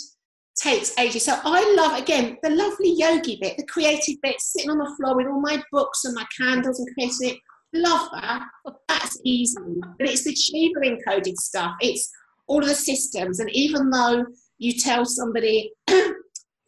takes 0.55 0.97
ages. 0.99 1.25
So 1.25 1.39
I 1.43 1.73
love, 1.77 1.99
again, 1.99 2.37
the 2.43 2.49
lovely 2.49 2.93
yogi 2.95 3.37
bit, 3.41 3.57
the 3.57 3.65
creative 3.65 4.15
bit, 4.21 4.39
sitting 4.39 4.69
on 4.69 4.77
the 4.77 4.93
floor 4.97 5.15
with 5.15 5.27
all 5.27 5.41
my 5.41 5.61
books 5.71 6.05
and 6.05 6.15
my 6.15 6.25
candles 6.37 6.79
and 6.79 6.87
creating 6.93 7.29
it. 7.29 7.37
Love 7.73 8.09
that. 8.13 8.43
That's 8.87 9.19
easy. 9.23 9.57
But 9.97 10.09
it's 10.09 10.23
the 10.23 10.35
Shiva 10.35 10.79
encoded 10.81 11.35
stuff. 11.37 11.73
It's 11.81 12.09
all 12.47 12.61
of 12.61 12.67
the 12.67 12.75
systems. 12.75 13.39
And 13.39 13.49
even 13.51 13.89
though 13.89 14.25
you 14.59 14.73
tell 14.73 15.05
somebody 15.05 15.71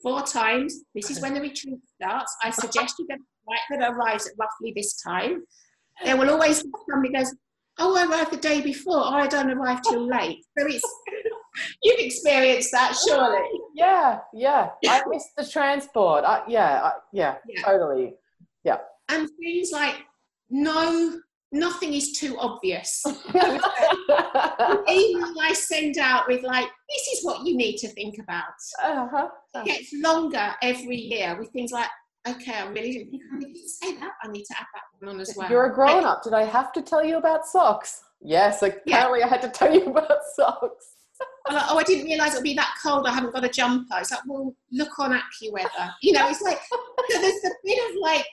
four 0.01 0.23
times, 0.23 0.81
this 0.95 1.11
is 1.11 1.21
when 1.21 1.35
the 1.35 1.41
retreat 1.41 1.79
starts, 1.95 2.35
I 2.43 2.49
suggest 2.49 2.95
you 2.97 3.07
get 3.07 3.19
right 3.47 3.59
that 3.69 3.91
arrives 3.91 4.27
at 4.27 4.33
roughly 4.39 4.73
this 4.75 4.99
time. 5.01 5.43
There 6.03 6.17
will 6.17 6.31
always 6.31 6.63
be 6.63 6.69
somebody 6.89 7.13
goes, 7.13 7.33
Oh, 7.77 7.97
I 7.97 8.05
arrived 8.05 8.31
the 8.31 8.37
day 8.37 8.61
before. 8.61 9.03
I 9.03 9.27
don't 9.27 9.51
arrive 9.51 9.81
till 9.81 10.07
late. 10.07 10.43
So 10.57 10.65
it's 10.65 10.81
you've 11.83 11.99
experienced 11.99 12.71
that, 12.71 12.95
surely. 13.07 13.47
yeah. 13.75 14.19
Yeah. 14.33 14.69
I 14.87 15.01
missed 15.07 15.29
the 15.37 15.45
transport. 15.45 16.23
I, 16.25 16.43
yeah. 16.47 16.81
I, 16.83 16.91
yeah. 17.13 17.35
Yeah. 17.47 17.61
Totally. 17.63 18.15
Yeah. 18.63 18.77
And 19.09 19.29
things 19.39 19.71
like 19.71 19.95
no, 20.49 21.19
nothing 21.51 21.93
is 21.93 22.11
too 22.13 22.37
obvious. 22.39 23.03
Email 23.35 23.59
I 25.41 25.53
send 25.53 25.97
out 25.97 26.27
with 26.27 26.43
like, 26.43 26.67
this 26.89 27.07
is 27.17 27.23
what 27.23 27.45
you 27.45 27.55
need 27.57 27.77
to 27.77 27.87
think 27.89 28.17
about. 28.19 28.43
uh-huh. 28.83 29.27
It 29.55 29.65
gets 29.65 29.93
longer 29.93 30.53
every 30.61 30.97
year 30.97 31.37
with 31.39 31.49
things 31.51 31.71
like, 31.71 31.89
okay, 32.27 32.53
I 32.53 32.67
really 32.67 32.91
didn't 32.93 33.11
think 33.11 33.23
I 33.31 33.37
needed 33.37 33.61
to 33.61 33.69
say 33.69 33.95
that. 33.97 34.11
I 34.23 34.27
need 34.27 34.43
to 34.45 34.55
add 34.59 34.65
that 34.73 34.83
one 34.99 35.15
on 35.15 35.21
as 35.21 35.33
well. 35.35 35.49
You're 35.49 35.65
a 35.65 35.73
grown 35.73 36.03
up. 36.03 36.23
Did 36.23 36.33
I 36.33 36.43
have 36.43 36.73
to 36.73 36.81
tell 36.81 37.03
you 37.05 37.17
about 37.17 37.45
socks? 37.45 38.01
Yes. 38.21 38.61
Apparently, 38.63 39.23
I 39.23 39.27
had 39.27 39.41
to 39.41 39.49
tell 39.49 39.73
you 39.73 39.85
about 39.85 40.17
socks. 40.35 40.74
I'm 41.47 41.55
like, 41.55 41.65
oh, 41.69 41.77
I 41.77 41.83
didn't 41.83 42.05
realise 42.05 42.33
it 42.33 42.37
would 42.37 42.43
be 42.43 42.55
that 42.55 42.75
cold. 42.81 43.05
I 43.05 43.13
haven't 43.13 43.33
got 43.33 43.45
a 43.45 43.49
jumper. 43.49 43.97
It's 43.99 44.11
like, 44.11 44.21
well, 44.27 44.55
look 44.71 44.97
on 44.99 45.11
AccuWeather. 45.11 45.93
You 46.01 46.13
know, 46.13 46.27
it's 46.27 46.41
like 46.41 46.59
so 46.69 47.21
there's 47.21 47.45
a 47.45 47.51
bit 47.63 47.89
of 47.89 47.95
like 48.01 48.25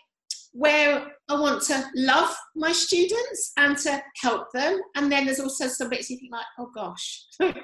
where 0.52 1.06
I 1.28 1.40
want 1.40 1.62
to 1.64 1.84
love 1.94 2.34
my 2.54 2.72
students 2.72 3.52
and 3.56 3.76
to 3.78 4.02
help 4.20 4.52
them, 4.52 4.80
and 4.96 5.10
then 5.10 5.26
there's 5.26 5.40
also 5.40 5.66
some 5.68 5.90
bits 5.90 6.10
you 6.10 6.18
think 6.18 6.32
like, 6.32 6.46
oh 6.58 6.70
gosh. 6.74 7.24
I 7.40 7.54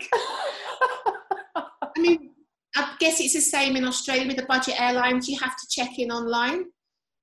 mean, 1.97 2.31
I 2.77 2.95
guess 3.01 3.21
it's 3.21 3.35
the 3.35 3.41
same 3.41 3.77
in 3.77 3.87
Australia 3.87 4.27
with 4.27 4.37
the 4.37 4.47
budget 4.47 4.81
airlines. 4.81 5.29
You 5.29 5.39
have 5.39 5.57
to 5.57 5.67
check 5.71 5.99
in 5.99 6.11
online, 6.11 6.67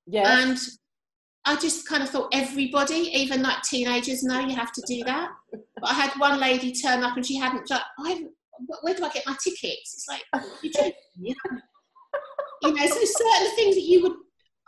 yes. 0.08 0.28
and 0.28 0.58
I 1.46 1.56
just 1.58 1.88
kind 1.88 2.02
of 2.02 2.10
thought 2.10 2.30
everybody, 2.34 2.96
even 3.14 3.44
like 3.44 3.62
teenagers, 3.62 4.24
know 4.24 4.40
you 4.40 4.56
have 4.56 4.72
to 4.74 4.84
do 4.88 5.04
that. 5.04 5.30
But 5.52 5.92
I 5.92 5.94
had 5.94 6.12
one 6.18 6.40
lady 6.40 6.72
turn 6.72 7.04
up 7.04 7.16
and 7.16 7.26
she 7.26 7.38
hadn't. 7.38 7.70
Like, 7.70 7.82
I 8.00 8.24
where 8.82 8.96
do 8.96 9.04
I 9.04 9.10
get 9.10 9.26
my 9.26 9.36
tickets? 9.44 9.94
It's 9.94 10.08
like 10.08 10.24
you 10.62 10.72
joking 10.72 10.94
me? 11.18 11.36
You 12.62 12.74
know, 12.74 12.86
so 12.88 13.00
certain 13.04 13.56
things 13.56 13.76
that 13.76 13.84
you 13.84 14.02
would, 14.04 14.14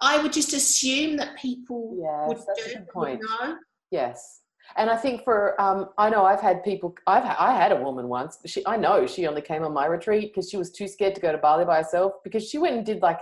I 0.01 0.21
would 0.21 0.33
just 0.33 0.53
assume 0.53 1.17
that 1.17 1.37
people 1.37 1.95
would 1.95 2.37
yes. 2.37 2.45
That's 2.45 2.63
do, 2.63 2.69
a 2.69 2.73
good 2.73 2.79
would 2.79 2.89
point. 2.89 3.21
know. 3.21 3.57
Yes. 3.91 4.41
And 4.75 4.89
I 4.89 4.97
think 4.97 5.23
for 5.23 5.59
um, 5.61 5.89
I 5.97 6.09
know 6.09 6.25
I've 6.25 6.41
had 6.41 6.63
people. 6.63 6.93
I've 7.07 7.23
ha- 7.23 7.37
I 7.39 7.55
had 7.55 7.71
a 7.71 7.77
woman 7.81 8.07
once. 8.07 8.37
She 8.45 8.61
I 8.67 8.75
know 8.75 9.07
she 9.07 9.25
only 9.25 9.41
came 9.41 9.63
on 9.63 9.73
my 9.73 9.85
retreat 9.85 10.33
because 10.33 10.49
she 10.49 10.57
was 10.57 10.71
too 10.71 10.87
scared 10.87 11.15
to 11.15 11.21
go 11.21 11.31
to 11.31 11.37
Bali 11.37 11.65
by 11.65 11.77
herself 11.77 12.13
because 12.23 12.47
she 12.47 12.57
went 12.57 12.75
and 12.75 12.85
did 12.85 13.01
like 13.01 13.19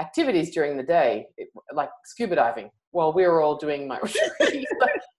activities 0.00 0.50
during 0.50 0.76
the 0.76 0.82
day, 0.82 1.26
like 1.72 1.90
scuba 2.04 2.34
diving, 2.34 2.70
while 2.92 3.12
we 3.12 3.26
were 3.26 3.40
all 3.40 3.56
doing 3.56 3.86
my 3.86 3.98
retreat. 4.40 4.66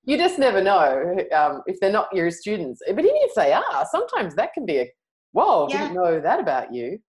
You 0.03 0.17
just 0.17 0.39
never 0.39 0.61
know 0.61 1.15
um, 1.35 1.61
if 1.67 1.79
they're 1.79 1.91
not 1.91 2.13
your 2.13 2.31
students. 2.31 2.81
But 2.85 2.99
even 2.99 3.11
if 3.15 3.33
they 3.35 3.53
are, 3.53 3.85
sometimes 3.89 4.35
that 4.35 4.53
can 4.53 4.65
be 4.65 4.79
a 4.79 4.91
whoa. 5.31 5.67
Yeah. 5.69 5.83
Didn't 5.83 5.95
know 5.95 6.19
that 6.19 6.39
about 6.39 6.73
you. 6.73 6.99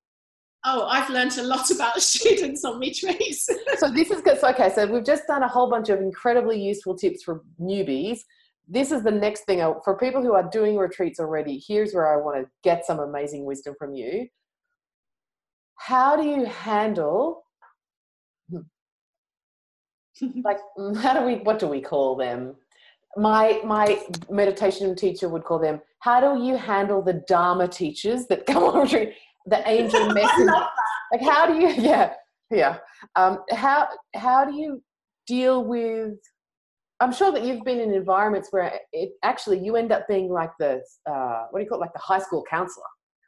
Oh, 0.64 0.87
I've 0.87 1.11
learnt 1.11 1.38
a 1.38 1.42
lot 1.42 1.70
about 1.70 2.01
students 2.03 2.64
on 2.64 2.79
retreats. 2.79 3.48
so 3.79 3.90
this 3.90 4.11
is 4.11 4.20
good. 4.20 4.38
So, 4.38 4.48
okay, 4.51 4.70
so 4.72 4.87
we've 4.87 5.05
just 5.05 5.27
done 5.27 5.42
a 5.42 5.48
whole 5.48 5.68
bunch 5.68 5.88
of 5.88 6.01
incredibly 6.01 6.61
useful 6.61 6.96
tips 6.96 7.22
for 7.22 7.42
newbies. 7.61 8.20
This 8.68 8.92
is 8.92 9.03
the 9.03 9.11
next 9.11 9.44
thing 9.44 9.61
I, 9.61 9.72
for 9.85 9.98
people 9.98 10.22
who 10.22 10.35
are 10.35 10.48
doing 10.48 10.77
retreats 10.77 11.18
already. 11.18 11.62
Here's 11.66 11.92
where 11.92 12.12
I 12.12 12.22
want 12.22 12.42
to 12.42 12.51
get 12.62 12.87
some 12.87 13.01
amazing 13.01 13.44
wisdom 13.44 13.75
from 13.77 13.94
you. 13.94 14.29
How 15.79 16.15
do 16.17 16.23
you 16.23 16.44
handle, 16.44 17.42
like, 20.44 20.58
how 20.98 21.18
do 21.18 21.25
we? 21.27 21.37
What 21.37 21.58
do 21.58 21.66
we 21.68 21.81
call 21.81 22.16
them? 22.16 22.54
My 23.16 23.60
my 23.64 24.00
meditation 24.31 24.94
teacher 24.96 25.29
would 25.29 25.44
call 25.44 25.58
them. 25.58 25.81
How 26.00 26.20
do 26.20 26.42
you 26.44 26.56
handle 26.56 27.02
the 27.02 27.23
Dharma 27.29 27.68
teachers 27.68 28.27
that 28.27 28.46
come 28.52 28.62
on 28.64 28.83
retreat? 28.83 29.14
The 29.46 29.68
angel 29.68 30.10
messenger. 30.14 30.66
like, 31.12 31.23
how 31.23 31.46
do 31.46 31.54
you? 31.54 31.68
Yeah, 31.70 32.14
yeah 32.50 32.79
um, 33.16 33.38
how 33.50 33.88
how 34.14 34.44
do 34.44 34.54
you 34.54 34.83
deal 35.27 35.64
with 35.64 36.14
i'm 37.00 37.12
sure 37.12 37.33
that 37.33 37.44
you've 37.44 37.64
been 37.64 37.81
in 37.81 37.92
environments 37.94 38.48
where 38.50 38.79
it 38.92 39.10
actually 39.23 39.58
you 39.58 39.77
end 39.77 39.92
up 39.92 40.06
being 40.08 40.29
like 40.29 40.50
the 40.58 40.81
uh, 41.10 41.46
what 41.50 41.58
do 41.60 41.64
you 41.64 41.68
call 41.68 41.79
it 41.79 41.81
like 41.81 41.92
the 41.92 41.98
high 41.98 42.18
school 42.18 42.44
counselor 42.50 42.85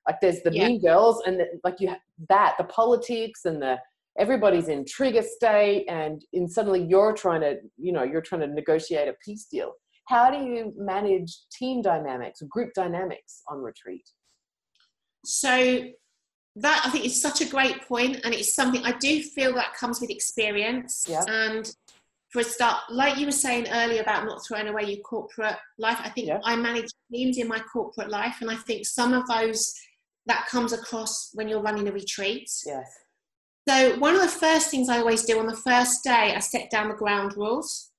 like 0.07 0.17
there's 0.21 0.43
the 0.43 0.51
Yeah. 0.51 0.69
mean 0.69 0.81
girls 0.81 1.23
and 1.27 1.39
the, 1.41 1.47
like 1.63 1.81
you 1.81 1.89
have 1.89 1.99
that 2.29 2.55
the 2.59 2.65
politics 2.65 3.45
and 3.45 3.63
the 3.63 3.79
everybody's 4.19 4.69
in 4.69 4.85
trigger 4.85 5.23
state 5.23 5.87
and 5.89 6.25
in 6.33 6.49
suddenly 6.49 6.83
you're 6.83 7.13
trying 7.13 7.41
to 7.41 7.57
you 7.77 7.93
know 7.93 8.05
you're 8.05 8.23
trying 8.23 8.41
to 8.41 8.47
negotiate 8.47 9.09
a 9.09 9.15
peace 9.25 9.47
deal. 9.51 9.73
How 10.07 10.31
do 10.31 10.39
you 10.39 10.73
manage 10.77 11.35
team 11.51 11.81
dynamics 11.83 12.43
or 12.43 12.47
group 12.47 12.73
dynamics 12.75 13.43
on 13.49 13.59
retreat? 13.59 14.07
So 15.25 15.85
that 16.57 16.83
i 16.87 16.91
think 16.91 17.05
is 17.05 17.21
such 17.21 17.41
a 17.41 17.47
great 17.47 17.83
point 17.89 18.21
and 18.23 18.33
it's 18.33 18.55
something 18.55 18.81
i 18.85 18.93
do 18.99 19.21
feel 19.21 19.53
that 19.53 19.75
comes 19.75 20.01
with 20.01 20.09
experience. 20.09 21.05
Yeah. 21.09 21.25
and 21.27 21.69
for 22.31 22.43
a 22.43 22.45
start 22.45 22.77
like 22.91 23.19
you 23.19 23.27
were 23.27 23.33
saying 23.33 23.67
earlier 23.73 24.03
about 24.03 24.25
not 24.25 24.41
throwing 24.47 24.69
away 24.69 24.85
your 24.85 25.01
corporate 25.01 25.57
life 25.79 25.99
i 26.05 26.09
think 26.11 26.29
yeah. 26.29 26.39
i 26.45 26.55
manage 26.55 26.91
teams 27.13 27.39
in 27.39 27.49
my 27.49 27.59
corporate 27.73 28.09
life 28.09 28.37
and 28.41 28.53
i 28.53 28.55
think 28.55 28.87
some 28.87 29.13
of 29.15 29.27
those 29.27 29.75
that 30.27 30.47
comes 30.47 30.73
across 30.73 31.31
when 31.35 31.49
you're 31.49 31.61
running 31.61 31.87
a 31.87 31.93
retreat. 31.93 32.49
Yes 32.65 32.87
so 33.69 33.99
one 33.99 34.15
of 34.15 34.21
the 34.21 34.29
first 34.29 34.71
things 34.71 34.89
I 34.89 34.99
always 34.99 35.25
do 35.25 35.39
on 35.39 35.47
the 35.47 35.57
first 35.57 36.05
day, 36.05 36.35
I 36.35 36.39
set 36.41 36.71
down 36.71 36.89
the 36.89 36.95
ground 36.95 37.37
rules 37.37 37.91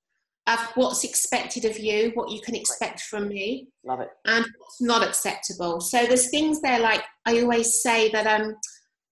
of 0.47 0.59
what's 0.76 1.03
expected 1.03 1.66
of 1.66 1.80
you, 1.80 2.11
what 2.13 2.30
you 2.30 2.39
can 2.39 2.55
expect 2.55 3.01
from 3.01 3.30
me. 3.30 3.70
Love 3.84 4.01
it. 4.01 4.09
And 4.26 4.45
what's 4.59 4.82
not 4.82 5.03
acceptable. 5.03 5.82
So 5.82 6.05
there's 6.05 6.30
things 6.30 6.61
there 6.61 6.80
like 6.80 7.03
I 7.26 7.41
always 7.41 7.82
say 7.82 8.11
that 8.11 8.28
um 8.28 8.55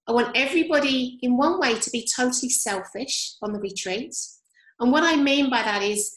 I 0.08 0.12
want 0.12 0.36
everybody 0.36 1.18
in 1.22 1.38
one 1.38 1.60
way 1.60 1.80
to 1.80 1.90
be 1.90 2.08
totally 2.16 2.50
selfish 2.50 3.36
on 3.42 3.54
the 3.54 3.60
retreat. 3.60 4.14
And 4.80 4.92
what 4.92 5.04
I 5.04 5.16
mean 5.16 5.50
by 5.50 5.64
that 5.64 5.82
is 5.82 6.14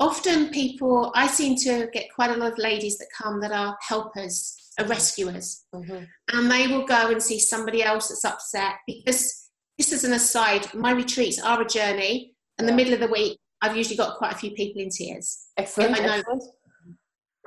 often 0.00 0.48
people 0.48 1.12
I 1.14 1.26
seem 1.28 1.54
to 1.58 1.88
get 1.92 2.12
quite 2.14 2.30
a 2.30 2.36
lot 2.36 2.52
of 2.52 2.58
ladies 2.58 2.98
that 2.98 3.08
come 3.16 3.40
that 3.42 3.52
are 3.52 3.76
helpers, 3.86 4.56
are 4.78 4.86
rescuers. 4.86 5.64
Mm-hmm. 5.72 6.04
And 6.32 6.50
they 6.50 6.66
will 6.66 6.86
go 6.86 7.10
and 7.10 7.22
see 7.22 7.38
somebody 7.38 7.82
else 7.82 8.08
that's 8.08 8.24
upset 8.24 8.76
because 8.86 9.47
this 9.78 9.92
is 9.92 10.04
an 10.04 10.12
aside, 10.12 10.72
my 10.74 10.90
retreats 10.90 11.40
are 11.40 11.62
a 11.62 11.66
journey. 11.66 12.34
In 12.58 12.66
the 12.66 12.72
middle 12.72 12.92
of 12.92 12.98
the 13.00 13.06
week, 13.06 13.38
I've 13.62 13.76
usually 13.76 13.96
got 13.96 14.18
quite 14.18 14.32
a 14.32 14.36
few 14.36 14.50
people 14.50 14.82
in 14.82 14.90
tears. 14.90 15.46
Excellent. 15.56 15.96
Excellent. 15.98 16.42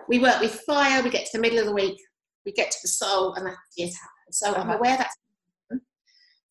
We 0.08 0.20
work 0.20 0.40
with 0.40 0.62
fire, 0.66 1.04
we 1.04 1.10
get 1.10 1.26
to 1.26 1.32
the 1.38 1.42
middle 1.42 1.60
of 1.60 1.66
the 1.66 1.74
week, 1.74 2.00
we 2.46 2.54
get 2.54 2.72
to 2.72 2.78
the 2.82 2.88
soul, 2.88 3.34
and 3.34 3.46
that 3.46 3.56
tears 3.78 3.96
happen. 3.96 4.32
So 4.32 4.48
I'm 4.54 4.62
Uh-huh. 4.70 4.78
aware 4.78 4.98
that 4.98 5.10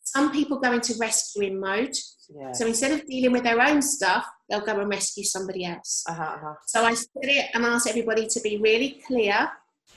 some 0.05 0.31
people 0.31 0.59
go 0.59 0.73
into 0.73 0.95
rescuing 0.99 1.59
mode. 1.59 1.95
Yeah. 2.29 2.53
So 2.53 2.67
instead 2.67 2.93
of 2.93 3.07
dealing 3.07 3.33
with 3.33 3.45
their 3.45 3.61
own 3.61 3.81
stuff, 3.81 4.27
they'll 4.49 4.61
go 4.65 4.79
and 4.79 4.89
rescue 4.91 5.25
somebody 5.25 5.65
else. 5.65 6.05
uh-huh, 6.09 6.23
uh-huh. 6.23 6.55
So 6.67 6.85
I 6.85 6.95
said 6.95 7.09
it 7.39 7.47
and 7.55 7.65
asked 7.65 7.89
everybody 7.89 8.27
to 8.27 8.41
be 8.41 8.59
really 8.59 9.01
clear 9.07 9.51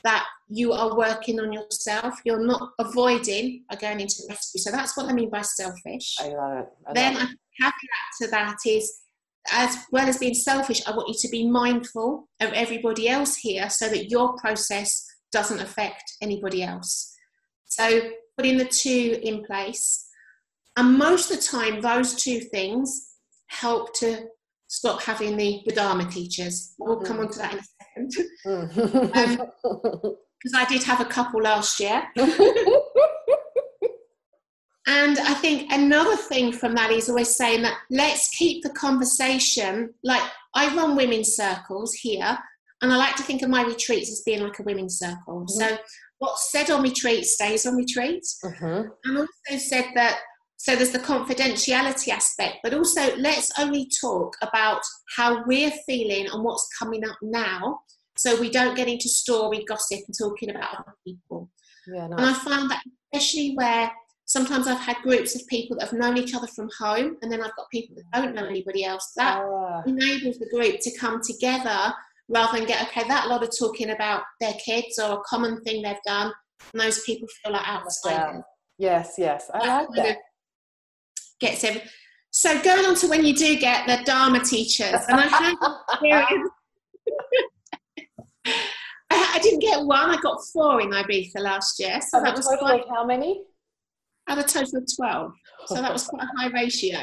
that 0.04 0.26
you 0.50 0.74
are 0.74 0.98
working 0.98 1.40
on 1.40 1.54
yourself. 1.54 2.16
You're 2.26 2.46
not 2.46 2.72
avoiding 2.80 3.64
by 3.70 3.78
going 3.78 4.02
into 4.02 4.24
rescue. 4.30 4.60
So 4.60 4.72
that's 4.72 4.96
what 4.98 5.08
I 5.08 5.14
mean 5.14 5.30
by 5.30 5.42
selfish. 5.42 6.16
I 6.20 6.30
love 6.30 6.58
it. 6.60 6.70
I 6.88 6.94
then 6.94 7.14
love 7.16 7.30
a 7.30 7.64
caveat 7.64 7.74
to 8.22 8.28
that 8.28 8.58
is 8.68 9.04
as 9.52 9.78
well 9.92 10.08
as 10.08 10.18
being 10.18 10.34
selfish, 10.34 10.82
I 10.88 10.92
want 10.92 11.10
you 11.10 11.16
to 11.16 11.28
be 11.30 11.50
mindful 11.50 12.30
of 12.40 12.54
everybody 12.54 13.10
else 13.10 13.36
here 13.36 13.70
so 13.70 13.90
that 13.90 14.10
your 14.10 14.38
process 14.38 15.06
doesn't 15.32 15.60
affect 15.60 16.04
anybody 16.22 16.64
else. 16.64 17.14
So 17.66 18.12
putting 18.38 18.58
the 18.58 18.66
two 18.66 19.20
in 19.22 19.44
place. 19.44 20.08
And 20.78 20.98
most 20.98 21.30
of 21.30 21.38
the 21.38 21.44
time, 21.44 21.82
those 21.82 22.16
two 22.16 22.40
things 22.40 23.10
help 23.48 23.94
to 23.96 24.28
stop 24.74 25.04
having 25.04 25.38
the, 25.38 25.62
Dharma 25.76 26.10
teachers. 26.10 26.74
We'll 26.80 27.02
come 27.02 27.18
mm-hmm. 27.18 27.26
on 27.26 27.32
to 27.32 27.38
that 27.40 27.54
in 27.54 27.60
a 27.60 27.64
second. 27.64 28.12
it. 28.18 29.12
Mm-hmm. 29.14 30.10
Because 30.44 30.60
I 30.60 30.66
did 30.66 30.84
have 30.84 31.00
a 31.00 31.06
couple 31.06 31.42
last 31.42 31.80
year. 31.80 32.04
And 34.86 35.18
I 35.18 35.34
think 35.36 35.72
another 35.72 36.18
thing 36.18 36.52
from 36.52 36.76
that 36.76 36.92
is 36.92 37.08
always 37.08 37.34
saying 37.34 37.62
that 37.62 37.78
let's 37.90 38.28
keep 38.36 38.64
the 38.64 38.70
conversation 38.72 39.94
like 40.04 40.22
I 40.54 40.76
run 40.76 40.98
women's 40.98 41.38
circles 41.38 41.94
here, 41.94 42.38
and 42.82 42.92
I 42.92 42.98
like 42.98 43.16
to 43.16 43.24
think 43.24 43.44
of 43.44 43.50
my 43.50 43.64
retreats 43.64 44.12
as 44.12 44.24
being 44.26 44.44
like 44.44 44.60
a 44.60 44.64
women's 44.64 45.00
circle. 45.00 45.46
Mm-hmm. 45.46 45.58
So 45.58 45.78
what's 46.24 46.52
said 46.52 46.70
on 46.70 46.82
retreat 46.82 47.26
stays 47.26 47.66
on 47.66 47.76
retreat. 47.76 48.24
Mhm. 48.44 48.90
And 49.04 49.18
also 49.18 49.58
said 49.58 49.86
that 49.96 50.20
so 50.64 50.78
there's 50.78 50.92
the 50.92 51.00
confidentiality 51.00 52.08
aspect, 52.08 52.60
but 52.64 52.74
also 52.74 53.14
let's 53.18 53.52
only 53.60 53.90
talk 54.00 54.34
about 54.42 54.80
how 55.18 55.44
we're 55.46 55.74
feeling 55.86 56.26
and 56.32 56.42
what's 56.42 56.70
coming 56.80 57.04
up 57.06 57.18
now, 57.22 57.82
so 58.16 58.40
we 58.40 58.50
don't 58.50 58.74
get 58.74 58.88
into 58.88 59.10
story 59.10 59.66
gossip 59.68 60.00
and 60.08 60.16
talking 60.18 60.52
about 60.52 60.74
other 60.80 60.96
people. 61.06 61.50
Yeah, 61.94 62.06
And 62.06 62.14
I 62.16 62.32
nice. 62.32 62.38
found 62.44 62.72
that 62.72 62.82
especially 63.14 63.56
where 63.56 63.92
sometimes 64.24 64.68
I've 64.68 64.80
had 64.80 64.96
groups 65.04 65.36
of 65.36 65.46
people 65.48 65.76
that 65.78 65.90
have 65.90 66.00
known 66.00 66.18
each 66.18 66.34
other 66.34 66.48
from 66.48 66.70
home, 66.80 67.18
and 67.22 67.30
then 67.30 67.42
I've 67.42 67.56
got 67.58 67.70
people 67.70 67.98
that 67.98 68.22
don't 68.22 68.34
know 68.34 68.46
anybody 68.46 68.86
else. 68.86 69.12
That 69.18 69.40
Ah, 69.44 69.82
enables 69.86 70.38
the 70.40 70.48
group 70.50 70.78
to 70.80 70.98
come 70.98 71.20
together 71.22 71.94
rather 72.30 72.58
than 72.58 72.66
get 72.66 72.88
okay 72.88 73.06
that 73.10 73.28
lot 73.28 73.44
of 73.44 73.50
talking 73.60 73.90
about 73.90 74.24
their 74.40 74.54
kids 74.66 74.98
or 74.98 75.20
a 75.20 75.22
common 75.28 75.62
thing 75.64 75.82
they've 75.82 75.98
done, 76.06 76.32
and 76.72 76.82
those 76.82 77.04
people 77.04 77.28
feel 77.44 77.52
like 77.52 77.68
outsiders. 77.68 78.44
yes, 78.78 79.16
yes. 79.18 79.52
I 79.54 79.82
like 79.82 79.90
that. 79.98 80.18
Gets 81.44 81.64
every- 81.66 81.82
so 82.32 82.60
going 82.64 82.86
on 82.86 82.96
to 82.96 83.08
when 83.08 83.26
you 83.26 83.36
do 83.36 83.58
get 83.60 83.86
the 83.86 84.02
Dharma 84.06 84.40
teachers, 84.40 85.02
and 85.10 85.20
I 85.20 85.28
had 85.28 85.54
experience. 85.92 86.50
I, 88.46 89.32
I 89.36 89.40
didn't 89.40 89.60
get 89.60 89.86
one. 89.86 90.10
I 90.10 90.18
got 90.22 90.40
four 90.54 90.80
in 90.80 90.92
Ibiza 90.92 91.40
last 91.40 91.80
year, 91.82 92.00
so 92.02 92.22
that 92.22 92.36
was 92.36 92.48
quite 92.48 92.86
how 92.90 93.06
many? 93.06 93.44
out 94.30 94.38
of 94.38 94.46
a 94.46 94.48
total 94.48 94.78
of 94.80 94.88
twelve. 94.96 95.34
So 95.66 95.76
that 95.76 95.92
was 95.92 96.08
quite 96.08 96.24
a 96.24 96.42
high 96.42 96.48
ratio. 96.48 97.00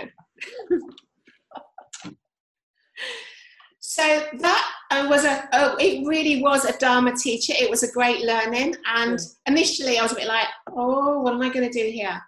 so 3.78 4.26
that 4.38 4.72
uh, 4.91 5.07
was 5.11 5.26
a 5.26 5.49
oh, 5.53 5.76
it 5.78 6.07
really 6.07 6.43
was 6.43 6.64
a 6.64 6.76
Dharma 6.78 7.14
teacher. 7.14 7.53
It 7.57 7.68
was 7.68 7.82
a 7.82 7.93
great 7.93 8.22
learning, 8.22 8.74
and 8.86 9.18
initially 9.45 9.99
I 9.99 10.03
was 10.03 10.12
a 10.12 10.16
bit 10.16 10.28
like, 10.28 10.49
oh, 10.74 11.20
what 11.20 11.34
am 11.34 11.43
I 11.43 11.51
going 11.51 11.70
to 11.70 11.78
do 11.78 11.91
here? 11.91 12.20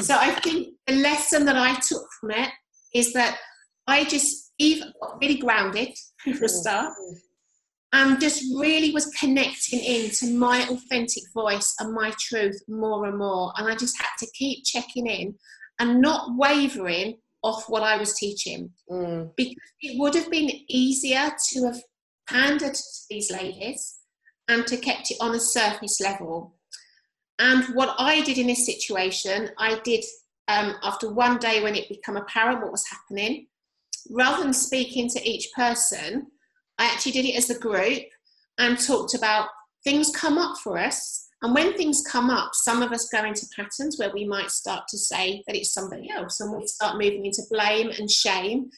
So 0.00 0.16
I 0.18 0.30
think 0.42 0.74
the 0.86 0.94
lesson 0.94 1.44
that 1.46 1.56
I 1.56 1.74
took 1.74 2.06
from 2.20 2.32
it 2.32 2.50
is 2.94 3.12
that 3.12 3.38
I 3.86 4.04
just 4.04 4.52
even 4.58 4.92
got 5.00 5.18
really 5.20 5.38
grounded 5.38 5.90
for 6.18 6.44
a 6.44 6.48
start 6.48 6.92
and 7.92 8.20
just 8.20 8.42
really 8.56 8.90
was 8.90 9.06
connecting 9.06 9.80
into 9.80 10.36
my 10.36 10.62
authentic 10.68 11.22
voice 11.32 11.74
and 11.78 11.92
my 11.92 12.12
truth 12.18 12.60
more 12.68 13.06
and 13.06 13.18
more. 13.18 13.52
And 13.56 13.68
I 13.68 13.76
just 13.76 13.96
had 14.00 14.10
to 14.18 14.26
keep 14.34 14.64
checking 14.64 15.06
in 15.06 15.34
and 15.78 16.00
not 16.00 16.30
wavering 16.36 17.18
off 17.42 17.68
what 17.68 17.82
I 17.82 17.96
was 17.96 18.14
teaching 18.14 18.70
Mm, 18.90 19.30
because 19.36 19.54
it 19.80 19.98
would 19.98 20.14
have 20.14 20.30
been 20.30 20.50
easier 20.68 21.30
to 21.50 21.64
have 21.66 21.80
pandered 22.26 22.74
to 22.74 22.82
these 23.10 23.30
ladies 23.30 23.96
and 24.48 24.66
to 24.66 24.76
kept 24.76 25.10
it 25.10 25.18
on 25.20 25.34
a 25.34 25.40
surface 25.40 26.00
level. 26.00 26.56
And 27.38 27.64
what 27.74 27.94
I 27.98 28.22
did 28.22 28.38
in 28.38 28.46
this 28.46 28.66
situation, 28.66 29.50
I 29.58 29.80
did 29.80 30.04
um, 30.48 30.74
after 30.82 31.12
one 31.12 31.38
day 31.38 31.62
when 31.62 31.74
it 31.74 31.88
became 31.88 32.16
apparent 32.16 32.62
what 32.62 32.72
was 32.72 32.86
happening, 32.86 33.46
rather 34.10 34.42
than 34.42 34.52
speaking 34.52 35.08
to 35.10 35.28
each 35.28 35.48
person, 35.56 36.26
I 36.78 36.86
actually 36.86 37.12
did 37.12 37.24
it 37.24 37.36
as 37.36 37.50
a 37.50 37.58
group 37.58 38.02
and 38.58 38.78
talked 38.78 39.14
about 39.14 39.48
things 39.84 40.10
come 40.14 40.38
up 40.38 40.58
for 40.58 40.78
us. 40.78 41.28
And 41.42 41.54
when 41.54 41.74
things 41.74 42.02
come 42.10 42.30
up, 42.30 42.54
some 42.54 42.82
of 42.82 42.92
us 42.92 43.08
go 43.10 43.24
into 43.24 43.46
patterns 43.54 43.98
where 43.98 44.12
we 44.12 44.26
might 44.26 44.50
start 44.50 44.84
to 44.88 44.98
say 44.98 45.42
that 45.46 45.56
it's 45.56 45.74
somebody 45.74 46.10
else, 46.10 46.40
and 46.40 46.56
we 46.56 46.66
start 46.66 46.96
moving 46.96 47.26
into 47.26 47.42
blame 47.50 47.90
and 47.90 48.10
shame. 48.10 48.70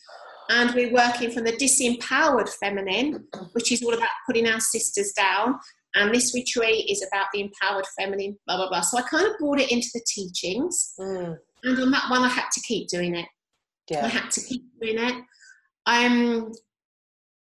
And 0.48 0.74
we're 0.74 0.92
working 0.92 1.30
from 1.30 1.44
the 1.44 1.52
disempowered 1.52 2.48
feminine, 2.48 3.26
which 3.52 3.72
is 3.72 3.82
all 3.82 3.94
about 3.94 4.08
putting 4.26 4.48
our 4.48 4.60
sisters 4.60 5.12
down. 5.12 5.58
And 5.96 6.14
this 6.14 6.32
retreat 6.34 6.88
is 6.90 7.02
about 7.10 7.26
the 7.32 7.40
empowered 7.40 7.86
feminine, 7.98 8.36
blah, 8.46 8.56
blah, 8.58 8.68
blah. 8.68 8.82
So 8.82 8.98
I 8.98 9.02
kind 9.02 9.26
of 9.26 9.32
brought 9.38 9.60
it 9.60 9.72
into 9.72 9.88
the 9.94 10.04
teachings. 10.06 10.92
mm, 11.00 11.36
And 11.64 11.78
on 11.80 11.90
that 11.90 12.10
one, 12.10 12.22
I 12.22 12.28
had 12.28 12.50
to 12.52 12.60
keep 12.60 12.88
doing 12.88 13.16
it. 13.16 13.26
I 14.04 14.08
had 14.08 14.30
to 14.32 14.40
keep 14.40 14.62
doing 14.80 14.98
it. 14.98 15.24
Um, 15.86 16.52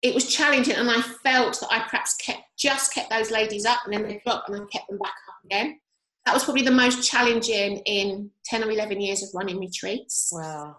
it 0.01 0.13
was 0.13 0.27
challenging, 0.27 0.75
and 0.75 0.89
I 0.89 1.01
felt 1.01 1.59
that 1.59 1.69
I 1.71 1.79
perhaps 1.87 2.15
kept 2.15 2.41
just 2.57 2.93
kept 2.93 3.09
those 3.11 3.31
ladies 3.31 3.65
up, 3.65 3.79
and 3.85 3.93
then 3.93 4.03
they 4.03 4.19
dropped, 4.25 4.49
and 4.49 4.61
I 4.61 4.65
kept 4.71 4.89
them 4.89 4.97
back 4.97 5.13
up 5.29 5.35
again. 5.45 5.79
That 6.25 6.33
was 6.33 6.43
probably 6.43 6.63
the 6.63 6.71
most 6.71 7.07
challenging 7.09 7.77
in 7.85 8.31
ten 8.45 8.63
or 8.63 8.71
eleven 8.71 8.99
years 8.99 9.23
of 9.23 9.29
running 9.33 9.59
retreats 9.59 10.29
Wow. 10.33 10.77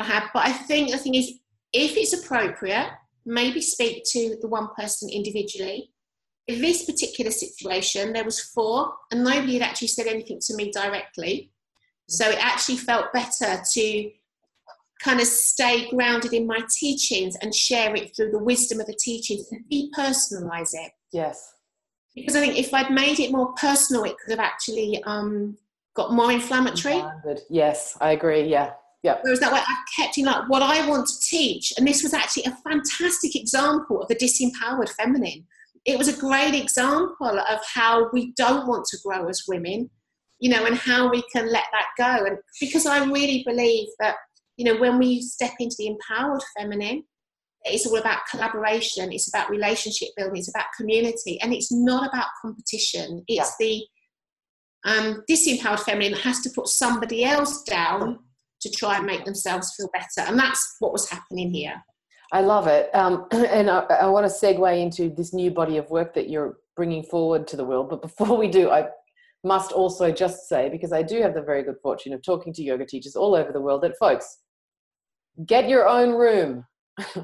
I 0.00 0.04
had. 0.04 0.24
But 0.32 0.46
I 0.46 0.52
think 0.52 0.90
the 0.90 0.98
thing 0.98 1.16
is, 1.16 1.32
if 1.72 1.96
it's 1.96 2.12
appropriate, 2.12 2.90
maybe 3.26 3.60
speak 3.60 4.04
to 4.12 4.36
the 4.40 4.48
one 4.48 4.68
person 4.78 5.10
individually. 5.10 5.90
In 6.46 6.60
this 6.60 6.84
particular 6.84 7.30
situation, 7.30 8.12
there 8.12 8.24
was 8.24 8.40
four, 8.40 8.92
and 9.10 9.24
nobody 9.24 9.54
had 9.54 9.62
actually 9.62 9.88
said 9.88 10.06
anything 10.06 10.38
to 10.42 10.54
me 10.54 10.70
directly. 10.70 11.50
So 12.08 12.28
it 12.28 12.38
actually 12.44 12.76
felt 12.76 13.12
better 13.14 13.62
to 13.72 14.10
kind 15.02 15.20
of 15.20 15.26
stay 15.26 15.88
grounded 15.90 16.32
in 16.32 16.46
my 16.46 16.60
teachings 16.78 17.36
and 17.42 17.54
share 17.54 17.94
it 17.94 18.14
through 18.14 18.30
the 18.30 18.38
wisdom 18.38 18.80
of 18.80 18.86
the 18.86 18.96
teachings 18.98 19.50
and 19.50 19.64
depersonalize 19.70 20.70
it. 20.74 20.92
Yes. 21.12 21.54
Because 22.14 22.36
I 22.36 22.40
think 22.40 22.56
if 22.56 22.72
I'd 22.72 22.90
made 22.90 23.20
it 23.20 23.32
more 23.32 23.52
personal, 23.54 24.04
it 24.04 24.16
could 24.18 24.30
have 24.30 24.40
actually 24.40 25.02
um, 25.04 25.56
got 25.94 26.12
more 26.12 26.30
inflammatory. 26.30 27.02
Yes, 27.50 27.96
I 28.00 28.12
agree. 28.12 28.44
Yeah. 28.44 28.72
Yeah. 29.02 29.18
Whereas 29.22 29.40
that 29.40 29.52
way 29.52 29.60
I 29.60 29.76
kept 29.96 30.16
in 30.16 30.24
like 30.24 30.48
what 30.48 30.62
I 30.62 30.86
want 30.88 31.06
to 31.08 31.20
teach. 31.20 31.72
And 31.76 31.86
this 31.86 32.02
was 32.02 32.14
actually 32.14 32.44
a 32.44 32.56
fantastic 32.68 33.36
example 33.36 34.00
of 34.00 34.08
the 34.08 34.14
disempowered 34.14 34.88
feminine. 34.90 35.46
It 35.84 35.98
was 35.98 36.08
a 36.08 36.18
great 36.18 36.54
example 36.54 37.38
of 37.38 37.60
how 37.72 38.08
we 38.12 38.32
don't 38.36 38.66
want 38.66 38.86
to 38.86 38.98
grow 39.04 39.28
as 39.28 39.42
women, 39.46 39.90
you 40.38 40.50
know, 40.50 40.64
and 40.64 40.76
how 40.76 41.10
we 41.10 41.22
can 41.32 41.50
let 41.52 41.64
that 41.72 41.86
go. 41.98 42.24
And 42.24 42.38
because 42.60 42.86
I 42.86 43.04
really 43.04 43.42
believe 43.46 43.88
that, 44.00 44.16
you 44.56 44.64
know, 44.64 44.80
when 44.80 44.98
we 44.98 45.20
step 45.20 45.52
into 45.58 45.76
the 45.78 45.88
empowered 45.88 46.42
feminine, 46.56 47.04
it's 47.64 47.86
all 47.86 47.96
about 47.96 48.26
collaboration, 48.30 49.12
it's 49.12 49.28
about 49.28 49.50
relationship 49.50 50.08
building, 50.16 50.36
it's 50.36 50.50
about 50.50 50.66
community, 50.76 51.40
and 51.40 51.52
it's 51.52 51.72
not 51.72 52.08
about 52.08 52.28
competition. 52.40 53.24
It's 53.26 53.54
yeah. 53.58 53.66
the 53.66 53.86
um, 54.84 55.24
disempowered 55.28 55.80
feminine 55.80 56.12
that 56.12 56.20
has 56.20 56.40
to 56.42 56.50
put 56.50 56.68
somebody 56.68 57.24
else 57.24 57.62
down 57.62 58.18
to 58.60 58.70
try 58.70 58.98
and 58.98 59.06
make 59.06 59.24
themselves 59.24 59.74
feel 59.76 59.88
better. 59.92 60.28
And 60.28 60.38
that's 60.38 60.76
what 60.78 60.92
was 60.92 61.08
happening 61.08 61.52
here. 61.52 61.82
I 62.34 62.40
love 62.40 62.66
it. 62.66 62.90
Um, 62.94 63.26
and 63.30 63.70
I, 63.70 63.84
I 64.02 64.06
want 64.06 64.26
to 64.26 64.46
segue 64.46 64.82
into 64.82 65.08
this 65.08 65.32
new 65.32 65.52
body 65.52 65.76
of 65.76 65.88
work 65.88 66.14
that 66.14 66.28
you're 66.28 66.58
bringing 66.76 67.04
forward 67.04 67.46
to 67.46 67.56
the 67.56 67.64
world. 67.64 67.88
But 67.88 68.02
before 68.02 68.36
we 68.36 68.48
do, 68.48 68.70
I 68.70 68.88
must 69.44 69.70
also 69.70 70.10
just 70.10 70.48
say, 70.48 70.68
because 70.68 70.92
I 70.92 71.02
do 71.02 71.22
have 71.22 71.34
the 71.34 71.42
very 71.42 71.62
good 71.62 71.76
fortune 71.80 72.12
of 72.12 72.22
talking 72.22 72.52
to 72.54 72.62
yoga 72.62 72.86
teachers 72.86 73.14
all 73.14 73.36
over 73.36 73.52
the 73.52 73.60
world, 73.60 73.82
that 73.82 73.96
folks, 73.98 74.38
get 75.46 75.68
your 75.68 75.88
own 75.88 76.10
room. 76.10 76.64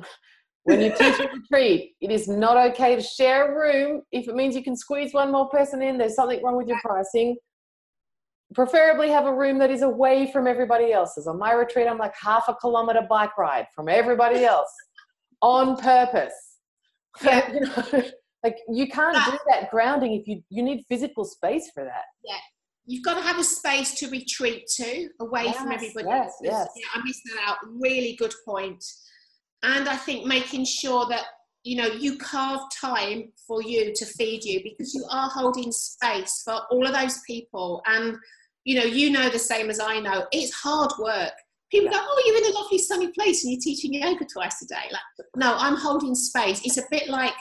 when 0.63 0.81
you 0.81 0.95
teach 0.97 1.19
a 1.19 1.29
retreat, 1.35 1.95
it 2.01 2.13
is 2.13 2.29
not 2.29 2.57
okay 2.71 2.95
to 2.95 3.03
share 3.03 3.53
a 3.53 3.59
room 3.59 4.03
if 4.13 4.29
it 4.29 4.37
means 4.37 4.55
you 4.55 4.63
can 4.63 4.77
squeeze 4.77 5.13
one 5.13 5.33
more 5.33 5.49
person 5.49 5.83
in. 5.83 5.99
There's 5.99 6.15
something 6.15 6.41
wrong 6.45 6.57
with 6.57 6.69
your 6.69 6.79
pricing 6.85 7.37
preferably 8.55 9.09
have 9.11 9.27
a 9.27 9.35
room 9.35 9.59
that 9.59 9.71
is 9.71 9.83
away 9.83 10.31
from 10.33 10.47
everybody 10.47 10.93
else's. 10.93 11.27
On 11.27 11.39
my 11.39 11.53
retreat, 11.53 11.87
I'm 11.89 11.99
like 11.99 12.15
half 12.21 12.49
a 12.49 12.55
kilometer 12.55 13.03
bike 13.09 13.37
ride 13.39 13.67
from 13.75 13.89
everybody 13.89 14.45
else 14.45 14.73
on 15.43 15.77
purpose. 15.77 16.35
Yeah. 17.23 17.53
you 17.53 17.61
know, 17.61 18.03
like 18.45 18.57
you 18.69 18.89
can't 18.89 19.17
do 19.31 19.39
that 19.49 19.71
grounding 19.71 20.15
if 20.15 20.27
you 20.27 20.43
you 20.49 20.63
need 20.63 20.85
physical 20.89 21.25
space 21.25 21.71
for 21.75 21.85
that. 21.85 22.05
Yeah. 22.25 22.39
You've 22.87 23.05
got 23.05 23.15
to 23.15 23.23
have 23.23 23.39
a 23.39 23.45
space 23.45 23.95
to 24.01 24.09
retreat 24.09 24.67
to 24.77 25.09
away 25.21 25.45
yes, 25.45 25.57
from 25.57 25.71
everybody 25.71 26.09
yes, 26.09 26.25
else. 26.25 26.37
Yes. 26.43 26.69
Yeah, 26.77 26.87
I 26.95 27.05
missed 27.05 27.21
that 27.27 27.49
out. 27.49 27.59
Really 27.79 28.17
good 28.19 28.33
point. 28.45 28.83
And 29.63 29.89
I 29.89 29.97
think 29.97 30.27
making 30.27 30.65
sure 30.65 31.07
that 31.09 31.25
you 31.63 31.77
know 31.77 31.87
you 31.87 32.17
carve 32.17 32.61
time 32.81 33.33
for 33.47 33.63
you 33.63 33.93
to 33.95 34.07
feed 34.07 34.43
you 34.45 34.61
because 34.63 34.95
you 34.95 35.05
are 35.11 35.29
holding 35.29 35.71
space 35.71 36.43
for 36.45 36.63
all 36.71 36.87
of 36.87 36.95
those 36.95 37.21
people 37.27 37.83
and 37.87 38.17
you 38.65 38.79
know, 38.79 38.85
you 38.85 39.11
know 39.11 39.29
the 39.29 39.39
same 39.39 39.71
as 39.71 39.81
I 39.81 40.01
know. 40.01 40.27
It's 40.33 40.53
hard 40.53 40.93
work. 40.99 41.33
People 41.71 41.91
go, 41.91 41.99
"Oh, 42.01 42.23
you're 42.27 42.39
in 42.39 42.53
a 42.53 42.59
lovely 42.59 42.79
sunny 42.79 43.09
place 43.09 43.45
and 43.45 43.53
you're 43.53 43.61
teaching 43.61 43.95
yoga 43.95 44.25
twice 44.25 44.63
a 44.63 44.67
day." 44.67 44.89
Like, 44.91 45.27
no, 45.37 45.55
I'm 45.57 45.77
holding 45.77 46.15
space. 46.15 46.61
It's 46.65 46.79
a 46.79 46.85
bit 46.91 47.09
like 47.09 47.35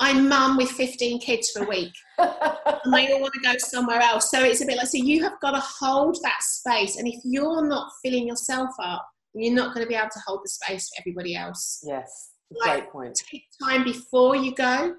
I'm 0.00 0.28
mum 0.28 0.56
with 0.56 0.70
15 0.70 1.20
kids 1.20 1.50
for 1.50 1.64
a 1.64 1.68
week, 1.68 1.92
and 2.18 2.94
they 2.94 3.12
all 3.12 3.20
want 3.20 3.34
to 3.34 3.40
go 3.40 3.54
somewhere 3.58 4.00
else. 4.00 4.30
So 4.30 4.42
it's 4.42 4.62
a 4.62 4.66
bit 4.66 4.76
like 4.76 4.88
so 4.88 4.98
you 4.98 5.22
have 5.22 5.38
got 5.40 5.52
to 5.52 5.60
hold 5.60 6.18
that 6.22 6.42
space, 6.42 6.96
and 6.96 7.06
if 7.06 7.20
you're 7.24 7.66
not 7.66 7.92
filling 8.02 8.26
yourself 8.26 8.70
up, 8.82 9.06
you're 9.34 9.54
not 9.54 9.74
going 9.74 9.84
to 9.84 9.88
be 9.88 9.94
able 9.94 10.08
to 10.12 10.20
hold 10.26 10.40
the 10.44 10.48
space 10.48 10.88
for 10.88 11.00
everybody 11.00 11.36
else. 11.36 11.84
Yes, 11.86 12.30
great 12.62 12.90
point. 12.90 13.18
Take 13.30 13.44
time 13.62 13.84
before 13.84 14.36
you 14.36 14.54
go 14.54 14.96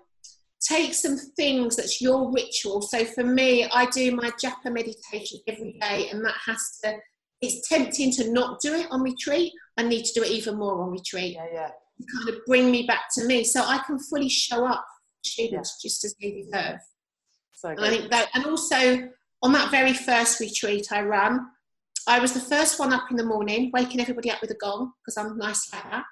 take 0.62 0.94
some 0.94 1.18
things 1.18 1.76
that's 1.76 2.02
your 2.02 2.32
ritual. 2.32 2.82
So 2.82 3.04
for 3.04 3.24
me, 3.24 3.68
I 3.74 3.86
do 3.88 4.16
my 4.16 4.30
japa 4.32 4.72
meditation 4.72 5.40
every 5.48 5.78
day, 5.82 6.10
and 6.10 6.24
that 6.24 6.36
has 6.46 6.80
to. 6.84 6.98
It's 7.42 7.68
tempting 7.68 8.12
to 8.14 8.32
not 8.32 8.60
do 8.62 8.74
it 8.74 8.88
on 8.92 9.02
retreat. 9.02 9.52
I 9.78 9.84
need 9.84 10.06
to 10.06 10.14
do 10.14 10.24
it 10.24 10.32
even 10.32 10.58
more 10.58 10.82
on 10.82 10.92
retreat. 10.92 11.36
Yeah, 11.36 11.48
yeah. 11.52 11.68
To 11.68 12.08
kind 12.18 12.30
of 12.30 12.46
bring 12.46 12.72
me 12.72 12.86
back 12.86 13.04
to 13.16 13.26
me, 13.26 13.44
so 13.44 13.62
I 13.62 13.80
can 13.86 14.00
fully 14.00 14.30
show 14.30 14.66
up 14.66 14.86
students 15.24 15.78
yeah. 15.78 15.90
just 15.90 16.06
as 16.06 16.16
they 16.22 16.32
deserve. 16.32 16.80
So 17.54 17.70
and 17.70 17.82
I 17.82 17.90
think 17.90 18.10
that, 18.10 18.30
and 18.34 18.46
also 18.46 19.10
on 19.44 19.52
that 19.54 19.72
very 19.72 19.94
first 19.94 20.40
retreat 20.40 20.88
I 20.92 21.02
ran, 21.02 21.46
I 22.08 22.20
was 22.20 22.34
the 22.34 22.40
first 22.40 22.80
one 22.80 22.94
up 22.94 23.12
in 23.12 23.18
the 23.18 23.24
morning, 23.24 23.70
waking 23.74 24.02
everybody 24.02 24.32
up 24.32 24.42
with 24.42 24.52
a 24.52 24.56
gong 24.56 24.94
because 25.04 25.18
I'm 25.18 25.38
nice 25.38 25.72
like 25.72 25.84
that. 25.92 26.04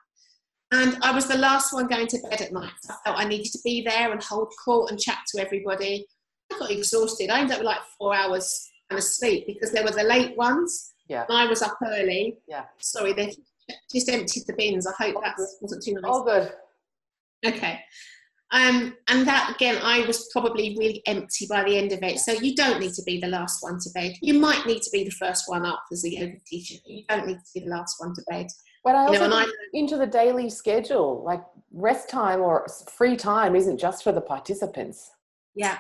And 0.72 0.98
I 1.02 1.12
was 1.12 1.28
the 1.28 1.38
last 1.38 1.74
one 1.74 1.88
going 1.88 2.08
to 2.08 2.20
bed 2.30 2.42
at 2.42 2.54
night. 2.54 2.72
I 2.90 2.96
felt 3.04 3.20
I 3.20 3.26
needed 3.26 3.52
to 3.54 3.60
be 3.64 3.82
there 3.82 4.12
and 4.12 4.22
hold 4.22 4.54
court 4.64 4.92
and 4.92 5.00
chat 5.00 5.18
to 5.30 5.42
everybody. 5.42 6.06
I 6.52 6.60
got 6.60 6.72
exhausted. 6.72 7.32
I 7.32 7.40
ended 7.40 7.54
up 7.54 7.60
with 7.60 7.66
like 7.66 7.82
four 7.98 8.16
hours 8.16 8.70
and 8.90 9.00
asleep 9.00 9.46
because 9.48 9.72
there 9.72 9.84
were 9.84 9.92
the 9.92 10.04
late 10.04 10.38
ones. 10.38 10.94
Yeah. 11.10 11.26
And 11.28 11.38
I 11.38 11.46
was 11.48 11.62
up 11.62 11.78
early. 11.86 12.38
Yeah. 12.48 12.66
Sorry, 12.78 13.14
they 13.14 13.36
just 13.92 14.10
emptied 14.10 14.44
the 14.48 14.54
bins. 14.54 14.88
I 14.88 14.94
hope 14.98 15.22
that 15.24 15.36
wasn't 15.60 15.84
too 15.84 15.94
nice. 15.94 16.04
All 16.06 16.24
good. 16.24 16.54
Okay. 17.46 17.80
Um, 18.52 18.96
and 19.08 19.28
that 19.28 19.54
again, 19.56 19.80
I 19.84 20.06
was 20.08 20.30
probably 20.32 20.76
really 20.78 21.04
empty 21.06 21.46
by 21.48 21.64
the 21.64 21.78
end 21.78 21.92
of 21.92 22.02
it. 22.02 22.20
So 22.20 22.32
you 22.32 22.56
don't 22.56 22.80
need 22.80 22.94
to 22.94 23.04
be 23.04 23.20
the 23.20 23.28
last 23.28 23.62
one 23.62 23.80
to 23.80 23.90
bed. 23.92 24.14
You 24.22 24.36
might 24.36 24.66
need 24.66 24.82
to 24.82 24.90
be 24.92 25.04
the 25.04 25.12
first 25.12 25.44
one 25.48 25.66
up 25.66 25.84
as 25.92 26.04
a 26.04 26.12
yoga 26.12 26.38
teacher. 26.48 26.76
You 26.86 27.04
don't 27.08 27.28
need 27.28 27.38
to 27.38 27.52
be 27.54 27.60
the 27.62 27.70
last 27.70 28.00
one 28.00 28.14
to 28.16 28.22
bed. 28.28 28.48
But 28.84 28.96
I 28.96 29.00
also 29.02 29.24
you 29.24 29.30
know, 29.30 29.36
I, 29.36 29.52
into 29.74 29.98
the 29.98 30.08
daily 30.08 30.50
schedule, 30.50 31.24
like 31.24 31.44
rest 31.72 32.10
time 32.10 32.42
or 32.42 32.66
free 32.92 33.16
time 33.16 33.56
isn't 33.56 33.78
just 33.78 34.04
for 34.04 34.12
the 34.12 34.22
participants. 34.22 35.12
Yeah. 35.54 35.78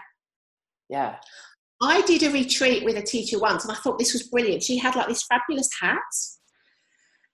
Yeah. 0.89 1.15
I 1.81 2.01
did 2.01 2.23
a 2.23 2.31
retreat 2.31 2.83
with 2.83 2.97
a 2.97 3.01
teacher 3.01 3.39
once 3.39 3.63
and 3.63 3.71
I 3.71 3.75
thought 3.75 3.99
this 3.99 4.13
was 4.13 4.23
brilliant. 4.23 4.63
She 4.63 4.77
had 4.77 4.95
like 4.95 5.07
this 5.07 5.23
fabulous 5.23 5.69
hat. 5.79 5.97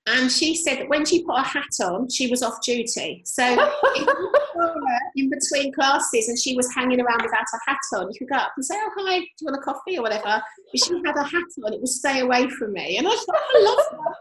And 0.08 0.32
she 0.32 0.56
said 0.56 0.78
that 0.78 0.90
when 0.90 1.04
she 1.04 1.24
put 1.24 1.38
her 1.38 1.44
hat 1.44 1.84
on, 1.84 2.08
she 2.12 2.30
was 2.30 2.44
off 2.44 2.62
duty. 2.64 3.24
So 3.26 3.44
in 5.16 5.32
between 5.32 5.74
classes 5.74 6.30
and 6.30 6.38
she 6.38 6.56
was 6.56 6.72
hanging 6.76 7.02
around 7.02 7.24
without 7.24 7.46
her 7.52 7.60
hat 7.66 7.80
on, 7.96 8.12
you 8.12 8.20
could 8.20 8.30
go 8.30 8.36
up 8.36 8.52
and 8.56 8.64
say, 8.64 8.76
Oh, 8.78 8.92
hi, 8.98 9.18
do 9.18 9.26
you 9.42 9.46
want 9.46 9.58
a 9.58 9.62
coffee 9.62 9.98
or 9.98 10.04
whatever? 10.04 10.24
But 10.72 10.84
she 10.84 10.94
had 11.04 11.16
her 11.16 11.24
hat 11.24 11.44
on, 11.64 11.74
it 11.74 11.80
would 11.80 11.88
stay 11.88 12.20
away 12.20 12.48
from 12.50 12.74
me. 12.74 12.98
And 12.98 13.08
I 13.08 13.12
thought, 13.12 13.36
I 13.36 13.62
love 13.64 13.78
that 13.92 14.16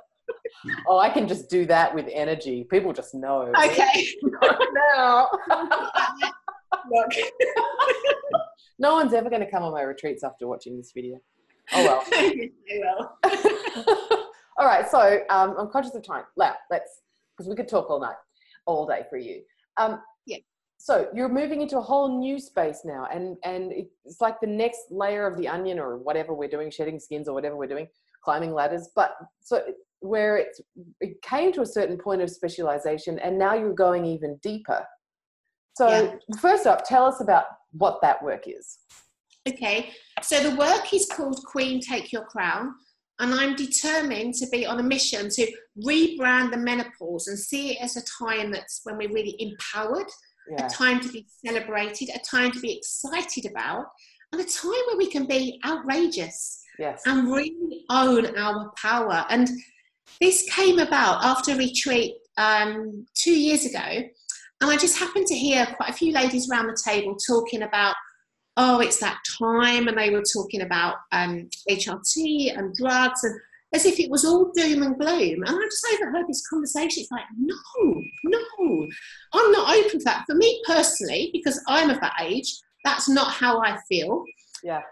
oh, 0.88 0.98
I 0.98 1.10
can 1.10 1.28
just 1.28 1.50
do 1.50 1.66
that 1.66 1.94
with 1.94 2.08
energy. 2.12 2.64
People 2.64 2.92
just 2.92 3.14
know. 3.14 3.52
Okay. 3.64 4.08
no. 4.96 5.28
No 8.78 8.94
one's 8.94 9.12
ever 9.12 9.30
going 9.30 9.42
to 9.42 9.50
come 9.50 9.62
on 9.62 9.72
my 9.72 9.82
retreats 9.82 10.24
after 10.24 10.46
watching 10.46 10.76
this 10.76 10.92
video. 10.94 11.18
Oh 11.72 11.84
well. 11.84 12.04
will. 12.70 14.24
all 14.58 14.66
right. 14.66 14.88
So 14.90 15.20
um, 15.30 15.54
I'm 15.58 15.70
conscious 15.70 15.94
of 15.94 16.02
time. 16.02 16.24
Let's 16.36 16.56
because 16.70 17.48
we 17.48 17.56
could 17.56 17.68
talk 17.68 17.90
all 17.90 18.00
night, 18.00 18.16
all 18.66 18.86
day 18.86 19.02
for 19.08 19.18
you. 19.18 19.42
Um, 19.76 20.00
yeah. 20.26 20.38
So 20.78 21.08
you're 21.14 21.28
moving 21.28 21.62
into 21.62 21.78
a 21.78 21.82
whole 21.82 22.18
new 22.20 22.38
space 22.38 22.82
now, 22.84 23.08
and 23.12 23.36
and 23.44 23.72
it's 23.72 24.20
like 24.20 24.40
the 24.40 24.46
next 24.46 24.82
layer 24.90 25.26
of 25.26 25.38
the 25.38 25.48
onion, 25.48 25.78
or 25.78 25.96
whatever 25.98 26.34
we're 26.34 26.48
doing, 26.48 26.70
shedding 26.70 27.00
skins, 27.00 27.28
or 27.28 27.34
whatever 27.34 27.56
we're 27.56 27.66
doing, 27.66 27.88
climbing 28.22 28.52
ladders. 28.52 28.90
But 28.94 29.16
so 29.40 29.62
where 30.04 30.36
it, 30.36 30.48
it 31.00 31.20
came 31.22 31.50
to 31.50 31.62
a 31.62 31.66
certain 31.66 31.96
point 31.96 32.20
of 32.20 32.28
specialization 32.28 33.18
and 33.20 33.38
now 33.38 33.54
you're 33.54 33.72
going 33.72 34.04
even 34.04 34.36
deeper. 34.42 34.84
So, 35.74 35.88
yeah. 35.88 36.36
first 36.40 36.66
up, 36.66 36.84
tell 36.84 37.04
us 37.04 37.20
about 37.20 37.44
what 37.72 38.00
that 38.02 38.22
work 38.22 38.44
is. 38.46 38.78
Okay, 39.46 39.90
so 40.22 40.48
the 40.48 40.56
work 40.56 40.94
is 40.94 41.06
called 41.06 41.44
Queen 41.44 41.80
Take 41.80 42.12
Your 42.12 42.24
Crown, 42.24 42.72
and 43.18 43.34
I'm 43.34 43.54
determined 43.54 44.34
to 44.34 44.48
be 44.48 44.64
on 44.64 44.80
a 44.80 44.82
mission 44.82 45.28
to 45.28 45.52
rebrand 45.86 46.50
the 46.50 46.56
menopause 46.56 47.28
and 47.28 47.38
see 47.38 47.72
it 47.72 47.82
as 47.82 47.96
a 47.96 48.24
time 48.24 48.50
that's 48.50 48.80
when 48.84 48.96
we're 48.96 49.12
really 49.12 49.36
empowered, 49.38 50.06
yeah. 50.50 50.66
a 50.66 50.70
time 50.70 51.00
to 51.00 51.08
be 51.08 51.26
celebrated, 51.44 52.08
a 52.14 52.18
time 52.20 52.52
to 52.52 52.60
be 52.60 52.72
excited 52.72 53.44
about, 53.44 53.86
and 54.32 54.40
a 54.40 54.44
time 54.44 54.82
where 54.86 54.96
we 54.96 55.10
can 55.10 55.26
be 55.26 55.60
outrageous 55.66 56.62
yes. 56.78 57.02
and 57.06 57.30
really 57.30 57.84
own 57.90 58.36
our 58.38 58.72
power. 58.80 59.26
And 59.28 59.50
this 60.20 60.48
came 60.50 60.78
about 60.78 61.22
after 61.22 61.52
a 61.52 61.56
retreat 61.56 62.14
um, 62.36 63.06
two 63.14 63.38
years 63.38 63.66
ago, 63.66 64.08
and 64.60 64.70
I 64.70 64.76
just 64.76 64.98
happened 64.98 65.26
to 65.26 65.34
hear 65.34 65.66
quite 65.76 65.90
a 65.90 65.94
few 65.94 66.12
ladies 66.12 66.50
around 66.50 66.68
the 66.68 66.78
table 66.82 67.16
talking 67.16 67.62
about, 67.62 67.94
oh, 68.56 68.80
it's 68.80 68.98
that 69.00 69.18
time, 69.40 69.88
and 69.88 69.98
they 69.98 70.10
were 70.10 70.22
talking 70.22 70.62
about 70.62 70.96
um, 71.12 71.48
HRT 71.68 72.56
and 72.56 72.74
drugs, 72.74 73.24
and 73.24 73.38
as 73.74 73.84
if 73.84 73.98
it 73.98 74.10
was 74.10 74.24
all 74.24 74.52
doom 74.54 74.82
and 74.82 74.98
gloom. 74.98 75.42
And 75.42 75.48
I 75.48 75.62
just 75.64 75.86
overheard 75.92 76.28
this 76.28 76.46
conversation. 76.46 77.02
It's 77.02 77.10
like, 77.10 77.24
no, 77.36 77.56
no, 78.24 78.86
I'm 79.32 79.52
not 79.52 79.76
open 79.76 79.98
to 79.98 80.04
that. 80.04 80.24
For 80.26 80.36
me 80.36 80.62
personally, 80.66 81.30
because 81.32 81.60
I'm 81.66 81.90
of 81.90 82.00
that 82.00 82.14
age, 82.20 82.54
that's 82.84 83.08
not 83.08 83.32
how 83.32 83.60
I 83.60 83.76
feel. 83.88 84.24
Yeah. 84.62 84.82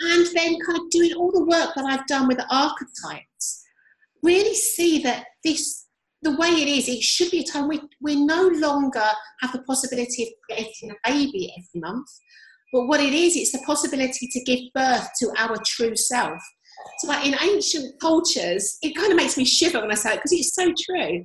And 0.00 0.26
then 0.34 0.58
kind 0.60 0.78
of 0.78 0.90
doing 0.90 1.12
all 1.14 1.30
the 1.30 1.44
work 1.44 1.70
that 1.76 1.84
I've 1.84 2.06
done 2.08 2.26
with 2.26 2.38
the 2.38 2.52
archetypes 2.52 3.64
really 4.22 4.54
see 4.54 5.02
that 5.02 5.26
this 5.44 5.83
the 6.24 6.36
way 6.36 6.48
it 6.48 6.68
is, 6.68 6.88
it 6.88 7.02
should 7.02 7.30
be 7.30 7.40
a 7.40 7.44
time 7.44 7.68
we, 7.68 7.80
we 8.00 8.16
no 8.16 8.48
longer 8.48 9.06
have 9.40 9.52
the 9.52 9.62
possibility 9.62 10.24
of 10.24 10.28
creating 10.48 10.90
a 10.90 11.10
baby 11.10 11.52
every 11.56 11.80
month. 11.80 12.08
But 12.72 12.86
what 12.86 13.00
it 13.00 13.12
is, 13.12 13.36
it's 13.36 13.52
the 13.52 13.62
possibility 13.64 14.26
to 14.26 14.44
give 14.44 14.72
birth 14.74 15.08
to 15.20 15.32
our 15.38 15.56
true 15.64 15.94
self. 15.94 16.40
So, 16.98 17.08
like 17.08 17.26
in 17.26 17.36
ancient 17.40 18.00
cultures, 18.00 18.78
it 18.82 18.96
kind 18.96 19.12
of 19.12 19.16
makes 19.16 19.36
me 19.36 19.44
shiver 19.44 19.80
when 19.80 19.92
I 19.92 19.94
say 19.94 20.14
it 20.14 20.16
because 20.16 20.32
it's 20.32 20.54
so 20.54 20.72
true. 20.86 21.24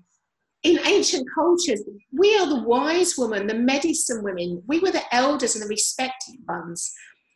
In 0.64 0.80
ancient 0.86 1.26
cultures, 1.34 1.82
we 2.12 2.38
are 2.38 2.48
the 2.48 2.64
wise 2.64 3.16
women, 3.18 3.48
the 3.48 3.56
medicine 3.56 4.22
women. 4.22 4.62
We 4.68 4.80
were 4.80 4.92
the 4.92 5.16
elders 5.16 5.56
and 5.56 5.64
the 5.64 5.70
respected 5.70 6.36
ones. 6.48 6.92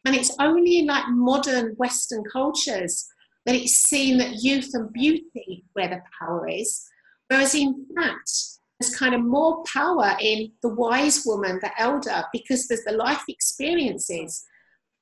And 0.06 0.16
it's 0.16 0.36
only 0.40 0.80
in 0.80 0.88
like 0.88 1.06
modern 1.08 1.74
Western 1.78 2.24
cultures 2.32 3.08
that 3.46 3.56
it's 3.56 3.76
seen 3.76 4.18
that 4.18 4.44
youth 4.44 4.70
and 4.74 4.92
beauty 4.92 5.64
where 5.74 5.88
the 5.88 6.02
power 6.20 6.48
is. 6.50 6.86
Whereas 7.34 7.56
in 7.56 7.88
fact, 7.96 8.32
there's 8.80 8.96
kind 8.96 9.16
of 9.16 9.22
more 9.22 9.64
power 9.64 10.16
in 10.22 10.52
the 10.62 10.70
wise 10.70 11.24
woman, 11.26 11.58
the 11.64 11.72
elder, 11.82 12.24
because 12.32 12.68
there's 12.68 12.84
the 12.84 12.92
life 12.92 13.24
experiences. 13.28 14.46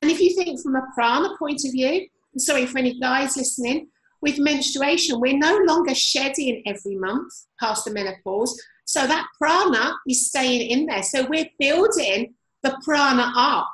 And 0.01 0.09
if 0.09 0.21
you 0.21 0.33
think 0.33 0.61
from 0.61 0.77
a 0.77 0.87
prana 0.95 1.35
point 1.37 1.65
of 1.65 1.73
view, 1.73 2.07
sorry 2.37 2.67
for 2.67 2.77
any 2.77 2.97
guys 3.01 3.35
listening, 3.35 3.89
with 4.21 4.39
menstruation, 4.39 5.19
we're 5.19 5.37
no 5.37 5.57
longer 5.65 5.93
shedding 5.93 6.63
every 6.65 6.95
month 6.95 7.33
past 7.59 7.83
the 7.83 7.91
menopause. 7.91 8.57
So 8.85 9.05
that 9.05 9.27
prana 9.37 9.95
is 10.07 10.29
staying 10.29 10.71
in 10.71 10.85
there. 10.85 11.03
So 11.03 11.27
we're 11.27 11.49
building 11.59 12.33
the 12.63 12.79
prana 12.85 13.33
up. 13.35 13.69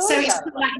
So 0.00 0.20
it's 0.20 0.40
like, 0.54 0.72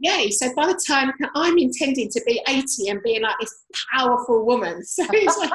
yay. 0.00 0.30
So 0.30 0.54
by 0.54 0.66
the 0.66 0.82
time 0.86 1.12
I'm 1.34 1.58
intending 1.58 2.08
to 2.10 2.22
be 2.26 2.40
80 2.48 2.88
and 2.88 3.02
being 3.02 3.22
like 3.22 3.36
this 3.40 3.64
powerful 3.94 4.44
woman. 4.44 4.82
So 4.92 5.04
it's 5.10 5.38
like, 5.38 5.50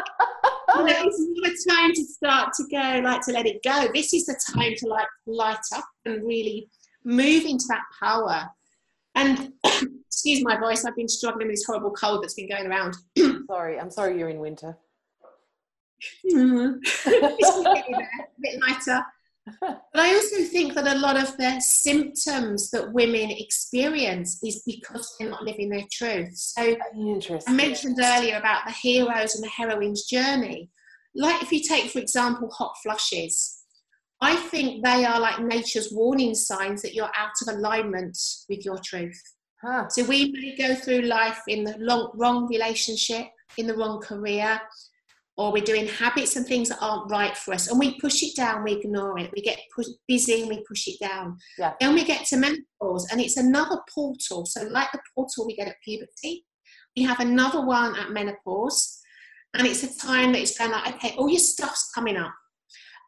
you 0.76 0.84
know, 0.84 1.04
it's 1.06 1.66
a 1.66 1.70
time 1.70 1.94
to 1.94 2.04
start 2.04 2.54
to 2.54 2.64
go, 2.72 3.02
like 3.04 3.22
to 3.22 3.32
let 3.32 3.46
it 3.46 3.62
go. 3.64 3.88
This 3.94 4.14
is 4.14 4.26
the 4.26 4.40
time 4.54 4.74
to 4.78 4.88
like 4.88 5.08
light 5.26 5.58
up 5.76 5.86
and 6.06 6.26
really 6.26 6.70
move 7.04 7.46
into 7.46 7.66
that 7.70 7.84
power. 8.00 8.50
And 9.16 9.54
excuse 10.08 10.44
my 10.44 10.58
voice, 10.58 10.86
I've 10.86 10.96
been 10.96 11.08
struggling 11.08 11.48
with 11.48 11.58
this 11.58 11.66
horrible 11.66 11.92
cold 11.92 12.24
that's 12.24 12.34
been 12.34 12.50
going 12.50 12.68
around. 12.68 12.96
sorry, 13.48 13.80
I'm 13.80 13.92
sorry 13.92 14.18
you're 14.18 14.30
in 14.30 14.40
winter. 14.40 14.78
Mm. 16.32 16.78
it's 16.84 17.58
a 17.58 18.24
bit 18.42 18.60
lighter. 18.62 19.06
But 19.62 19.82
I 19.96 20.14
also 20.14 20.44
think 20.44 20.74
that 20.74 20.88
a 20.88 21.00
lot 21.00 21.18
of 21.18 21.36
the 21.38 21.60
symptoms 21.60 22.70
that 22.72 22.94
women 22.94 23.32
experience 23.32 24.40
is 24.44 24.64
because 24.66 25.16
they're 25.20 25.30
not 25.30 25.44
living 25.44 25.70
their 25.70 25.86
truth. 25.92 26.36
So 26.36 26.76
I 27.48 27.52
mentioned 27.52 28.00
earlier 28.02 28.38
about 28.38 28.66
the 28.66 28.74
heroes 28.74 29.36
and 29.36 29.44
the 29.44 29.50
heroine's 29.50 30.06
journey. 30.06 30.70
Like 31.16 31.42
if 31.42 31.52
you 31.52 31.62
take, 31.62 31.90
for 31.92 32.00
example, 32.00 32.50
hot 32.52 32.76
flushes, 32.84 33.64
I 34.22 34.36
think 34.36 34.84
they 34.84 35.06
are 35.06 35.20
like 35.20 35.40
nature's 35.40 35.92
warning 35.92 36.36
signs 36.36 36.82
that 36.82 36.94
you're 36.94 37.12
out 37.16 37.32
of 37.42 37.56
alignment 37.56 38.18
with 38.50 38.66
your 38.66 38.80
truth. 38.80 39.22
Huh. 39.64 39.88
So 39.90 40.04
we 40.04 40.32
may 40.32 40.56
go 40.56 40.76
through 40.76 41.02
life 41.02 41.42
in 41.48 41.64
the 41.64 41.76
long, 41.80 42.12
wrong 42.16 42.48
relationship, 42.48 43.28
in 43.58 43.68
the 43.68 43.76
wrong 43.76 44.00
career, 44.02 44.60
or 45.38 45.52
we're 45.52 45.64
doing 45.64 45.88
habits 45.88 46.36
and 46.36 46.46
things 46.46 46.70
that 46.70 46.80
aren't 46.82 47.12
right 47.12 47.38
for 47.38 47.54
us 47.54 47.70
and 47.70 47.80
we 47.80 48.00
push 48.00 48.24
it 48.24 48.36
down 48.36 48.64
we 48.64 48.74
ignore 48.74 49.18
it. 49.20 49.32
We 49.36 49.42
get 49.42 49.60
busy 50.08 50.42
and 50.42 50.50
we 50.50 50.64
push 50.68 50.88
it 50.88 51.00
down. 51.00 51.38
Yeah. 51.58 51.74
then 51.80 51.94
we 51.94 52.04
get 52.04 52.26
to 52.28 52.38
menopause 52.38 53.08
and 53.12 53.22
it's 53.22 53.38
another 53.38 53.78
portal. 53.94 54.46
So 54.46 54.64
like 54.64 54.92
the 54.92 55.00
portal 55.16 55.46
we 55.46 55.56
get 55.56 55.68
at 55.68 55.76
puberty 55.84 56.46
we 56.96 57.04
have 57.04 57.20
another 57.20 57.64
one 57.64 57.96
at 57.96 58.12
menopause 58.12 59.00
and 59.54 59.68
it's 59.68 59.84
a 59.84 60.00
time 60.00 60.34
that 60.34 60.42
it's 60.42 60.58
going 60.58 60.72
like 60.72 60.96
okay 60.96 61.16
all 61.18 61.30
your 61.30 61.40
stuff's 61.40 61.92
coming 61.94 62.18
up. 62.18 62.34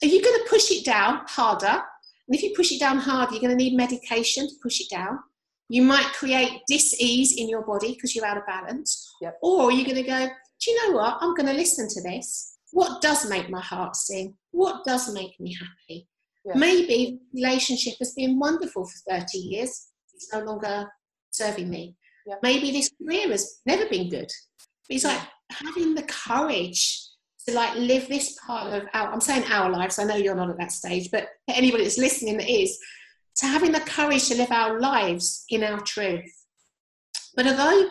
Are 0.01 0.07
you 0.07 0.23
going 0.23 0.39
to 0.43 0.49
push 0.49 0.71
it 0.71 0.85
down 0.85 1.21
harder? 1.27 1.81
And 2.27 2.35
if 2.35 2.43
you 2.43 2.53
push 2.55 2.71
it 2.71 2.79
down 2.79 2.99
harder 2.99 3.33
you're 3.33 3.41
going 3.41 3.57
to 3.57 3.63
need 3.63 3.75
medication 3.75 4.47
to 4.47 4.53
push 4.61 4.79
it 4.81 4.89
down. 4.89 5.19
You 5.71 5.83
might 5.83 6.05
create 6.13 6.61
dis-ease 6.67 7.35
in 7.37 7.47
your 7.47 7.63
body 7.63 7.93
because 7.93 8.15
you're 8.15 8.25
out 8.25 8.37
of 8.37 8.45
balance. 8.47 9.07
Yep. 9.21 9.37
or 9.41 9.71
you're 9.71 9.85
going 9.85 10.03
to 10.03 10.03
go 10.03 10.27
do 10.61 10.71
you 10.71 10.87
know 10.87 10.97
what? 10.97 11.17
I'm 11.21 11.35
going 11.35 11.47
to 11.47 11.53
listen 11.53 11.87
to 11.89 12.01
this. 12.01 12.57
What 12.71 13.01
does 13.01 13.29
make 13.29 13.49
my 13.49 13.61
heart 13.61 13.95
sing? 13.95 14.35
What 14.51 14.85
does 14.85 15.13
make 15.13 15.39
me 15.39 15.55
happy? 15.55 16.07
Yeah. 16.45 16.53
Maybe 16.55 17.19
relationship 17.33 17.95
has 17.99 18.13
been 18.13 18.39
wonderful 18.39 18.85
for 18.85 19.19
30 19.19 19.37
years. 19.37 19.87
It's 20.13 20.31
no 20.33 20.41
longer 20.41 20.89
serving 21.31 21.69
me. 21.69 21.95
Yeah. 22.25 22.35
Maybe 22.43 22.71
this 22.71 22.91
career 23.01 23.29
has 23.29 23.59
never 23.65 23.87
been 23.87 24.09
good. 24.09 24.29
But 24.87 24.95
it's 24.95 25.03
yeah. 25.03 25.15
like 25.15 25.27
having 25.51 25.95
the 25.95 26.03
courage 26.03 27.07
to 27.47 27.55
like 27.55 27.75
live 27.75 28.07
this 28.07 28.37
part 28.45 28.73
of 28.73 28.87
our, 28.93 29.11
I'm 29.11 29.21
saying 29.21 29.49
our 29.51 29.69
lives, 29.69 29.97
I 29.97 30.03
know 30.03 30.15
you're 30.15 30.35
not 30.35 30.49
at 30.49 30.57
that 30.57 30.71
stage, 30.71 31.09
but 31.11 31.29
anybody 31.47 31.83
that's 31.83 31.97
listening 31.97 32.37
that 32.37 32.49
is, 32.49 32.77
to 33.37 33.45
having 33.47 33.71
the 33.71 33.79
courage 33.79 34.27
to 34.27 34.35
live 34.35 34.51
our 34.51 34.79
lives 34.79 35.45
in 35.49 35.63
our 35.63 35.79
truth. 35.81 36.31
But 37.35 37.47
although 37.47 37.89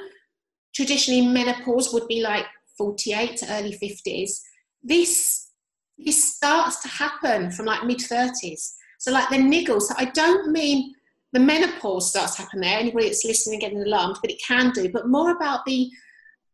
traditionally 0.74 1.26
menopause 1.26 1.92
would 1.92 2.06
be 2.06 2.20
like 2.22 2.44
48 2.78 3.36
to 3.38 3.52
early 3.52 3.78
50s, 3.78 4.40
this, 4.82 5.50
this 5.98 6.36
starts 6.36 6.80
to 6.82 6.88
happen 6.88 7.50
from 7.50 7.66
like 7.66 7.84
mid 7.84 7.98
30s. 7.98 8.74
So, 8.98 9.12
like 9.12 9.28
the 9.28 9.36
niggles, 9.36 9.82
so 9.82 9.94
I 9.98 10.06
don't 10.06 10.50
mean 10.50 10.94
the 11.32 11.40
menopause 11.40 12.10
starts 12.10 12.36
to 12.36 12.42
happen 12.42 12.60
there, 12.60 12.78
anybody 12.78 13.06
that's 13.06 13.24
listening 13.24 13.60
getting 13.60 13.82
alarmed, 13.82 14.16
but 14.22 14.30
it 14.30 14.40
can 14.44 14.70
do, 14.70 14.90
but 14.90 15.08
more 15.08 15.30
about 15.30 15.64
the, 15.66 15.90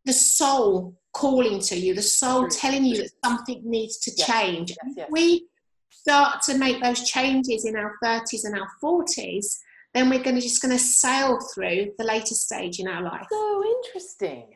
the 0.04 0.12
soul 0.12 0.96
calling 1.12 1.60
to 1.60 1.76
you, 1.76 1.94
the 1.94 2.02
soul 2.02 2.48
telling 2.48 2.84
you 2.84 2.96
that 2.96 3.10
something 3.24 3.62
needs 3.64 3.98
to 3.98 4.10
yes. 4.16 4.26
change. 4.26 4.70
Yes, 4.70 4.94
yes. 4.96 5.08
We 5.10 5.46
start 5.90 6.42
to 6.42 6.58
make 6.58 6.82
those 6.82 7.08
changes 7.08 7.64
in 7.64 7.76
our 7.76 7.94
30s 8.04 8.44
and 8.44 8.58
our 8.58 8.68
40s, 8.82 9.58
then 9.94 10.10
we're 10.10 10.22
going 10.22 10.34
to 10.34 10.42
just 10.42 10.60
going 10.60 10.76
to 10.76 10.78
sail 10.78 11.38
through 11.54 11.92
the 11.96 12.04
later 12.04 12.34
stage 12.34 12.80
in 12.80 12.88
our 12.88 13.02
life. 13.02 13.26
So 13.30 13.64
interesting. 13.64 14.48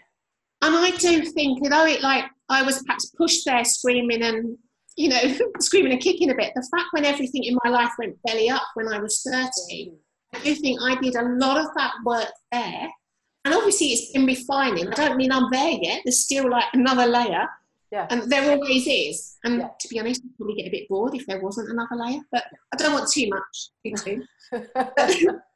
And 0.63 0.75
I 0.75 0.91
do 0.91 1.23
think, 1.23 1.61
although 1.63 1.87
it 1.87 2.03
like 2.03 2.25
I 2.49 2.63
was 2.63 2.83
perhaps 2.83 3.11
pushed 3.11 3.45
there 3.45 3.65
screaming 3.65 4.23
and 4.23 4.57
you 4.97 5.09
know 5.11 5.21
screaming 5.61 5.93
and 5.93 6.01
kicking 6.01 6.31
a 6.31 6.35
bit, 6.35 6.53
the 6.55 6.69
fact 6.75 6.89
when 6.93 7.05
everything 7.05 7.45
in 7.45 7.57
my 7.65 7.71
life 7.71 7.93
went 7.99 8.17
belly 8.25 8.51
up 8.51 8.65
when 8.75 8.89
I 8.89 8.99
was 8.99 9.23
30, 9.23 9.93
I 10.35 10.39
do 10.41 10.55
think 10.55 10.81
I 10.83 10.97
did 10.97 11.15
a 11.15 11.23
lot 11.23 11.59
of 11.59 11.67
that 11.77 11.93
work 12.05 12.33
there. 12.53 12.89
And 13.45 13.55
obviously 13.55 13.89
it's 13.89 14.13
been 14.13 14.27
refining. 14.27 14.89
I 14.89 14.95
don't 14.95 15.17
mean 15.17 15.33
I'm 15.33 15.51
there 15.51 15.79
yet. 15.81 16.03
There's 16.05 16.21
still 16.21 16.51
like 16.51 16.67
another 16.73 17.07
layer. 17.07 17.49
Yeah. 17.91 18.07
And 18.11 18.31
there 18.31 18.51
always 18.51 18.87
is. 18.87 19.39
And 19.45 19.61
yeah. 19.61 19.69
to 19.81 19.89
be 19.89 19.99
honest, 19.99 20.23
I'd 20.23 20.37
probably 20.37 20.57
get 20.57 20.69
a 20.69 20.71
bit 20.71 20.89
bored 20.89 21.15
if 21.15 21.27
there 21.27 21.41
wasn't 21.41 21.71
another 21.71 21.97
layer. 21.97 22.21
But 22.31 22.45
I 22.75 22.77
don't 22.77 22.93
want 22.93 23.11
too 23.11 23.31
much. 23.31 23.71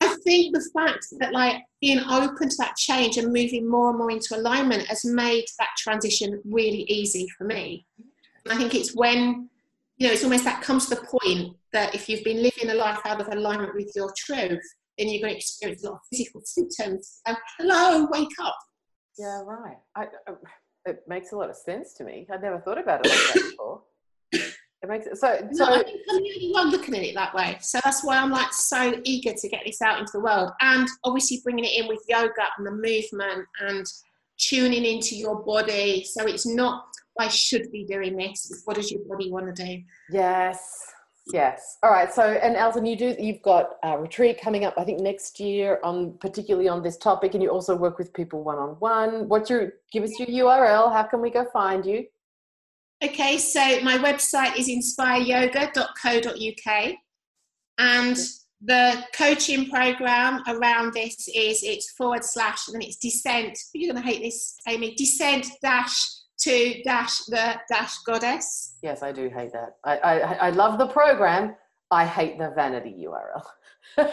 I 0.00 0.16
think 0.24 0.54
the 0.54 0.70
fact 0.74 1.06
that 1.18 1.32
like 1.32 1.62
being 1.80 2.00
open 2.00 2.48
to 2.48 2.56
that 2.58 2.76
change 2.76 3.16
and 3.16 3.32
moving 3.32 3.68
more 3.68 3.90
and 3.90 3.98
more 3.98 4.10
into 4.10 4.36
alignment 4.36 4.86
has 4.86 5.04
made 5.04 5.44
that 5.58 5.70
transition 5.78 6.40
really 6.44 6.82
easy 6.88 7.28
for 7.36 7.44
me. 7.44 7.86
I 8.48 8.56
think 8.56 8.74
it's 8.74 8.94
when 8.94 9.48
you 9.98 10.06
know 10.06 10.12
it's 10.12 10.24
almost 10.24 10.44
that 10.44 10.62
comes 10.62 10.86
to 10.88 10.94
the 10.94 11.02
point 11.02 11.56
that 11.72 11.94
if 11.94 12.08
you've 12.08 12.24
been 12.24 12.42
living 12.42 12.70
a 12.70 12.74
life 12.74 13.00
out 13.04 13.20
of 13.20 13.28
alignment 13.28 13.74
with 13.74 13.92
your 13.94 14.12
truth, 14.16 14.62
then 14.98 15.08
you're 15.08 15.20
going 15.20 15.34
to 15.34 15.38
experience 15.38 15.84
a 15.84 15.90
lot 15.90 15.96
of 15.96 16.00
physical 16.10 16.40
symptoms. 16.44 17.20
And 17.26 17.36
hello, 17.58 18.08
wake 18.10 18.28
up. 18.42 18.58
Yeah, 19.18 19.42
right. 19.44 19.76
I, 19.96 20.04
I, 20.26 20.32
it 20.86 21.02
makes 21.06 21.32
a 21.32 21.36
lot 21.36 21.50
of 21.50 21.56
sense 21.56 21.92
to 21.94 22.04
me. 22.04 22.26
I'd 22.32 22.42
never 22.42 22.58
thought 22.58 22.78
about 22.78 23.04
it 23.04 23.10
like 23.10 23.34
that 23.34 23.50
before. 23.50 23.82
It 24.82 24.88
makes 24.88 25.06
it 25.06 25.18
so. 25.18 25.36
so 25.52 25.64
no, 25.64 25.74
I 25.74 25.82
think 25.82 26.00
I'm 26.10 26.16
the 26.16 26.32
only 26.34 26.50
one 26.52 26.70
looking 26.70 26.96
at 26.96 27.02
it 27.02 27.14
that 27.14 27.34
way. 27.34 27.58
So 27.60 27.78
that's 27.84 28.02
why 28.02 28.16
I'm 28.16 28.30
like 28.30 28.52
so 28.52 28.98
eager 29.04 29.34
to 29.34 29.48
get 29.48 29.62
this 29.66 29.82
out 29.82 29.98
into 29.98 30.12
the 30.14 30.20
world, 30.20 30.50
and 30.60 30.88
obviously 31.04 31.40
bringing 31.44 31.64
it 31.64 31.78
in 31.78 31.88
with 31.88 32.02
yoga 32.08 32.32
and 32.56 32.66
the 32.66 32.70
movement 32.70 33.46
and 33.60 33.86
tuning 34.38 34.86
into 34.86 35.16
your 35.16 35.44
body. 35.44 36.04
So 36.04 36.26
it's 36.26 36.46
not 36.46 36.84
I 37.20 37.28
should 37.28 37.70
be 37.70 37.84
doing 37.84 38.16
this. 38.16 38.62
What 38.64 38.76
does 38.76 38.90
your 38.90 39.02
body 39.06 39.30
want 39.30 39.54
to 39.54 39.64
do? 39.64 39.82
Yes. 40.10 40.92
Yes. 41.32 41.76
All 41.82 41.90
right. 41.90 42.12
So, 42.12 42.22
and 42.22 42.56
Alison, 42.56 42.86
you 42.86 42.96
do. 42.96 43.14
You've 43.18 43.42
got 43.42 43.72
a 43.84 43.98
retreat 43.98 44.40
coming 44.40 44.64
up. 44.64 44.74
I 44.78 44.84
think 44.84 45.00
next 45.00 45.38
year 45.38 45.78
on 45.84 46.14
particularly 46.18 46.68
on 46.68 46.82
this 46.82 46.96
topic, 46.96 47.34
and 47.34 47.42
you 47.42 47.50
also 47.50 47.76
work 47.76 47.98
with 47.98 48.12
people 48.14 48.42
one 48.42 48.58
on 48.58 48.70
one. 48.78 49.28
What's 49.28 49.50
your? 49.50 49.74
Give 49.92 50.02
us 50.02 50.18
your 50.18 50.46
URL. 50.46 50.92
How 50.92 51.02
can 51.02 51.20
we 51.20 51.30
go 51.30 51.46
find 51.52 51.84
you? 51.84 52.06
Okay, 53.02 53.38
so 53.38 53.80
my 53.80 53.96
website 53.96 54.58
is 54.58 54.68
inspireyoga.co.uk 54.68 56.94
and 57.78 58.16
the 58.62 59.02
coaching 59.16 59.70
program 59.70 60.42
around 60.46 60.92
this 60.92 61.26
is 61.28 61.62
it's 61.62 61.92
forward 61.92 62.22
slash 62.24 62.68
and 62.68 62.74
then 62.74 62.82
it's 62.82 62.96
descent. 62.96 63.58
You're 63.72 63.94
going 63.94 64.04
to 64.04 64.08
hate 64.08 64.20
this, 64.22 64.56
Amy. 64.68 64.94
Descent 64.96 65.46
dash 65.62 65.98
to 66.40 66.82
dash 66.82 67.24
the 67.24 67.58
dash 67.70 67.96
goddess. 68.06 68.76
Yes, 68.82 69.02
I 69.02 69.12
do 69.12 69.30
hate 69.30 69.52
that. 69.52 69.76
I, 69.84 69.96
I, 69.98 70.18
I 70.34 70.50
love 70.50 70.78
the 70.78 70.88
program. 70.88 71.56
I 71.90 72.04
hate 72.04 72.38
the 72.38 72.50
vanity 72.50 73.06
URL. 73.06 73.44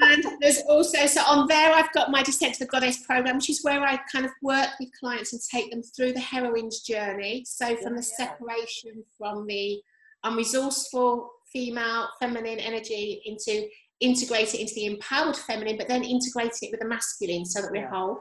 and 0.00 0.24
there's 0.40 0.62
also 0.68 1.06
so 1.06 1.20
on 1.22 1.46
there 1.46 1.72
I've 1.72 1.92
got 1.92 2.10
my 2.10 2.22
Descent 2.22 2.54
to 2.54 2.60
the 2.60 2.70
Goddess 2.70 3.04
program, 3.06 3.36
which 3.36 3.50
is 3.50 3.62
where 3.62 3.82
I 3.82 3.98
kind 4.10 4.24
of 4.24 4.30
work 4.42 4.68
with 4.78 4.88
clients 4.98 5.32
and 5.32 5.42
take 5.50 5.70
them 5.70 5.82
through 5.82 6.12
the 6.12 6.20
heroine's 6.20 6.80
journey. 6.80 7.44
So 7.46 7.76
from 7.76 7.96
the 7.96 8.02
separation 8.02 9.04
from 9.18 9.46
the 9.46 9.80
unresourceful 10.24 11.26
female 11.52 12.08
feminine 12.18 12.58
energy 12.58 13.22
into 13.24 13.68
integrate 14.00 14.54
it 14.54 14.60
into 14.60 14.74
the 14.74 14.86
empowered 14.86 15.36
feminine, 15.36 15.76
but 15.76 15.88
then 15.88 16.02
integrate 16.02 16.56
it 16.62 16.70
with 16.70 16.80
the 16.80 16.88
masculine 16.88 17.44
so 17.44 17.60
that 17.60 17.70
we're 17.70 17.82
yeah. 17.82 17.90
whole. 17.90 18.20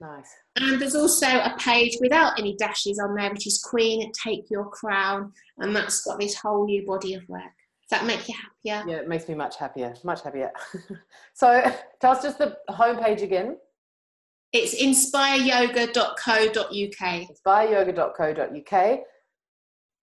Nice. 0.00 0.28
And 0.56 0.80
there's 0.80 0.94
also 0.94 1.26
a 1.26 1.56
page 1.58 1.96
without 2.00 2.38
any 2.38 2.56
dashes 2.56 2.98
on 2.98 3.14
there, 3.14 3.30
which 3.30 3.46
is 3.46 3.62
Queen 3.62 4.12
Take 4.12 4.50
Your 4.50 4.68
Crown, 4.68 5.32
and 5.58 5.74
that's 5.74 6.04
got 6.04 6.18
this 6.18 6.34
whole 6.34 6.66
new 6.66 6.84
body 6.84 7.14
of 7.14 7.26
work. 7.28 7.42
Does 7.88 8.00
that 8.00 8.06
make 8.06 8.28
you 8.28 8.34
happier? 8.34 8.90
Yeah, 8.90 9.00
it 9.00 9.08
makes 9.08 9.28
me 9.28 9.34
much 9.34 9.58
happier, 9.58 9.94
much 10.04 10.22
happier. 10.22 10.50
so 11.34 11.62
tell 12.00 12.12
us 12.12 12.22
just 12.22 12.38
the 12.38 12.56
homepage 12.70 13.22
again. 13.22 13.56
It's 14.54 14.80
inspireyoga.co.uk. 14.80 17.28
Inspireyoga.co.uk. 17.28 19.00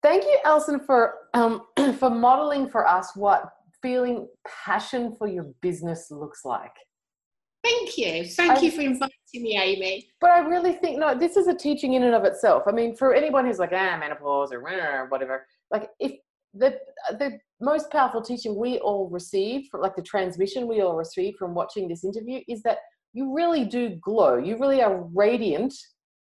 Thank 0.02 0.24
you, 0.24 0.38
Alison, 0.44 0.80
for 0.80 1.14
um, 1.34 1.62
for 1.98 2.08
modeling 2.08 2.68
for 2.68 2.86
us 2.86 3.14
what 3.14 3.50
feeling 3.82 4.28
passion 4.64 5.14
for 5.16 5.26
your 5.26 5.52
business 5.60 6.10
looks 6.10 6.44
like. 6.44 6.72
Thank 7.62 7.98
you. 7.98 8.24
Thank 8.24 8.58
I, 8.58 8.60
you 8.60 8.70
for 8.70 8.82
inviting 8.82 9.10
me, 9.34 9.58
Amy. 9.58 10.08
But 10.20 10.30
I 10.30 10.38
really 10.38 10.74
think 10.74 10.98
no, 10.98 11.18
this 11.18 11.36
is 11.36 11.48
a 11.48 11.54
teaching 11.54 11.94
in 11.94 12.04
and 12.04 12.14
of 12.14 12.24
itself. 12.24 12.62
I 12.68 12.72
mean, 12.72 12.96
for 12.96 13.12
anyone 13.12 13.44
who's 13.44 13.58
like, 13.58 13.72
ah, 13.72 13.96
menopause 13.98 14.52
or 14.52 14.60
whatever, 14.60 15.46
like 15.70 15.90
if 15.98 16.12
the 16.58 16.78
the 17.18 17.38
most 17.60 17.90
powerful 17.90 18.22
teaching 18.22 18.58
we 18.58 18.78
all 18.78 19.08
receive 19.08 19.66
from 19.70 19.80
like 19.80 19.96
the 19.96 20.02
transmission 20.02 20.68
we 20.68 20.80
all 20.80 20.96
receive 20.96 21.34
from 21.38 21.54
watching 21.54 21.88
this 21.88 22.04
interview 22.04 22.40
is 22.48 22.62
that 22.62 22.78
you 23.12 23.34
really 23.34 23.64
do 23.64 23.96
glow. 24.02 24.36
You 24.36 24.58
really 24.58 24.82
are 24.82 25.04
radiant 25.14 25.74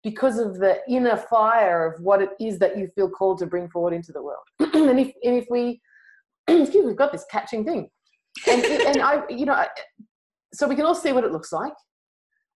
because 0.05 0.39
of 0.39 0.59
the 0.59 0.79
inner 0.89 1.17
fire 1.17 1.87
of 1.87 2.01
what 2.03 2.21
it 2.21 2.31
is 2.39 2.59
that 2.59 2.77
you 2.77 2.89
feel 2.95 3.09
called 3.09 3.39
to 3.39 3.47
bring 3.47 3.69
forward 3.69 3.95
into 3.95 4.13
the 4.13 4.23
world. 4.23 4.45
and 4.61 5.01
if 5.01 5.13
and 5.25 5.37
if 5.37 5.47
we 5.51 5.81
excuse 6.49 6.83
me, 6.83 6.89
we've 6.89 6.97
got 6.97 7.13
this 7.13 7.25
catching 7.31 7.65
thing. 7.65 7.89
And, 8.47 8.65
and 8.65 9.03
I, 9.03 9.23
you 9.31 9.47
know, 9.47 9.65
so 10.53 10.69
we 10.69 10.77
can 10.77 10.85
all 10.85 10.95
see 10.95 11.13
what 11.13 11.25
it 11.25 11.33
looks 11.33 11.53
like. 11.53 11.73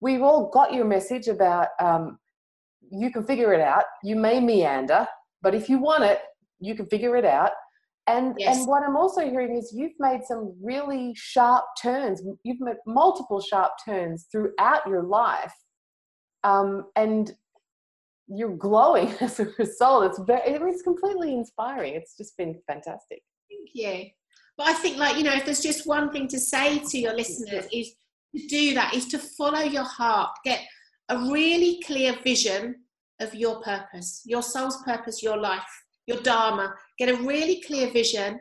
We've 0.00 0.22
all 0.22 0.50
got 0.50 0.72
your 0.72 0.84
message 0.84 1.28
about 1.28 1.68
um, 1.80 2.18
you 2.90 3.10
can 3.10 3.24
figure 3.24 3.52
it 3.52 3.60
out. 3.60 3.84
You 4.02 4.16
may 4.16 4.40
meander, 4.40 5.06
but 5.42 5.54
if 5.54 5.68
you 5.68 5.78
want 5.78 6.04
it, 6.04 6.20
you 6.60 6.74
can 6.74 6.86
figure 6.86 7.16
it 7.16 7.24
out. 7.24 7.52
And 8.06 8.34
yes. 8.38 8.58
and 8.58 8.66
what 8.66 8.82
I'm 8.82 8.96
also 8.96 9.20
hearing 9.20 9.56
is 9.56 9.72
you've 9.74 9.98
made 9.98 10.22
some 10.24 10.54
really 10.60 11.12
sharp 11.14 11.64
turns. 11.80 12.22
You've 12.42 12.60
made 12.60 12.76
multiple 12.86 13.40
sharp 13.40 13.72
turns 13.84 14.26
throughout 14.32 14.86
your 14.86 15.02
life, 15.02 15.54
um, 16.42 16.86
and 16.96 17.32
you're 18.26 18.56
glowing 18.56 19.14
as 19.20 19.38
a 19.38 19.48
result. 19.58 20.04
It's 20.06 20.20
very, 20.20 20.70
it's 20.70 20.82
completely 20.82 21.34
inspiring. 21.34 21.94
It's 21.94 22.16
just 22.16 22.36
been 22.36 22.58
fantastic. 22.66 23.22
Thank 23.48 23.70
you. 23.74 24.10
But 24.56 24.68
I 24.68 24.72
think, 24.74 24.96
like 24.96 25.16
you 25.16 25.22
know, 25.22 25.34
if 25.34 25.44
there's 25.44 25.62
just 25.62 25.86
one 25.86 26.10
thing 26.10 26.26
to 26.28 26.38
say 26.38 26.78
to 26.78 26.98
your 26.98 27.14
listeners 27.14 27.66
is 27.72 27.92
to 28.34 28.46
do 28.46 28.74
that 28.74 28.94
is 28.94 29.06
to 29.08 29.18
follow 29.18 29.60
your 29.60 29.84
heart. 29.84 30.30
Get 30.44 30.62
a 31.10 31.18
really 31.18 31.80
clear 31.84 32.16
vision 32.24 32.76
of 33.20 33.34
your 33.34 33.60
purpose, 33.62 34.22
your 34.24 34.42
soul's 34.42 34.82
purpose, 34.84 35.22
your 35.22 35.36
life 35.36 35.62
your 36.10 36.22
Dharma, 36.22 36.74
get 36.98 37.08
a 37.08 37.22
really 37.22 37.62
clear 37.66 37.90
vision, 37.90 38.40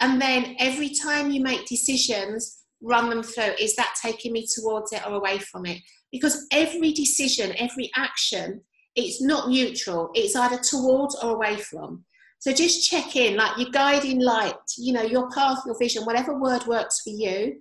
and 0.00 0.20
then 0.20 0.56
every 0.58 0.90
time 0.90 1.30
you 1.30 1.42
make 1.42 1.66
decisions, 1.66 2.60
run 2.80 3.10
them 3.10 3.22
through. 3.22 3.54
Is 3.58 3.76
that 3.76 3.94
taking 4.00 4.32
me 4.32 4.46
towards 4.54 4.92
it 4.92 5.06
or 5.06 5.14
away 5.14 5.38
from 5.38 5.66
it? 5.66 5.78
Because 6.12 6.46
every 6.52 6.92
decision, 6.92 7.52
every 7.58 7.90
action, 7.96 8.62
it's 8.96 9.20
not 9.20 9.48
neutral. 9.48 10.10
It's 10.14 10.36
either 10.36 10.58
towards 10.58 11.16
or 11.16 11.34
away 11.34 11.56
from. 11.56 12.04
So 12.38 12.52
just 12.52 12.88
check 12.88 13.16
in, 13.16 13.36
like 13.36 13.58
your 13.58 13.70
guiding 13.70 14.20
light, 14.20 14.54
you 14.78 14.94
know, 14.94 15.02
your 15.02 15.28
path, 15.30 15.58
your 15.66 15.78
vision, 15.78 16.04
whatever 16.04 16.38
word 16.38 16.66
works 16.66 17.02
for 17.02 17.10
you. 17.10 17.60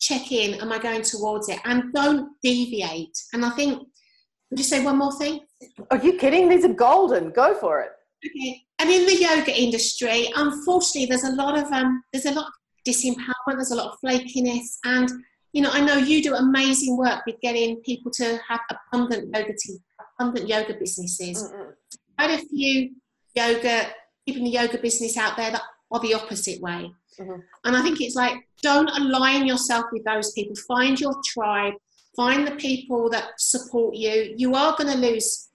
Check 0.00 0.30
in. 0.30 0.60
Am 0.60 0.72
I 0.72 0.78
going 0.78 1.02
towards 1.02 1.48
it? 1.48 1.58
And 1.64 1.92
don't 1.92 2.30
deviate. 2.42 3.18
And 3.32 3.44
I 3.44 3.50
think, 3.50 3.82
would 4.50 4.58
you 4.58 4.64
say 4.64 4.84
one 4.84 4.98
more 4.98 5.12
thing? 5.18 5.40
Are 5.90 5.98
you 5.98 6.12
kidding? 6.16 6.48
These 6.48 6.64
are 6.64 6.72
golden. 6.72 7.32
Go 7.32 7.54
for 7.54 7.80
it. 7.80 7.90
Okay. 8.24 8.62
And 8.78 8.90
in 8.90 9.06
the 9.06 9.16
yoga 9.16 9.58
industry, 9.58 10.30
unfortunately, 10.36 11.06
there's 11.06 11.24
a 11.24 11.32
lot 11.32 11.58
of 11.58 11.70
um, 11.72 12.02
there's 12.12 12.26
a 12.26 12.32
lot 12.32 12.46
of 12.46 12.52
disempowerment. 12.86 13.56
There's 13.56 13.70
a 13.70 13.76
lot 13.76 13.92
of 13.92 13.98
flakiness, 14.04 14.78
and 14.84 15.10
you 15.52 15.62
know, 15.62 15.70
I 15.72 15.80
know 15.80 15.96
you 15.96 16.22
do 16.22 16.34
amazing 16.34 16.96
work 16.96 17.24
with 17.26 17.40
getting 17.40 17.76
people 17.78 18.10
to 18.12 18.38
have 18.48 18.60
abundant 18.70 19.34
yoga, 19.34 19.52
to, 19.52 19.78
abundant 20.18 20.48
yoga 20.48 20.74
businesses. 20.74 21.42
Mm-hmm. 21.42 21.70
Quite 22.18 22.40
a 22.40 22.46
few 22.46 22.90
yoga, 23.34 23.86
people 24.26 24.40
in 24.40 24.44
the 24.44 24.50
yoga 24.50 24.78
business 24.78 25.16
out 25.16 25.36
there 25.36 25.50
that 25.50 25.62
are 25.90 26.00
the 26.00 26.14
opposite 26.14 26.60
way. 26.60 26.92
Mm-hmm. 27.18 27.40
And 27.64 27.76
I 27.76 27.82
think 27.82 28.00
it's 28.00 28.14
like, 28.14 28.36
don't 28.62 28.90
align 28.90 29.46
yourself 29.46 29.86
with 29.92 30.04
those 30.04 30.32
people. 30.32 30.54
Find 30.68 31.00
your 31.00 31.14
tribe. 31.26 31.74
Find 32.16 32.46
the 32.46 32.52
people 32.52 33.10
that 33.10 33.30
support 33.38 33.96
you. 33.96 34.34
You 34.36 34.54
are 34.54 34.76
going 34.76 34.92
to 34.92 34.98
lose 34.98 35.48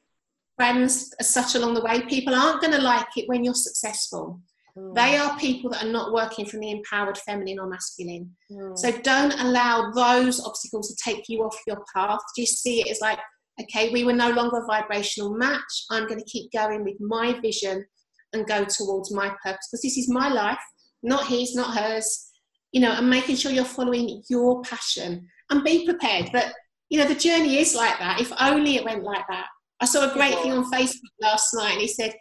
friends 0.56 1.14
as 1.20 1.34
such 1.34 1.56
along 1.56 1.74
the 1.74 1.82
way. 1.82 2.02
People 2.02 2.34
aren't 2.34 2.62
going 2.62 2.74
to 2.74 2.82
like 2.82 3.08
it 3.18 3.28
when 3.28 3.44
you're 3.44 3.54
successful. 3.54 4.40
Mm. 4.78 4.96
They 4.96 5.18
are 5.18 5.38
people 5.38 5.70
that 5.72 5.84
are 5.84 5.92
not 5.92 6.14
working 6.14 6.46
from 6.46 6.62
the 6.62 6.72
empowered 6.72 7.18
feminine 7.20 7.60
or 7.60 7.68
masculine. 7.68 8.36
Mm. 8.52 8.78
So 8.78 8.92
don't 8.92 9.34
allow 9.40 9.92
those 9.92 10.44
obstacles 10.44 10.90
to 10.90 11.04
take 11.04 11.30
you 11.30 11.44
off 11.44 11.58
your 11.68 11.84
path. 11.94 12.20
Just 12.38 12.62
see 12.62 12.82
it 12.82 12.90
as 12.90 13.02
like, 13.02 13.20
okay, 13.62 13.92
we 13.92 14.04
were 14.04 14.14
no 14.14 14.32
longer 14.32 14.58
a 14.58 14.66
vibrational 14.66 15.34
match. 15.34 15.86
I'm 15.92 16.08
going 16.08 16.20
to 16.20 16.26
keep 16.26 16.52
going 16.52 16.84
with 16.84 17.00
my 17.00 17.40
vision 17.40 17.86
and 18.34 18.48
go 18.48 18.66
towards 18.66 19.14
my 19.14 19.30
purpose 19.44 19.68
because 19.72 19.82
this 19.82 19.98
is 19.98 20.10
my 20.10 20.30
life, 20.30 20.60
not 21.04 21.28
his, 21.28 21.56
not 21.56 21.78
hers. 21.78 22.32
You 22.72 22.82
know, 22.82 22.92
and 22.92 23.10
making 23.10 23.38
sure 23.38 23.54
you're 23.54 23.64
following 23.64 24.22
your 24.30 24.62
passion 24.64 25.30
and 25.50 25.64
be 25.64 25.86
prepared. 25.86 26.30
But 26.34 26.54
you 26.90 27.00
know, 27.00 27.08
the 27.08 27.16
journey 27.16 27.60
is 27.60 27.74
like 27.74 27.98
that. 28.00 28.20
If 28.20 28.34
only 28.40 28.76
it 28.76 28.84
went 28.84 29.04
like 29.04 29.26
that. 29.30 29.48
I 29.86 29.88
saw 29.88 30.10
a 30.10 30.14
great 30.14 30.34
thing 30.40 30.52
on 30.52 30.72
Facebook 30.72 31.14
last 31.22 31.54
night, 31.54 31.74
and 31.74 31.82
he 31.82 31.88
said, 31.88 32.16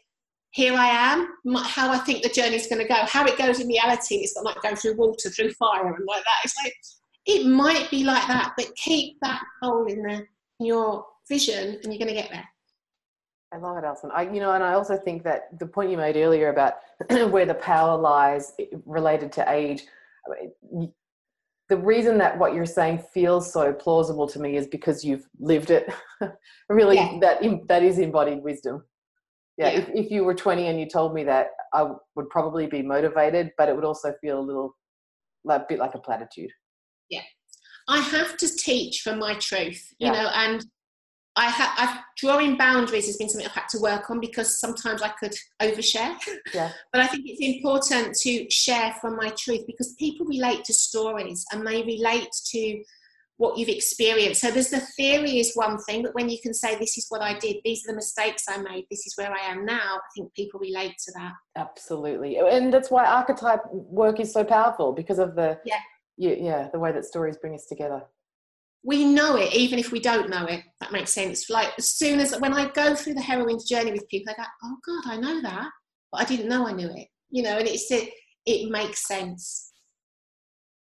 "Here 0.51 0.75
I 0.75 0.87
am. 0.87 1.29
How 1.65 1.91
I 1.91 1.97
think 1.97 2.23
the 2.23 2.29
journey 2.29 2.57
is 2.57 2.67
going 2.67 2.83
to 2.83 2.87
go. 2.87 3.07
How 3.07 3.25
it 3.25 3.39
goes 3.39 3.59
in 3.59 3.69
reality. 3.69 4.17
It's 4.17 4.37
not 4.37 4.45
like 4.45 4.61
going 4.61 4.77
through 4.77 4.97
water, 4.97 5.31
through 5.31 5.51
fire, 5.53 5.87
and 5.87 6.07
like 6.07 6.25
that. 6.25 6.41
It's 6.45 6.55
like 6.63 6.75
it 7.25 7.47
might 7.47 7.91
be 7.91 8.05
like 8.05 8.27
that, 8.27 8.53
but 8.59 8.67
keep 8.77 9.17
that 9.23 9.41
goal 9.63 9.87
in 9.87 10.03
there, 10.03 10.29
in 10.61 10.67
your 10.67 11.07
vision, 11.27 11.81
and 11.83 11.85
you're 11.85 11.99
going 11.99 12.15
to 12.15 12.21
get 12.23 12.29
there." 12.31 12.47
I 13.51 13.57
love 13.57 13.79
it, 13.79 13.85
Alison. 13.85 14.11
I, 14.13 14.25
you 14.25 14.41
know, 14.41 14.53
and 14.53 14.63
I 14.63 14.75
also 14.75 14.99
think 14.99 15.23
that 15.23 15.59
the 15.59 15.67
point 15.67 15.91
you 15.91 15.97
made 15.97 16.19
earlier 16.19 16.51
about 16.51 16.75
where 17.31 17.47
the 17.47 17.55
power 17.55 17.97
lies 17.97 18.53
related 18.85 19.33
to 19.33 19.51
age, 19.51 19.85
the 21.69 21.77
reason 21.77 22.19
that 22.19 22.39
what 22.39 22.55
you're 22.55 22.67
saying 22.67 23.03
feels 23.13 23.53
so 23.53 23.73
plausible 23.73 24.29
to 24.29 24.39
me 24.39 24.57
is 24.57 24.67
because 24.67 25.05
you've 25.05 25.27
lived 25.39 25.71
it. 25.71 25.93
really, 26.69 26.97
yeah. 26.97 27.19
that 27.21 27.43
that 27.69 27.83
is 27.83 27.99
embodied 27.99 28.43
wisdom. 28.43 28.85
Yeah, 29.57 29.71
yeah. 29.71 29.79
If, 29.79 29.89
if 29.91 30.11
you 30.11 30.25
were 30.25 30.35
20 30.35 30.67
and 30.67 30.79
you 30.79 30.87
told 30.87 31.15
me 31.15 31.25
that, 31.25 31.49
I 31.73 31.87
would 32.17 32.29
probably 32.29 32.67
be 32.67 32.83
motivated, 32.83 33.51
but 33.57 33.69
it 33.69 33.75
would 33.75 33.85
also 33.85 34.13
feel 34.21 34.39
a 34.39 34.43
little, 34.43 34.77
like, 35.45 35.63
a 35.63 35.67
bit 35.69 35.79
like 35.79 35.95
a 35.95 35.99
platitude. 35.99 36.51
Yeah, 37.09 37.23
I 37.89 38.01
have 38.01 38.37
to 38.39 38.49
teach 38.57 39.01
from 39.01 39.19
my 39.19 39.35
truth, 39.39 39.95
you 39.99 40.09
yeah. 40.09 40.13
know, 40.13 40.31
and 40.35 40.67
I 41.37 41.47
have 41.47 41.71
I've, 41.77 41.99
drawing 42.17 42.57
boundaries 42.57 43.07
has 43.07 43.17
been 43.17 43.29
something 43.29 43.47
I've 43.47 43.55
had 43.55 43.69
to 43.71 43.81
work 43.81 44.09
on 44.11 44.21
because 44.21 44.61
sometimes 44.61 45.03
I 45.03 45.09
could 45.09 45.35
overshare. 45.61 46.17
Yeah. 46.55 46.71
but 46.93 47.01
I 47.01 47.07
think 47.07 47.25
it's 47.27 47.41
important 47.41 48.15
to 48.23 48.49
share 48.51 48.95
from 49.01 49.17
my 49.17 49.31
truth 49.31 49.63
because 49.67 49.95
people 49.95 50.27
relate 50.27 50.65
to 50.65 50.73
stories 50.73 51.45
and 51.53 51.67
they 51.67 51.83
relate 51.83 52.29
to 52.51 52.83
what 53.39 53.59
you've 53.59 53.69
experienced. 53.69 54.41
So 54.41 54.51
there's 54.53 54.71
the 54.71 54.81
theory 54.81 55.39
is 55.39 55.55
one 55.55 55.79
thing, 55.79 56.03
but 56.03 56.15
when 56.15 56.29
you 56.29 56.39
can 56.41 56.55
say 56.55 56.77
this 56.79 56.97
is 56.97 57.07
what 57.09 57.21
I 57.21 57.37
did, 57.39 57.57
these 57.65 57.85
are 57.85 57.91
the 57.91 57.97
mistakes 57.97 58.45
I 58.49 58.59
made, 58.59 58.87
this 58.91 59.07
is 59.07 59.15
where 59.17 59.33
I 59.33 59.51
am 59.51 59.65
now, 59.65 59.97
I 59.97 60.09
think 60.15 60.33
people 60.35 60.61
relate 60.61 60.95
to 61.07 61.13
that. 61.17 61.33
Absolutely. 61.57 62.39
And 62.39 62.73
that's 62.73 62.91
why 62.91 63.05
archetype 63.05 63.63
work 63.73 64.21
is 64.21 64.33
so 64.33 64.45
powerful 64.45 64.93
because 64.93 65.19
of 65.19 65.35
the 65.35 65.59
yeah, 65.65 65.81
yeah, 66.17 66.69
the 66.73 66.79
way 66.79 66.93
that 66.93 67.05
stories 67.05 67.37
bring 67.37 67.55
us 67.55 67.67
together 67.67 68.05
we 68.85 69.05
know 69.05 69.37
it 69.37 69.53
even 69.55 69.79
if 69.79 69.91
we 69.91 69.99
don't 69.99 70.29
know 70.29 70.45
it. 70.47 70.63
That 70.81 70.93
makes 70.93 71.13
sense. 71.13 71.49
Like 71.49 71.71
as 71.79 71.89
soon 71.89 72.21
as 72.21 72.39
when 72.39 72.53
i 72.53 72.71
go 72.71 72.95
through 72.95 73.15
the 73.15 73.23
heroine's 73.23 73.69
journey 73.69 73.93
with 73.93 74.09
people 74.09 74.33
i 74.33 74.43
go 74.43 74.49
oh 74.65 74.77
god 74.87 75.13
i 75.13 75.17
know 75.17 75.41
that. 75.43 75.71
But 76.13 76.21
i 76.21 76.25
didn't 76.25 76.49
know 76.49 76.67
i 76.67 76.73
knew 76.73 76.89
it 76.89 77.09
you 77.31 77.43
know 77.43 77.59
and 77.59 77.67
it's 77.67 77.91
it, 77.91 78.11
it 78.47 78.71
makes 78.71 79.07
sense. 79.07 79.73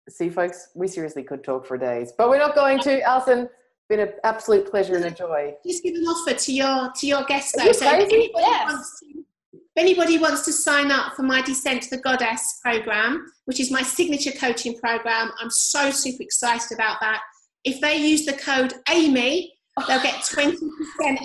See 0.09 0.29
folks 0.29 0.69
we 0.75 0.87
seriously 0.87 1.23
could 1.23 1.43
talk 1.43 1.65
for 1.65 1.77
days 1.77 2.11
but 2.17 2.29
we're 2.29 2.39
not 2.39 2.55
going 2.55 2.79
to. 2.79 3.01
Alison 3.07 3.47
been 3.89 3.99
an 3.99 4.13
absolute 4.23 4.69
pleasure 4.69 4.95
and 4.95 5.05
a 5.05 5.11
joy. 5.11 5.53
just 5.65 5.83
give 5.83 5.93
an 5.93 6.03
offer 6.03 6.33
to 6.33 6.53
your 6.53 6.91
to 6.95 7.07
your 7.07 7.23
guests 7.25 7.53
though. 7.55 7.71
so 7.71 7.85
if 7.85 7.93
anybody, 7.93 8.31
yes. 8.35 8.71
wants 8.71 8.99
to, 8.99 9.19
if 9.53 9.61
anybody 9.77 10.17
wants 10.17 10.45
to 10.45 10.53
sign 10.53 10.89
up 10.89 11.13
for 11.13 11.23
my 11.23 11.41
descent 11.41 11.83
to 11.83 11.89
the 11.91 11.97
goddess 11.97 12.59
program 12.63 13.25
which 13.45 13.59
is 13.59 13.69
my 13.71 13.81
signature 13.81 14.31
coaching 14.31 14.77
program 14.79 15.31
i'm 15.39 15.49
so 15.49 15.91
super 15.91 16.23
excited 16.23 16.71
about 16.73 16.97
that 17.01 17.21
if 17.65 17.79
they 17.81 17.95
use 17.97 18.25
the 18.25 18.33
code 18.33 18.73
Amy, 18.89 19.53
they'll 19.87 20.01
get 20.01 20.15
20% 20.23 20.55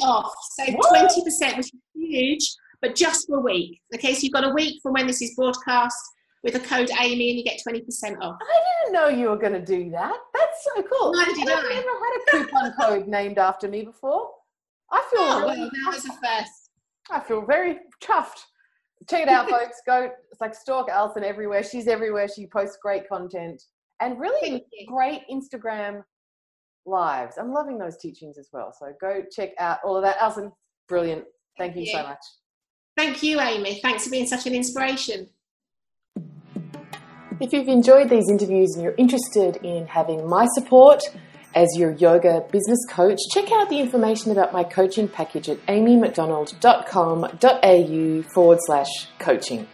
off. 0.03 0.33
So 0.53 0.65
20%, 0.65 1.57
which 1.57 1.67
is 1.67 1.73
huge, 1.95 2.55
but 2.81 2.95
just 2.95 3.27
for 3.27 3.39
a 3.39 3.41
week. 3.41 3.81
Okay, 3.95 4.15
so 4.15 4.21
you've 4.23 4.33
got 4.33 4.45
a 4.45 4.51
week 4.55 4.81
from 4.83 4.93
when 4.93 5.07
this 5.07 5.21
is 5.23 5.35
broadcast 5.35 5.97
with 6.45 6.53
the 6.55 6.61
code 6.61 6.91
Amy 7.01 7.31
and 7.31 7.39
you 7.39 7.45
get 7.45 7.61
20% 7.67 7.83
off. 8.21 8.37
I 8.41 8.85
didn't 8.85 8.93
know 8.95 9.09
you 9.09 9.29
were 9.31 9.37
going 9.37 9.53
to 9.53 9.65
do 9.65 9.91
that. 9.91 10.17
That's 10.35 10.65
so 10.75 10.83
cool. 10.83 11.13
Neither 11.13 11.35
did 11.35 11.49
I've 11.49 11.63
never 11.65 11.89
had 11.89 12.17
a 12.17 12.31
coupon 12.31 12.73
code 12.81 13.09
named 13.09 13.39
after 13.39 13.69
me 13.69 13.83
before. 13.83 14.31
I 14.91 15.05
feel 15.11 15.21
Oh, 15.21 15.41
really, 15.43 15.59
well, 15.59 15.71
that 15.85 15.95
was 15.95 16.05
a 16.05 16.13
first. 16.13 16.71
I 17.11 17.21
feel 17.21 17.45
very 17.45 17.79
chuffed. 18.03 18.39
Check 19.11 19.23
it 19.25 19.29
out, 19.29 19.51
folks. 19.51 19.79
Go, 19.87 20.11
it's 20.31 20.41
like 20.41 20.55
stalk 20.55 20.89
Alison 20.89 21.25
everywhere. 21.25 21.63
She's 21.63 21.89
everywhere. 21.89 22.29
She 22.29 22.47
posts 22.47 22.79
great 22.81 23.09
content 23.09 23.63
and 24.01 24.19
really 24.21 24.65
great 24.87 25.23
Instagram 25.31 26.03
lives. 26.89 27.37
I'm 27.39 27.53
loving 27.53 27.79
those 27.79 27.97
teachings 27.99 28.39
as 28.39 28.49
well. 28.53 28.75
So 28.79 28.93
go 29.01 29.23
check 29.31 29.51
out 29.59 29.79
all 29.85 29.97
of 29.97 30.05
that. 30.05 30.17
Alison, 30.19 30.53
brilliant. 30.89 31.25
Thank, 31.57 31.75
Thank 31.75 31.87
you 31.87 31.93
so 31.93 32.03
much. 32.03 32.19
Thank 32.97 33.23
you, 33.23 33.41
Amy. 33.41 33.81
Thanks 33.81 34.05
for 34.05 34.11
being 34.11 34.27
such 34.27 34.47
an 34.47 34.55
inspiration. 34.55 35.29
If 37.41 37.53
you've 37.53 37.69
enjoyed 37.69 38.11
these 38.11 38.29
interviews 38.29 38.75
and 38.75 38.83
you're 38.83 38.97
interested 38.97 39.59
in 39.63 39.87
having 39.87 40.29
my 40.29 40.49
support 40.55 41.01
as 41.55 41.69
your 41.77 41.93
yoga 41.93 42.45
business 42.51 42.85
coach, 42.91 43.21
check 43.33 43.53
out 43.53 43.71
the 43.71 43.79
information 43.79 44.33
about 44.33 44.53
my 44.53 44.65
coaching 44.65 45.07
package 45.07 45.49
at 45.49 45.65
amymcdonald.com.au 45.67 48.23
forward 48.35 48.59
slash 48.67 48.89
coaching. 49.21 49.69